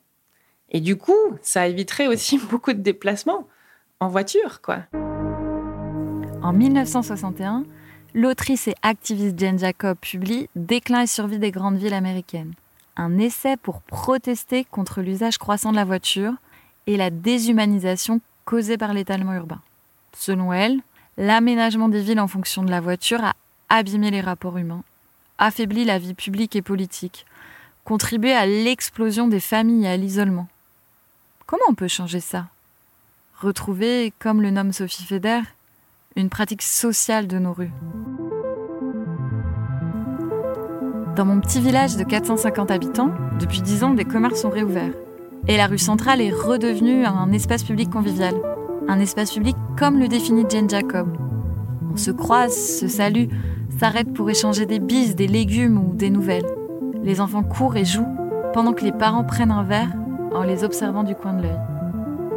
Et 0.70 0.80
du 0.80 0.96
coup, 0.96 1.36
ça 1.42 1.68
éviterait 1.68 2.06
aussi 2.06 2.38
beaucoup 2.50 2.72
de 2.72 2.80
déplacements 2.80 3.46
en 4.00 4.08
voiture, 4.08 4.60
quoi. 4.62 4.80
En 6.42 6.52
1961, 6.52 7.64
l'autrice 8.14 8.66
et 8.66 8.74
activiste 8.82 9.38
Jane 9.38 9.58
Jacob 9.58 9.96
publie 10.00 10.48
Déclin 10.56 11.02
et 11.02 11.06
survie 11.06 11.38
des 11.38 11.52
grandes 11.52 11.76
villes 11.76 11.94
américaines, 11.94 12.54
un 12.96 13.18
essai 13.18 13.56
pour 13.56 13.80
protester 13.82 14.64
contre 14.64 15.02
l'usage 15.02 15.38
croissant 15.38 15.70
de 15.70 15.76
la 15.76 15.84
voiture 15.84 16.34
et 16.86 16.96
la 16.96 17.10
déshumanisation 17.10 18.20
causée 18.44 18.76
par 18.76 18.92
l'étalement 18.92 19.34
urbain. 19.34 19.60
Selon 20.14 20.52
elle, 20.52 20.80
l'aménagement 21.16 21.88
des 21.88 22.02
villes 22.02 22.20
en 22.20 22.28
fonction 22.28 22.62
de 22.62 22.70
la 22.70 22.80
voiture 22.80 23.22
a 23.22 23.34
abîmé 23.68 24.10
les 24.10 24.20
rapports 24.20 24.58
humains, 24.58 24.82
affaibli 25.38 25.84
la 25.84 25.98
vie 25.98 26.14
publique 26.14 26.56
et 26.56 26.62
politique, 26.62 27.26
contribué 27.84 28.32
à 28.32 28.46
l'explosion 28.46 29.28
des 29.28 29.40
familles 29.40 29.84
et 29.84 29.88
à 29.88 29.96
l'isolement. 29.96 30.48
Comment 31.46 31.64
on 31.68 31.74
peut 31.74 31.88
changer 31.88 32.20
ça? 32.20 32.46
Retrouver, 33.40 34.12
comme 34.18 34.40
le 34.40 34.50
nomme 34.50 34.72
Sophie 34.72 35.04
Feder, 35.04 35.40
une 36.16 36.30
pratique 36.30 36.62
sociale 36.62 37.26
de 37.26 37.38
nos 37.38 37.52
rues. 37.52 37.72
Dans 41.16 41.26
mon 41.26 41.40
petit 41.40 41.60
village 41.60 41.96
de 41.96 42.04
450 42.04 42.70
habitants, 42.70 43.10
depuis 43.38 43.60
10 43.60 43.84
ans, 43.84 43.94
des 43.94 44.04
commerces 44.04 44.42
sont 44.42 44.50
réouverts. 44.50 44.94
Et 45.48 45.56
la 45.56 45.66
rue 45.66 45.78
centrale 45.78 46.20
est 46.20 46.30
redevenue 46.30 47.04
un 47.04 47.32
espace 47.32 47.64
public 47.64 47.90
convivial. 47.90 48.34
Un 48.88 49.00
espace 49.00 49.32
public 49.32 49.56
comme 49.76 49.98
le 49.98 50.06
définit 50.06 50.44
Jane 50.48 50.70
Jacob. 50.70 51.08
On 51.92 51.96
se 51.96 52.12
croise, 52.12 52.54
se 52.54 52.86
salue, 52.86 53.26
s'arrête 53.80 54.12
pour 54.12 54.30
échanger 54.30 54.66
des 54.66 54.78
bises, 54.78 55.16
des 55.16 55.26
légumes 55.26 55.78
ou 55.78 55.94
des 55.94 56.10
nouvelles. 56.10 56.46
Les 57.02 57.20
enfants 57.20 57.42
courent 57.42 57.76
et 57.76 57.84
jouent 57.84 58.06
pendant 58.54 58.72
que 58.72 58.84
les 58.84 58.92
parents 58.92 59.24
prennent 59.24 59.50
un 59.50 59.64
verre 59.64 59.92
en 60.32 60.44
les 60.44 60.62
observant 60.62 61.02
du 61.02 61.16
coin 61.16 61.32
de 61.34 61.42
l'œil. 61.42 61.58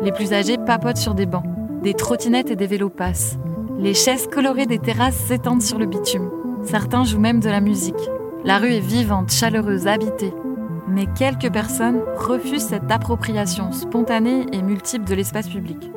Les 0.01 0.11
plus 0.11 0.33
âgés 0.33 0.57
papotent 0.57 0.97
sur 0.97 1.13
des 1.13 1.27
bancs. 1.27 1.45
Des 1.83 1.93
trottinettes 1.93 2.49
et 2.49 2.55
des 2.55 2.67
vélos 2.67 2.89
passent. 2.89 3.37
Les 3.77 3.93
chaises 3.93 4.27
colorées 4.27 4.65
des 4.65 4.79
terrasses 4.79 5.15
s'étendent 5.15 5.61
sur 5.61 5.77
le 5.77 5.85
bitume. 5.85 6.31
Certains 6.63 7.03
jouent 7.03 7.19
même 7.19 7.39
de 7.39 7.49
la 7.49 7.61
musique. 7.61 7.93
La 8.43 8.57
rue 8.57 8.73
est 8.73 8.79
vivante, 8.79 9.31
chaleureuse, 9.31 9.85
habitée. 9.85 10.33
Mais 10.95 11.07
quelques 11.07 11.51
personnes 11.51 12.01
refusent 12.15 12.67
cette 12.67 12.89
appropriation 12.89 13.73
spontanée 13.73 14.45
et 14.53 14.61
multiple 14.61 15.03
de 15.03 15.13
l'espace 15.13 15.49
public. 15.49 15.91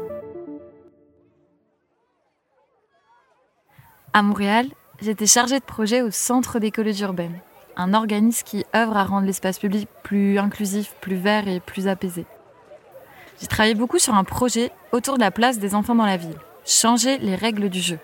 À 4.13 4.23
Montréal, 4.23 4.67
j'étais 5.01 5.29
chargée 5.29 5.61
de 5.61 5.65
projet 5.65 6.03
au 6.03 6.11
Centre 6.11 6.59
d'écologie 6.59 7.05
urbaine, 7.05 7.39
un 7.77 7.95
organisme 7.95 8.45
qui 8.45 8.65
œuvre 8.75 8.97
à 8.97 9.05
rendre 9.05 9.25
l'espace 9.25 9.61
public 9.61 9.89
plus 10.03 10.37
inclusif, 10.37 10.97
plus 11.01 11.15
vert 11.15 11.47
et 11.47 11.61
plus 11.61 11.87
apaisé. 11.87 12.27
J'ai 13.41 13.47
travaillé 13.47 13.77
beaucoup 13.77 14.01
sur 14.01 14.17
un 14.17 14.25
projet 14.25 14.73
autour 14.91 15.15
de 15.15 15.21
la 15.21 15.31
place 15.31 15.61
des 15.61 15.77
enfants 15.77 15.95
dans 15.95 16.07
la 16.07 16.17
ville 16.17 16.35
changer 16.67 17.19
les 17.19 17.37
règles 17.37 17.69
du 17.69 17.79
jeu. 17.79 18.01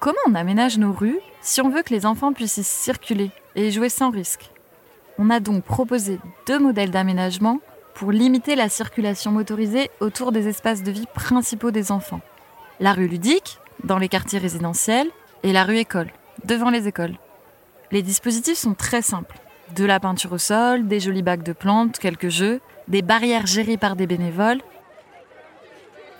Comment 0.00 0.16
on 0.26 0.34
aménage 0.34 0.78
nos 0.78 0.94
rues 0.94 1.20
si 1.42 1.60
on 1.60 1.68
veut 1.68 1.82
que 1.82 1.92
les 1.92 2.06
enfants 2.06 2.32
puissent 2.32 2.56
y 2.56 2.64
circuler 2.64 3.30
et 3.54 3.70
jouer 3.70 3.90
sans 3.90 4.08
risque? 4.08 4.53
On 5.18 5.30
a 5.30 5.40
donc 5.40 5.64
proposé 5.64 6.18
deux 6.46 6.58
modèles 6.58 6.90
d'aménagement 6.90 7.60
pour 7.94 8.10
limiter 8.10 8.56
la 8.56 8.68
circulation 8.68 9.30
motorisée 9.30 9.90
autour 10.00 10.32
des 10.32 10.48
espaces 10.48 10.82
de 10.82 10.90
vie 10.90 11.06
principaux 11.14 11.70
des 11.70 11.92
enfants. 11.92 12.20
La 12.80 12.92
rue 12.92 13.06
ludique, 13.06 13.58
dans 13.84 13.98
les 13.98 14.08
quartiers 14.08 14.40
résidentiels, 14.40 15.10
et 15.44 15.52
la 15.52 15.64
rue 15.64 15.78
école, 15.78 16.10
devant 16.44 16.70
les 16.70 16.88
écoles. 16.88 17.16
Les 17.92 18.02
dispositifs 18.02 18.58
sont 18.58 18.74
très 18.74 19.02
simples. 19.02 19.38
De 19.76 19.84
la 19.84 20.00
peinture 20.00 20.32
au 20.32 20.38
sol, 20.38 20.88
des 20.88 21.00
jolis 21.00 21.22
bacs 21.22 21.42
de 21.42 21.52
plantes, 21.52 21.98
quelques 21.98 22.28
jeux, 22.28 22.60
des 22.88 23.02
barrières 23.02 23.46
gérées 23.46 23.76
par 23.76 23.94
des 23.96 24.06
bénévoles 24.06 24.60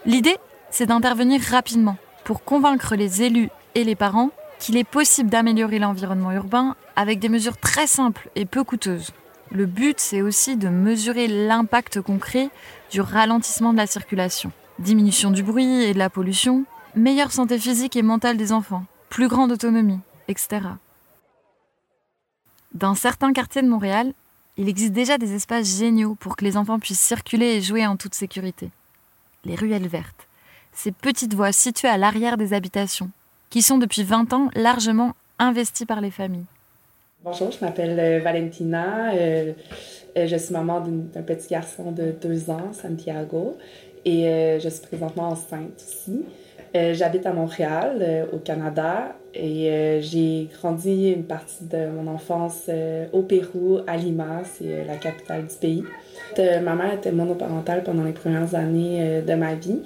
L'idée, 0.06 0.36
c'est 0.70 0.86
d'intervenir 0.86 1.40
rapidement 1.40 1.96
pour 2.24 2.44
convaincre 2.44 2.94
les 2.94 3.22
élus 3.22 3.48
et 3.74 3.84
les 3.84 3.94
parents 3.94 4.30
qu'il 4.58 4.76
est 4.76 4.84
possible 4.84 5.30
d'améliorer 5.30 5.78
l'environnement 5.78 6.32
urbain 6.32 6.76
avec 6.96 7.18
des 7.18 7.28
mesures 7.28 7.56
très 7.56 7.86
simples 7.86 8.28
et 8.34 8.44
peu 8.44 8.64
coûteuses. 8.64 9.12
Le 9.50 9.66
but, 9.66 10.00
c'est 10.00 10.22
aussi 10.22 10.56
de 10.56 10.68
mesurer 10.68 11.28
l'impact 11.28 12.00
concret 12.00 12.50
du 12.90 13.00
ralentissement 13.00 13.72
de 13.72 13.78
la 13.78 13.86
circulation. 13.86 14.52
Diminution 14.78 15.30
du 15.30 15.42
bruit 15.42 15.82
et 15.82 15.94
de 15.94 15.98
la 15.98 16.10
pollution, 16.10 16.64
meilleure 16.96 17.32
santé 17.32 17.58
physique 17.58 17.96
et 17.96 18.02
mentale 18.02 18.36
des 18.36 18.52
enfants, 18.52 18.84
plus 19.10 19.28
grande 19.28 19.52
autonomie, 19.52 20.00
etc. 20.28 20.60
Dans 22.72 22.94
certains 22.94 23.32
quartiers 23.32 23.62
de 23.62 23.68
Montréal, 23.68 24.12
il 24.56 24.68
existe 24.68 24.92
déjà 24.92 25.18
des 25.18 25.34
espaces 25.34 25.78
géniaux 25.78 26.16
pour 26.16 26.36
que 26.36 26.44
les 26.44 26.56
enfants 26.56 26.78
puissent 26.78 27.00
circuler 27.00 27.46
et 27.46 27.62
jouer 27.62 27.86
en 27.86 27.96
toute 27.96 28.14
sécurité 28.14 28.70
les 29.44 29.54
ruelles 29.54 29.88
vertes, 29.88 30.26
ces 30.72 30.92
petites 30.92 31.34
voies 31.34 31.52
situées 31.52 31.88
à 31.88 31.98
l'arrière 31.98 32.36
des 32.36 32.52
habitations, 32.52 33.10
qui 33.54 33.62
sont 33.62 33.78
depuis 33.78 34.02
20 34.02 34.32
ans 34.32 34.50
largement 34.56 35.12
investies 35.38 35.86
par 35.86 36.00
les 36.00 36.10
familles. 36.10 36.46
Bonjour, 37.22 37.52
je 37.52 37.64
m'appelle 37.64 37.96
euh, 38.00 38.18
Valentina. 38.18 39.14
Euh, 39.14 39.52
euh, 40.16 40.26
je 40.26 40.36
suis 40.36 40.52
maman 40.52 40.80
d'un 40.80 41.22
petit 41.22 41.50
garçon 41.50 41.92
de 41.92 42.12
2 42.20 42.50
ans, 42.50 42.72
Santiago, 42.72 43.56
et 44.04 44.58
je 44.60 44.68
suis 44.68 44.84
présentement 44.84 45.28
enceinte 45.28 45.70
aussi. 45.76 46.24
J'habite 46.74 47.26
à 47.26 47.32
Montréal, 47.32 48.26
au 48.32 48.38
Canada, 48.38 49.14
et 49.32 50.00
j'ai 50.02 50.48
grandi 50.60 51.12
une 51.12 51.24
partie 51.24 51.64
de 51.64 51.86
mon 51.86 52.12
enfance 52.12 52.68
au 53.12 53.22
Pérou, 53.22 53.78
à 53.86 53.96
Lima, 53.96 54.42
c'est 54.44 54.84
la 54.84 54.96
capitale 54.96 55.46
du 55.46 55.54
pays. 55.54 55.84
Ma 56.36 56.74
mère 56.74 56.94
était 56.94 57.12
monoparentale 57.12 57.84
pendant 57.84 58.02
les 58.02 58.12
premières 58.12 58.56
années 58.56 59.22
de 59.22 59.34
ma 59.34 59.54
vie. 59.54 59.80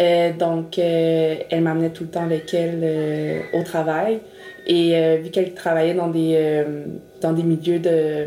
Euh, 0.00 0.32
donc, 0.32 0.78
elle 0.78 1.60
m'amenait 1.60 1.90
tout 1.90 2.04
le 2.04 2.10
temps 2.10 2.24
avec 2.24 2.54
elle 2.54 3.44
au 3.52 3.62
travail. 3.62 4.20
Et 4.66 5.18
vu 5.22 5.30
qu'elle 5.30 5.52
travaillait 5.54 5.94
dans 5.94 6.08
des, 6.08 6.64
dans 7.20 7.32
des 7.32 7.42
milieux 7.42 7.78
de. 7.78 8.26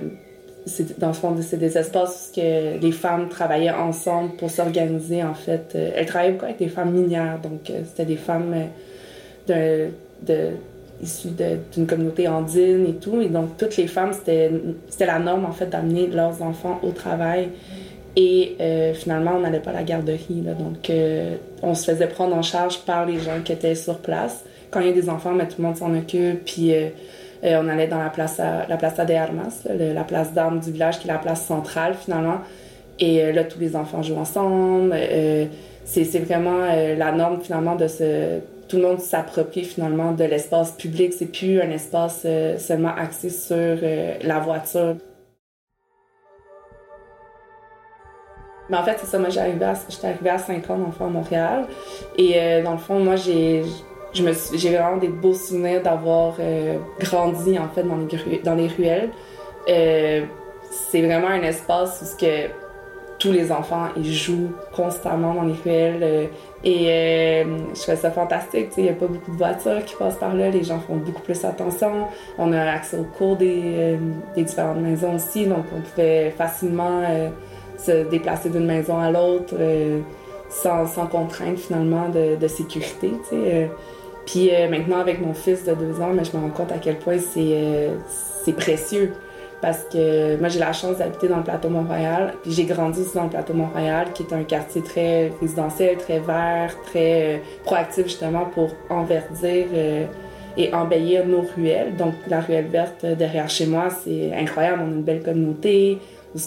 Dans 0.97 1.07
le 1.07 1.13
fond, 1.13 1.35
c'est 1.41 1.57
des 1.57 1.77
espaces 1.77 2.31
où 2.31 2.39
que 2.39 2.79
les 2.79 2.91
femmes 2.93 3.27
travaillaient 3.27 3.71
ensemble 3.71 4.35
pour 4.37 4.49
s'organiser, 4.49 5.21
en 5.21 5.33
fait. 5.33 5.75
elle 5.75 6.05
travaillait 6.05 6.33
beaucoup 6.33 6.45
avec 6.45 6.57
des 6.57 6.69
femmes 6.69 6.91
minières. 6.91 7.39
Donc, 7.41 7.71
c'était 7.85 8.05
des 8.05 8.15
femmes 8.15 8.55
issues 11.03 11.29
d'une 11.73 11.85
communauté 11.85 12.27
andine 12.27 12.85
et 12.87 12.95
tout. 12.95 13.21
Et 13.21 13.27
donc, 13.27 13.57
toutes 13.57 13.77
les 13.77 13.87
femmes, 13.87 14.13
c'était 14.13 14.51
la 15.05 15.19
norme, 15.19 15.45
en 15.45 15.51
fait, 15.51 15.67
d'amener 15.67 16.07
leurs 16.07 16.41
enfants 16.41 16.79
au 16.83 16.91
travail. 16.91 17.49
Et 18.15 18.55
euh, 18.61 18.93
finalement, 18.93 19.33
on 19.35 19.39
n'allait 19.39 19.59
pas 19.59 19.71
à 19.71 19.73
la 19.73 19.83
garderie. 19.83 20.41
Là, 20.45 20.53
donc, 20.53 20.89
euh, 20.89 21.35
on 21.63 21.73
se 21.73 21.91
faisait 21.91 22.07
prendre 22.07 22.35
en 22.35 22.41
charge 22.41 22.79
par 22.81 23.05
les 23.05 23.19
gens 23.19 23.41
qui 23.43 23.51
étaient 23.51 23.75
sur 23.75 23.97
place. 23.97 24.43
Quand 24.69 24.81
il 24.81 24.87
y 24.87 24.89
a 24.89 24.93
des 24.93 25.09
enfants, 25.09 25.31
mais 25.31 25.47
tout 25.47 25.55
le 25.59 25.63
monde 25.63 25.77
s'en 25.77 25.95
occupe. 25.95 26.45
Puis, 26.45 26.73
euh, 26.73 26.89
on 27.43 27.67
allait 27.67 27.87
dans 27.87 27.99
la 27.99 28.09
place 28.09 28.37
la 28.37 28.77
Plaza 28.77 29.03
de 29.03 29.13
Armas, 29.13 29.63
la 29.67 30.03
place 30.05 30.31
d'armes 30.31 30.61
du 30.61 30.71
village, 30.71 30.99
qui 30.99 31.09
est 31.09 31.11
la 31.11 31.17
place 31.17 31.45
centrale, 31.45 31.93
finalement. 31.93 32.37
Et 32.99 33.33
là, 33.33 33.43
tous 33.43 33.59
les 33.59 33.75
enfants 33.75 34.01
jouent 34.01 34.15
ensemble. 34.15 34.95
c'est 35.83 36.19
vraiment 36.19 36.67
la 36.97 37.11
norme, 37.11 37.41
finalement, 37.41 37.75
de 37.75 37.87
se 37.89 38.39
tout 38.69 38.77
le 38.77 38.83
monde 38.83 39.01
s'approprie 39.01 39.65
finalement 39.65 40.13
de 40.13 40.23
l'espace 40.23 40.71
public. 40.71 41.11
C'est 41.11 41.33
plus 41.33 41.59
un 41.59 41.69
espace 41.69 42.25
seulement 42.59 42.95
axé 42.95 43.29
sur 43.29 43.77
la 44.23 44.39
voiture. 44.39 44.95
Mais 48.69 48.77
en 48.77 48.83
fait, 48.83 48.97
c'est 48.99 49.07
ça. 49.07 49.19
Moi, 49.19 49.29
j'étais 49.29 49.41
arrivée, 49.41 50.29
à 50.29 50.37
5 50.37 50.69
ans 50.69 50.77
d'enfant 50.77 51.07
à 51.07 51.09
Montréal. 51.09 51.67
Et 52.17 52.33
euh, 52.35 52.63
dans 52.63 52.73
le 52.73 52.77
fond, 52.77 52.99
moi, 52.99 53.15
j'ai 53.15 53.63
vraiment 54.13 54.97
des 54.97 55.09
beaux 55.09 55.33
souvenirs 55.33 55.81
d'avoir 55.81 56.35
grandi 56.99 57.57
en 57.59 57.67
fait 57.69 57.83
dans 57.83 57.97
les, 57.97 58.39
dans 58.39 58.55
les 58.55 58.67
ruelles. 58.67 59.09
c'est 59.65 61.01
vraiment 61.01 61.27
un 61.27 61.41
espace 61.41 62.01
où 62.01 62.17
que 62.17 62.47
tous 63.19 63.31
les 63.31 63.51
enfants, 63.51 63.87
ils 63.95 64.13
jouent 64.13 64.51
constamment 64.75 65.33
dans 65.33 65.43
les 65.43 65.53
ruelles. 65.53 66.29
et 66.63 67.43
je 67.73 67.81
trouve 67.81 67.95
ça 67.95 68.11
fantastique. 68.11 68.71
Il 68.77 68.83
n'y 68.83 68.89
a 68.89 68.93
pas 68.93 69.07
beaucoup 69.07 69.31
de 69.31 69.37
voitures 69.37 69.83
qui 69.85 69.95
passent 69.95 70.17
par 70.17 70.33
là. 70.33 70.49
Les 70.49 70.63
gens 70.63 70.79
font 70.79 70.97
beaucoup 70.97 71.21
plus 71.21 71.43
attention. 71.45 72.07
On 72.37 72.51
a 72.53 72.61
accès 72.71 72.97
aux 72.97 73.03
cours 73.17 73.37
des, 73.37 73.97
des 74.35 74.43
différentes 74.43 74.79
maisons 74.79 75.15
aussi. 75.15 75.45
Donc, 75.45 75.65
on 75.75 75.81
pouvait 75.81 76.31
facilement 76.31 77.01
se 77.83 78.09
déplacer 78.09 78.49
d'une 78.49 78.65
maison 78.65 78.97
à 78.97 79.11
l'autre 79.11 79.55
sans, 80.49 80.87
sans, 80.87 81.07
contrainte 81.07 81.57
finalement 81.57 82.09
de, 82.09 82.47
sécurité. 82.47 83.11
Puis 84.25 84.51
maintenant, 84.69 84.99
avec 84.99 85.21
mon 85.21 85.33
fils 85.33 85.65
de 85.65 85.73
deux 85.73 85.99
ans, 86.01 86.11
mais 86.13 86.23
je 86.23 86.35
me 86.35 86.41
rends 86.41 86.49
compte 86.49 86.71
à 86.71 86.77
quel 86.77 86.97
point 86.97 87.17
c'est 87.19 88.53
précieux 88.53 89.13
parce 89.63 89.85
que 89.85 90.35
moi 90.41 90.49
j'ai 90.49 90.59
la 90.59 90.73
chance 90.73 90.97
d'habiter 90.97 91.29
dans 91.29 91.37
le 91.37 91.43
plateau 91.43 91.69
Mont-Royal, 91.69 92.33
puis 92.43 92.51
j'ai 92.51 92.65
grandi 92.65 92.99
aussi 92.99 93.15
dans 93.15 93.23
le 93.23 93.29
plateau 93.29 93.53
Mont-Royal, 93.53 94.11
qui 94.11 94.23
est 94.23 94.33
un 94.33 94.43
quartier 94.43 94.81
très 94.81 95.31
résidentiel, 95.39 95.95
très 95.95 96.19
vert, 96.19 96.75
très 96.83 97.35
euh, 97.35 97.37
proactif 97.63 98.03
justement 98.03 98.43
pour 98.53 98.71
enverdir 98.89 99.67
euh, 99.73 100.05
et 100.57 100.73
embellir 100.73 101.25
nos 101.25 101.45
ruelles. 101.55 101.95
Donc 101.95 102.13
la 102.27 102.41
ruelle 102.41 102.67
verte 102.67 103.05
derrière 103.05 103.49
chez 103.49 103.65
moi, 103.65 103.87
c'est 103.89 104.33
incroyable, 104.33 104.81
on 104.85 104.91
a 104.91 104.95
une 104.95 105.01
belle 105.01 105.23
communauté, 105.23 105.97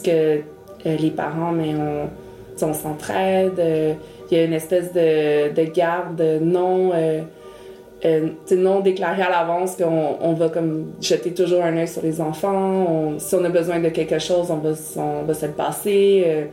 euh, 0.09 0.41
les 0.87 1.11
parents, 1.11 1.53
mais 1.53 1.75
on, 1.75 2.65
on 2.65 2.75
s'entraide, 2.75 3.61
il 4.31 4.37
y 4.37 4.41
a 4.41 4.45
une 4.45 4.53
espèce 4.53 4.93
de, 4.93 5.53
de 5.55 5.71
garde 5.73 6.23
non 6.41 6.93
euh, 8.05 8.29
non 8.53 8.81
déclaré 8.81 9.23
à 9.23 9.31
l'avance 9.31 9.75
qu'on 9.77 10.17
on 10.21 10.35
va 10.35 10.51
comme 10.51 10.93
jeter 11.01 11.33
toujours 11.33 11.63
un 11.63 11.77
œil 11.79 11.89
sur 11.89 12.03
les 12.03 12.21
enfants. 12.21 13.15
si 13.19 13.35
on 13.35 13.45
a 13.45 13.49
besoin 13.49 13.81
de 13.81 13.89
quelque 13.89 14.19
chose, 14.19 14.51
on 14.51 14.57
va, 14.57 14.71
on 14.97 15.23
va 15.23 15.35
se 15.35 15.47
le 15.47 15.53
passer. 15.53 16.25
Euh, 16.27 16.45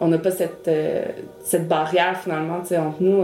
on 0.00 0.08
n'a 0.08 0.18
pas 0.18 0.30
cette, 0.30 0.68
euh, 0.68 1.04
cette 1.42 1.66
barrière 1.66 2.20
finalement 2.22 2.58
entre 2.58 3.02
nous. 3.02 3.22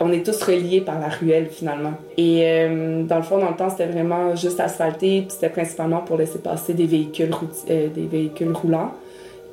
on 0.00 0.12
est 0.12 0.26
tous 0.26 0.42
reliés 0.42 0.80
par 0.80 0.98
la 0.98 1.08
ruelle 1.08 1.46
finalement. 1.46 1.94
Et 2.18 2.66
dans 3.08 3.16
le 3.16 3.22
fond, 3.22 3.38
dans 3.38 3.50
le 3.50 3.56
temps, 3.56 3.70
c'était 3.70 3.86
vraiment 3.86 4.36
juste 4.36 4.60
asphalté, 4.60 5.22
puis 5.22 5.30
c'était 5.30 5.48
principalement 5.48 6.00
pour 6.00 6.18
laisser 6.18 6.38
passer 6.38 6.74
des 6.74 6.86
véhicules, 6.86 7.30
des 7.66 8.08
véhicules 8.10 8.52
roulants. 8.52 8.92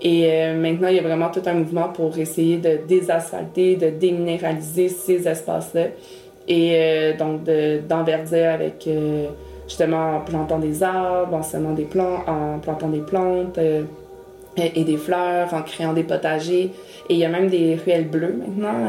Et 0.06 0.51
maintenant, 0.54 0.89
il 0.89 0.97
y 0.97 0.99
a 0.99 1.01
vraiment 1.01 1.30
tout 1.30 1.41
un 1.45 1.54
mouvement 1.54 1.88
pour 1.88 2.18
essayer 2.18 2.58
de 2.58 2.80
désasphalter, 2.88 3.78
de 3.78 3.89
déminéraliser 3.89 4.89
ces 4.89 5.26
espaces-là 5.28 5.86
et 6.47 6.72
euh, 6.74 7.18
donc 7.18 7.43
d'enverdir 7.88 8.51
avec 8.51 8.86
euh, 8.88 9.28
justement 9.68 10.18
en 10.18 10.20
plantant 10.22 10.60
des 10.60 10.84
arbres, 10.84 11.36
en 11.36 11.43
semant 11.43 11.74
des 11.74 11.86
plantes, 11.86 12.28
en 12.28 12.60
plantant 12.60 12.89
des 12.89 12.99
plantes 12.99 13.58
euh, 13.58 13.84
et, 14.58 14.84
des 14.84 14.97
fleurs, 14.97 15.54
en 15.54 15.62
créant 15.62 15.93
des 15.93 16.04
potagers. 16.04 16.72
Et 17.10 17.14
il 17.14 17.18
y 17.18 17.26
a 17.26 17.30
même 17.30 17.47
des 17.47 17.76
ruelles 17.76 18.08
bleues 18.08 18.36
maintenant. 18.38 18.88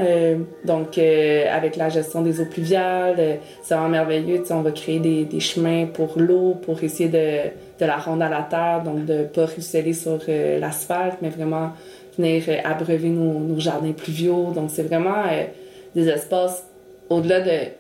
donc 0.65 0.99
avec 0.99 1.77
la 1.77 1.89
gestion 1.89 2.21
des 2.21 2.39
eaux 2.39 2.45
pluviales, 2.45 3.39
c'est 3.63 3.75
vraiment 3.75 3.89
merveilleux. 3.89 4.43
On 4.51 4.61
va 4.61 4.73
créer 4.73 4.99
des 5.01 5.41
chemins 5.41 5.87
pour 5.87 6.13
l'eau, 6.17 6.55
pour 6.63 6.83
essayer 6.85 7.09
de, 7.09 7.49
de, 7.81 7.87
la 7.87 7.97
rendre 7.97 8.23
à 8.25 8.29
la 8.29 8.43
terre, 8.43 8.83
donc 8.85 9.05
de 9.05 9.25
pas 9.25 9.47
ruisseler 9.47 9.93
sur 9.93 10.21
l'asphalte, 10.29 11.19
mais 11.23 11.31
vraiment 11.31 11.73
venir 12.17 12.45
abreuver 12.65 13.09
nos, 13.09 13.41
nos 13.41 13.61
jardins 13.61 13.93
pluviaux. 13.93 14.53
Donc 14.55 14.71
c'est 14.71 14.85
vraiment 14.85 15.25
des 15.95 16.09
espaces 16.09 16.65
au-delà 17.11 17.41
de 17.41 17.71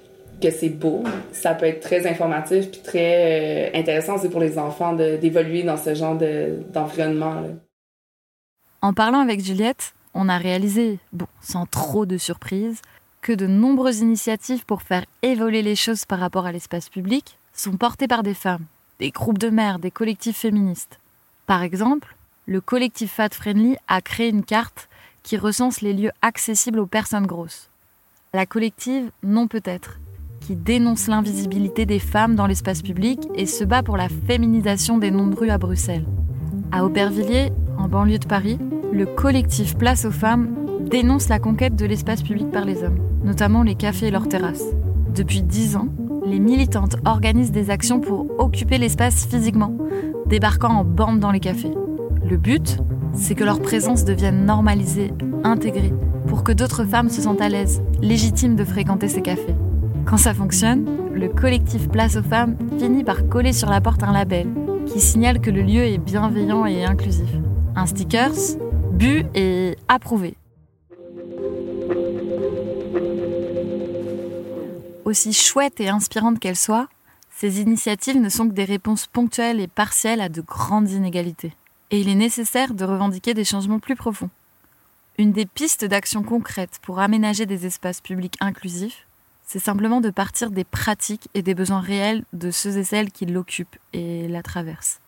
que 0.41 0.51
c'est 0.51 0.69
beau, 0.69 1.03
ça 1.33 1.55
peut 1.55 1.67
être 1.67 1.81
très 1.81 2.07
informatif 2.07 2.71
puis 2.71 2.81
très 2.81 3.71
euh, 3.73 3.79
intéressant 3.79 4.17
aussi 4.17 4.29
pour 4.29 4.41
les 4.41 4.59
enfants 4.59 4.93
d'évoluer 4.93 5.63
dans 5.63 5.77
ce 5.77 5.95
genre 5.95 6.19
d'environnement. 6.73 7.45
en 8.83 8.93
parlant 8.93 9.21
avec 9.21 9.41
Juliette, 9.43 9.95
on 10.15 10.29
a 10.29 10.39
réalisé, 10.39 10.99
bon, 11.13 11.27
sans 11.41 11.67
trop 11.67 12.07
de 12.07 12.19
surprise, 12.19 12.81
que 13.21 13.33
de 13.33 13.47
nombreuses 13.47 14.01
initiatives 14.01 14.65
pour 14.67 14.83
faire 14.83 15.05
évoluer 15.23 15.63
les 15.63 15.77
choses 15.77 16.05
par 16.05 16.19
rapport 16.19 16.47
à 16.47 16.53
l'espace 16.53 16.89
public 16.89 17.39
sont 17.53 17.77
portées 17.77 18.09
par 18.09 18.23
des 18.23 18.35
femmes, 18.35 18.65
des 19.01 19.11
groupes 19.11 19.39
de 19.39 19.51
mères, 19.51 19.79
des 19.79 19.91
collectifs 19.91 20.39
féministes. 20.39 20.99
Par 21.47 21.63
exemple, 21.63 22.17
le 22.47 22.61
collectif 22.61 23.13
Fat 23.13 23.31
Friendly 23.33 23.77
a 23.89 24.01
créé 24.01 24.29
une 24.29 24.45
carte 24.45 24.89
qui 25.23 25.37
recense 25.37 25.81
les 25.81 25.93
lieux 25.93 26.13
accessibles 26.23 26.79
aux 26.79 26.87
personnes 26.87 27.27
grosses 27.27 27.69
la 28.35 28.47
collective 28.47 29.13
Non 29.23 29.47
Peut-être, 29.47 30.01
qui 30.41 30.57
dénonce 30.57 31.07
l'invisibilité 31.07 31.87
des 31.87 32.01
femmes 32.01 32.35
dans 32.35 32.49
l'espace 32.49 32.83
public 32.83 33.21
et 33.37 33.47
se 33.47 33.63
bat 33.63 33.85
pour 33.85 33.97
la 33.97 34.09
féminisation 34.09 34.99
des 34.99 35.13
noms 35.13 35.29
de 35.29 35.49
à 35.49 35.57
Bruxelles. 35.57 36.05
À 36.73 36.85
Aubervilliers, 36.85 37.53
en 37.79 37.87
banlieue 37.87 38.19
de 38.19 38.27
Paris, 38.27 38.59
le 38.93 39.07
collectif 39.07 39.77
Place 39.77 40.05
aux 40.05 40.11
femmes 40.11 40.53
dénonce 40.81 41.29
la 41.29 41.39
conquête 41.39 41.77
de 41.77 41.87
l'espace 41.87 42.23
public 42.23 42.51
par 42.51 42.65
les 42.65 42.83
hommes, 42.83 42.99
notamment 43.23 43.63
les 43.63 43.77
cafés 43.77 44.09
et 44.09 44.11
leurs 44.11 44.29
terrasses. 44.29 44.67
Depuis 45.15 45.43
dix 45.43 45.77
ans, 45.77 45.89
les 46.27 46.39
militantes 46.39 46.97
organisent 47.05 47.53
des 47.53 47.71
actions 47.71 48.01
pour 48.01 48.27
occuper 48.39 48.79
l'espace 48.79 49.27
physiquement, 49.27 49.77
débarquant 50.27 50.71
en 50.71 50.85
bande 50.85 51.21
dans 51.21 51.31
les 51.31 51.41
cafés. 51.41 51.75
Le 52.29 52.37
but, 52.37 52.79
c'est 53.13 53.35
que 53.35 53.45
leur 53.45 53.61
présence 53.61 54.05
devienne 54.05 54.47
normalisée, 54.47 55.13
intégrée, 55.45 55.93
pour 56.27 56.43
que 56.43 56.53
d'autres 56.53 56.85
femmes 56.85 57.11
se 57.11 57.21
sentent 57.21 57.43
à 57.43 57.49
l'aise, 57.49 57.83
légitimes 58.01 58.57
de 58.57 58.65
fréquenter 58.65 59.09
ces 59.09 59.23
cafés. 59.23 59.55
Quand 60.07 60.17
ça 60.17 60.35
fonctionne, 60.35 60.87
le 61.13 61.29
collectif 61.29 61.89
Place 61.89 62.17
aux 62.17 62.23
femmes 62.23 62.57
finit 62.79 63.05
par 63.05 63.29
coller 63.29 63.53
sur 63.53 63.71
la 63.71 63.81
porte 63.81 64.03
un 64.03 64.13
label 64.13 64.49
qui 64.87 65.01
signale 65.01 65.41
que 65.41 65.51
le 65.51 65.63
lieu 65.63 65.83
est 65.83 65.99
bienveillant 65.99 66.67
et 66.67 66.85
inclusif. 66.85 67.29
Un 67.77 67.87
stickers, 67.87 68.59
bu 68.93 69.25
et 69.35 69.77
approuvé. 69.89 70.37
Aussi 75.05 75.35
chouette 75.35 75.81
et 75.81 75.91
inspirante 75.91 76.41
qu'elles 76.41 76.57
soient, 76.57 76.89
ces 77.31 77.61
initiatives 77.61 78.19
ne 78.19 78.31
sont 78.31 78.49
que 78.49 78.55
des 78.55 78.65
réponses 78.65 79.07
ponctuelles 79.07 79.61
et 79.61 79.67
partielles 79.67 80.23
à 80.23 80.31
de 80.31 80.41
grandes 80.41 80.91
inégalités. 80.91 81.53
Et 81.91 82.01
il 82.01 82.09
est 82.09 82.15
nécessaire 82.15 82.73
de 82.73 82.87
revendiquer 82.87 83.35
des 83.35 83.45
changements 83.45 83.81
plus 83.81 83.97
profonds. 83.97 84.31
Une 85.19 85.33
des 85.33 85.45
pistes 85.45 85.85
d'action 85.85 86.23
concrètes 86.23 86.81
pour 86.81 87.01
aménager 87.01 87.45
des 87.45 87.67
espaces 87.67 88.01
publics 88.01 88.39
inclusifs, 88.41 89.07
c'est 89.47 89.59
simplement 89.59 90.01
de 90.01 90.09
partir 90.09 90.51
des 90.51 90.65
pratiques 90.65 91.29
et 91.35 91.43
des 91.43 91.55
besoins 91.55 91.81
réels 91.81 92.25
de 92.33 92.51
ceux 92.51 92.79
et 92.79 92.85
celles 92.85 93.13
qui 93.13 93.27
l'occupent 93.27 93.77
et 93.93 94.27
la 94.27 94.43
traversent. 94.43 95.01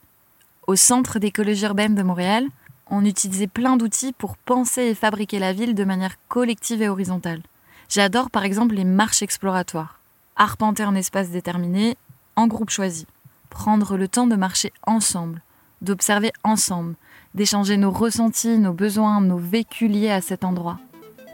Au 0.67 0.77
Centre 0.77 1.19
d'écologie 1.19 1.65
urbaine 1.65 1.95
de 1.95 2.03
Montréal, 2.03 2.47
on 2.91 3.05
utilisait 3.05 3.47
plein 3.47 3.79
d'outils 3.79 4.13
pour 4.13 4.37
penser 4.37 4.83
et 4.83 4.95
fabriquer 4.95 5.39
la 5.39 5.55
ville 5.55 5.75
de 5.75 5.85
manière 5.85 6.17
collective 6.29 6.83
et 6.83 6.89
horizontale. 6.89 7.41
J'adore 7.89 8.31
par 8.31 8.45
exemple 8.45 8.75
les 8.75 8.85
marches 8.85 9.23
exploratoires. 9.23 10.01
Arpenter 10.37 10.83
un 10.83 10.95
espace 10.95 11.31
déterminé, 11.31 11.97
en 12.35 12.47
groupe 12.47 12.71
choisi. 12.71 13.07
Prendre 13.49 13.97
le 13.97 14.09
temps 14.09 14.27
de 14.27 14.37
marcher 14.37 14.73
ensemble, 14.87 15.41
d'observer 15.81 16.33
ensemble, 16.45 16.95
d'échanger 17.35 17.77
nos 17.77 17.91
ressentis, 17.91 18.59
nos 18.59 18.73
besoins, 18.73 19.21
nos 19.21 19.39
vécus 19.39 19.91
liés 19.91 20.11
à 20.11 20.21
cet 20.21 20.45
endroit. 20.45 20.79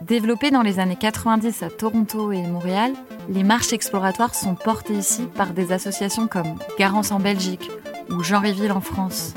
Développées 0.01 0.51
dans 0.51 0.61
les 0.61 0.79
années 0.79 0.97
90 0.97 1.63
à 1.63 1.69
Toronto 1.69 2.31
et 2.31 2.43
Montréal, 2.43 2.93
les 3.29 3.43
marches 3.43 3.73
exploratoires 3.73 4.35
sont 4.35 4.55
portées 4.55 4.97
ici 4.97 5.23
par 5.35 5.53
des 5.53 5.71
associations 5.71 6.27
comme 6.27 6.55
Garance 6.77 7.11
en 7.11 7.19
Belgique 7.19 7.71
ou 8.09 8.21
Jean 8.21 8.41
Réville 8.41 8.71
en 8.71 8.81
France. 8.81 9.33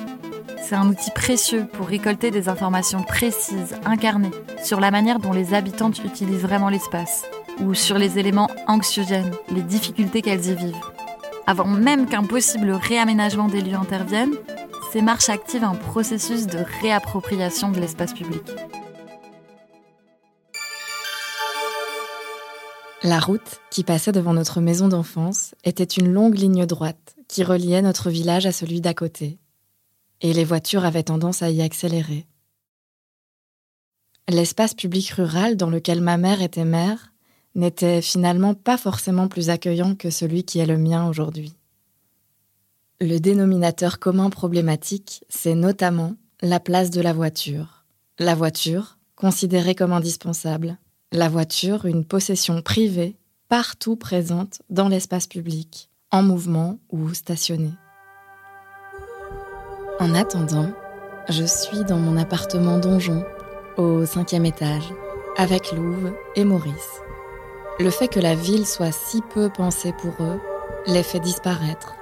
C'est 0.63 0.75
un 0.75 0.89
outil 0.89 1.11
précieux 1.11 1.67
pour 1.73 1.87
récolter 1.87 2.31
des 2.31 2.49
informations 2.49 3.03
précises, 3.03 3.77
incarnées, 3.85 4.31
sur 4.63 4.81
la 4.81 4.91
manière 4.91 5.19
dont 5.19 5.33
les 5.33 5.55
habitantes 5.55 6.03
utilisent 6.05 6.43
vraiment 6.43 6.69
l'espace, 6.69 7.25
ou 7.61 7.75
sur 7.75 7.99
les 7.99 8.19
éléments 8.19 8.51
anxiogènes, 8.67 9.33
les 9.55 9.63
difficultés 9.63 10.23
qu'elles 10.23 10.47
y 10.47 10.55
vivent. 10.55 10.75
Avant 11.47 11.67
même 11.67 12.07
qu'un 12.07 12.25
possible 12.25 12.73
réaménagement 12.73 13.49
des 13.49 13.61
lieux 13.61 13.77
intervienne, 13.77 14.35
ces 14.93 15.03
marches 15.03 15.29
activent 15.29 15.65
un 15.65 15.75
processus 15.75 16.47
de 16.47 16.59
réappropriation 16.81 17.71
de 17.71 17.79
l'espace 17.79 18.13
public. 18.13 18.43
La 23.03 23.21
route 23.21 23.61
qui 23.71 23.85
passait 23.85 24.11
devant 24.11 24.33
notre 24.33 24.61
maison 24.61 24.89
d'enfance 24.89 25.55
était 25.63 25.85
une 25.85 26.13
longue 26.13 26.37
ligne 26.37 26.67
droite 26.67 27.15
qui 27.29 27.45
reliait 27.45 27.83
notre 27.83 28.11
village 28.11 28.47
à 28.47 28.53
celui 28.53 28.81
d'à 28.81 28.95
côté. 28.95 29.39
Et 30.21 30.33
les 30.33 30.45
voitures 30.45 30.85
avaient 30.85 31.03
tendance 31.03 31.43
à 31.43 31.51
y 31.51 31.63
accélérer. 31.63 32.27
L'espace 34.29 34.75
public 34.75 35.11
rural 35.11 35.57
dans 35.57 35.71
lequel 35.71 36.01
ma 36.01 36.17
mère 36.17 36.43
était 36.43 36.65
mère 36.65 37.13
n'était 37.55 38.03
finalement 38.03 38.55
pas 38.55 38.77
forcément 38.77 39.29
plus 39.29 39.51
accueillant 39.51 39.95
que 39.95 40.11
celui 40.11 40.45
qui 40.45 40.59
est 40.59 40.67
le 40.67 40.79
mien 40.79 41.09
aujourd'hui. 41.09 41.55
Le 43.01 43.19
dénominateur 43.19 43.99
commun 43.99 44.31
problématique, 44.31 45.25
c'est 45.29 45.55
notamment 45.55 46.15
la 46.41 46.61
place 46.61 46.91
de 46.91 47.01
la 47.01 47.13
voiture. 47.13 47.85
La 48.19 48.35
voiture, 48.35 48.99
considérée 49.15 49.75
comme 49.75 49.93
indispensable. 49.93 50.79
La 51.13 51.29
voiture, 51.29 51.87
une 51.87 52.05
possession 52.05 52.63
privée, 52.63 53.17
partout 53.49 53.97
présente 53.97 54.63
dans 54.71 54.89
l'espace 54.89 55.27
public, 55.27 55.89
en 56.11 56.23
mouvement 56.23 56.79
ou 56.91 57.13
stationnée. 57.15 57.75
En 59.99 60.15
attendant, 60.15 60.69
je 61.31 61.45
suis 61.45 61.83
dans 61.85 61.97
mon 61.97 62.19
appartement 62.19 62.77
donjon, 62.79 63.25
au 63.79 64.05
cinquième 64.05 64.45
étage, 64.45 64.93
avec 65.39 65.73
Louve 65.73 66.13
et 66.35 66.45
Maurice. 66.45 67.01
Le 67.79 67.89
fait 67.89 68.09
que 68.09 68.21
la 68.21 68.35
ville 68.35 68.67
soit 68.67 68.93
si 68.93 69.23
peu 69.23 69.49
pensée 69.49 69.95
pour 69.95 70.13
eux 70.21 70.39
les 70.87 71.03
fait 71.03 71.21
disparaître, 71.21 71.95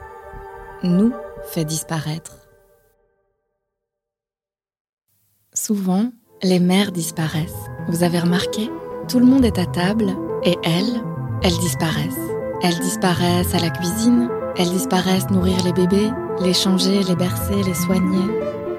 nous 0.82 1.12
fait 1.45 1.64
disparaître. 1.64 2.38
Souvent, 5.53 6.11
les 6.42 6.59
mères 6.59 6.90
disparaissent. 6.90 7.70
Vous 7.88 8.03
avez 8.03 8.18
remarqué? 8.18 8.70
Tout 9.09 9.20
le 9.20 9.26
monde 9.26 9.45
est 9.45 9.59
à 9.59 9.66
table 9.66 10.16
et 10.42 10.57
elles, 10.64 11.01
elles 11.42 11.59
disparaissent. 11.59 12.30
Elles 12.62 12.78
disparaissent 12.80 13.55
à 13.55 13.61
la 13.61 13.70
cuisine, 13.70 14.28
elles 14.57 14.70
disparaissent 14.70 15.30
nourrir 15.30 15.62
les 15.64 15.72
bébés, 15.72 16.11
les 16.41 16.55
changer, 16.55 17.03
les 17.03 17.16
bercer, 17.16 17.62
les 17.64 17.74
soigner. 17.74 18.26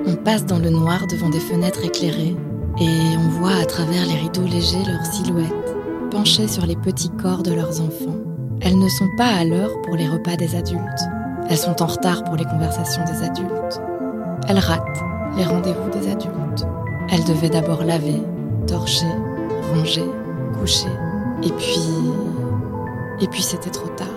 On 0.08 0.16
passe 0.16 0.46
dans 0.46 0.60
le 0.60 0.70
noir 0.70 1.08
devant 1.08 1.30
des 1.30 1.40
fenêtres 1.40 1.84
éclairées 1.86 2.36
et 2.80 3.18
on 3.18 3.30
voit 3.40 3.56
à 3.56 3.66
travers 3.66 4.06
les 4.06 4.16
rideaux 4.16 4.44
légers 4.44 4.84
leurs 4.86 5.06
silhouettes, 5.06 5.76
penchées 6.12 6.48
sur 6.48 6.66
les 6.66 6.76
petits 6.76 7.10
corps 7.10 7.44
de 7.44 7.54
leurs 7.54 7.82
enfants. 7.82 8.18
Elles 8.62 8.78
ne 8.78 8.90
sont 8.90 9.10
pas 9.18 9.28
à 9.28 9.44
l'heure 9.44 9.82
pour 9.84 9.96
les 9.96 10.08
repas 10.08 10.36
des 10.36 10.56
adultes. 10.56 10.82
Elles 11.50 11.58
sont 11.58 11.82
en 11.82 11.88
retard 11.88 12.24
pour 12.24 12.36
les 12.36 12.46
conversations 12.46 13.04
des 13.06 13.24
adultes. 13.24 13.82
Elles 14.48 14.60
ratent 14.60 15.04
les 15.38 15.44
rendez-vous 15.44 15.90
des 15.90 16.10
adultes. 16.10 16.66
Elles 17.10 17.24
devaient 17.26 17.50
d'abord 17.50 17.84
laver, 17.84 18.22
torcher, 18.68 19.06
ranger, 19.74 20.06
coucher. 20.60 20.90
Et 21.44 21.52
puis... 21.52 21.80
Et 23.22 23.28
puis 23.28 23.42
c'était 23.42 23.70
trop 23.70 23.88
tard. 23.90 24.08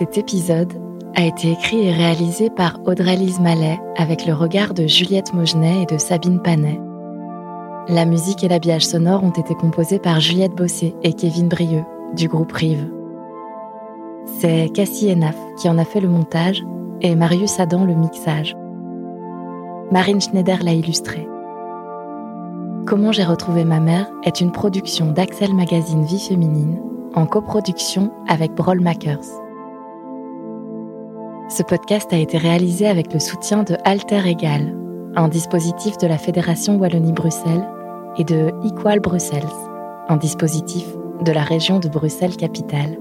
Cet 0.00 0.16
épisode 0.16 0.72
a 1.14 1.26
été 1.26 1.50
écrit 1.50 1.86
et 1.86 1.92
réalisé 1.92 2.48
par 2.48 2.80
Audrey-Lise 2.86 3.38
Mallet 3.38 3.78
avec 3.98 4.24
le 4.24 4.32
regard 4.32 4.72
de 4.72 4.86
Juliette 4.86 5.34
Mogenet 5.34 5.82
et 5.82 5.84
de 5.84 5.98
Sabine 5.98 6.40
Panet. 6.40 6.80
La 7.86 8.06
musique 8.06 8.42
et 8.42 8.48
l'habillage 8.48 8.86
sonore 8.86 9.22
ont 9.22 9.30
été 9.30 9.54
composés 9.54 9.98
par 9.98 10.18
Juliette 10.18 10.54
Bossé 10.54 10.94
et 11.02 11.12
Kevin 11.12 11.48
Brieux 11.48 11.84
du 12.16 12.28
groupe 12.28 12.52
Rive. 12.52 12.90
C'est 14.38 14.70
Cassie 14.72 15.12
Enaf 15.12 15.36
qui 15.58 15.68
en 15.68 15.76
a 15.76 15.84
fait 15.84 16.00
le 16.00 16.08
montage 16.08 16.64
et 17.02 17.14
Marius 17.14 17.60
Adam 17.60 17.84
le 17.84 17.94
mixage. 17.94 18.56
Marine 19.92 20.22
Schneider 20.22 20.62
l'a 20.62 20.72
illustré. 20.72 21.28
Comment 22.86 23.12
j'ai 23.12 23.24
retrouvé 23.24 23.66
ma 23.66 23.80
mère 23.80 24.10
est 24.24 24.40
une 24.40 24.52
production 24.52 25.12
d'Axel 25.12 25.52
Magazine 25.52 26.04
Vie 26.04 26.20
Féminine 26.20 26.80
en 27.12 27.26
coproduction 27.26 28.10
avec 28.28 28.54
Broll 28.54 28.80
Makers. 28.80 29.49
Ce 31.50 31.64
podcast 31.64 32.12
a 32.12 32.16
été 32.16 32.38
réalisé 32.38 32.86
avec 32.86 33.12
le 33.12 33.18
soutien 33.18 33.64
de 33.64 33.76
Alter 33.84 34.22
Egal, 34.24 34.72
un 35.16 35.26
dispositif 35.26 35.98
de 35.98 36.06
la 36.06 36.16
Fédération 36.16 36.76
Wallonie-Bruxelles, 36.76 37.68
et 38.18 38.22
de 38.22 38.52
Equal 38.64 39.00
Brussels, 39.00 39.42
un 40.08 40.16
dispositif 40.16 40.86
de 41.24 41.32
la 41.32 41.42
région 41.42 41.80
de 41.80 41.88
Bruxelles-Capitale. 41.88 42.96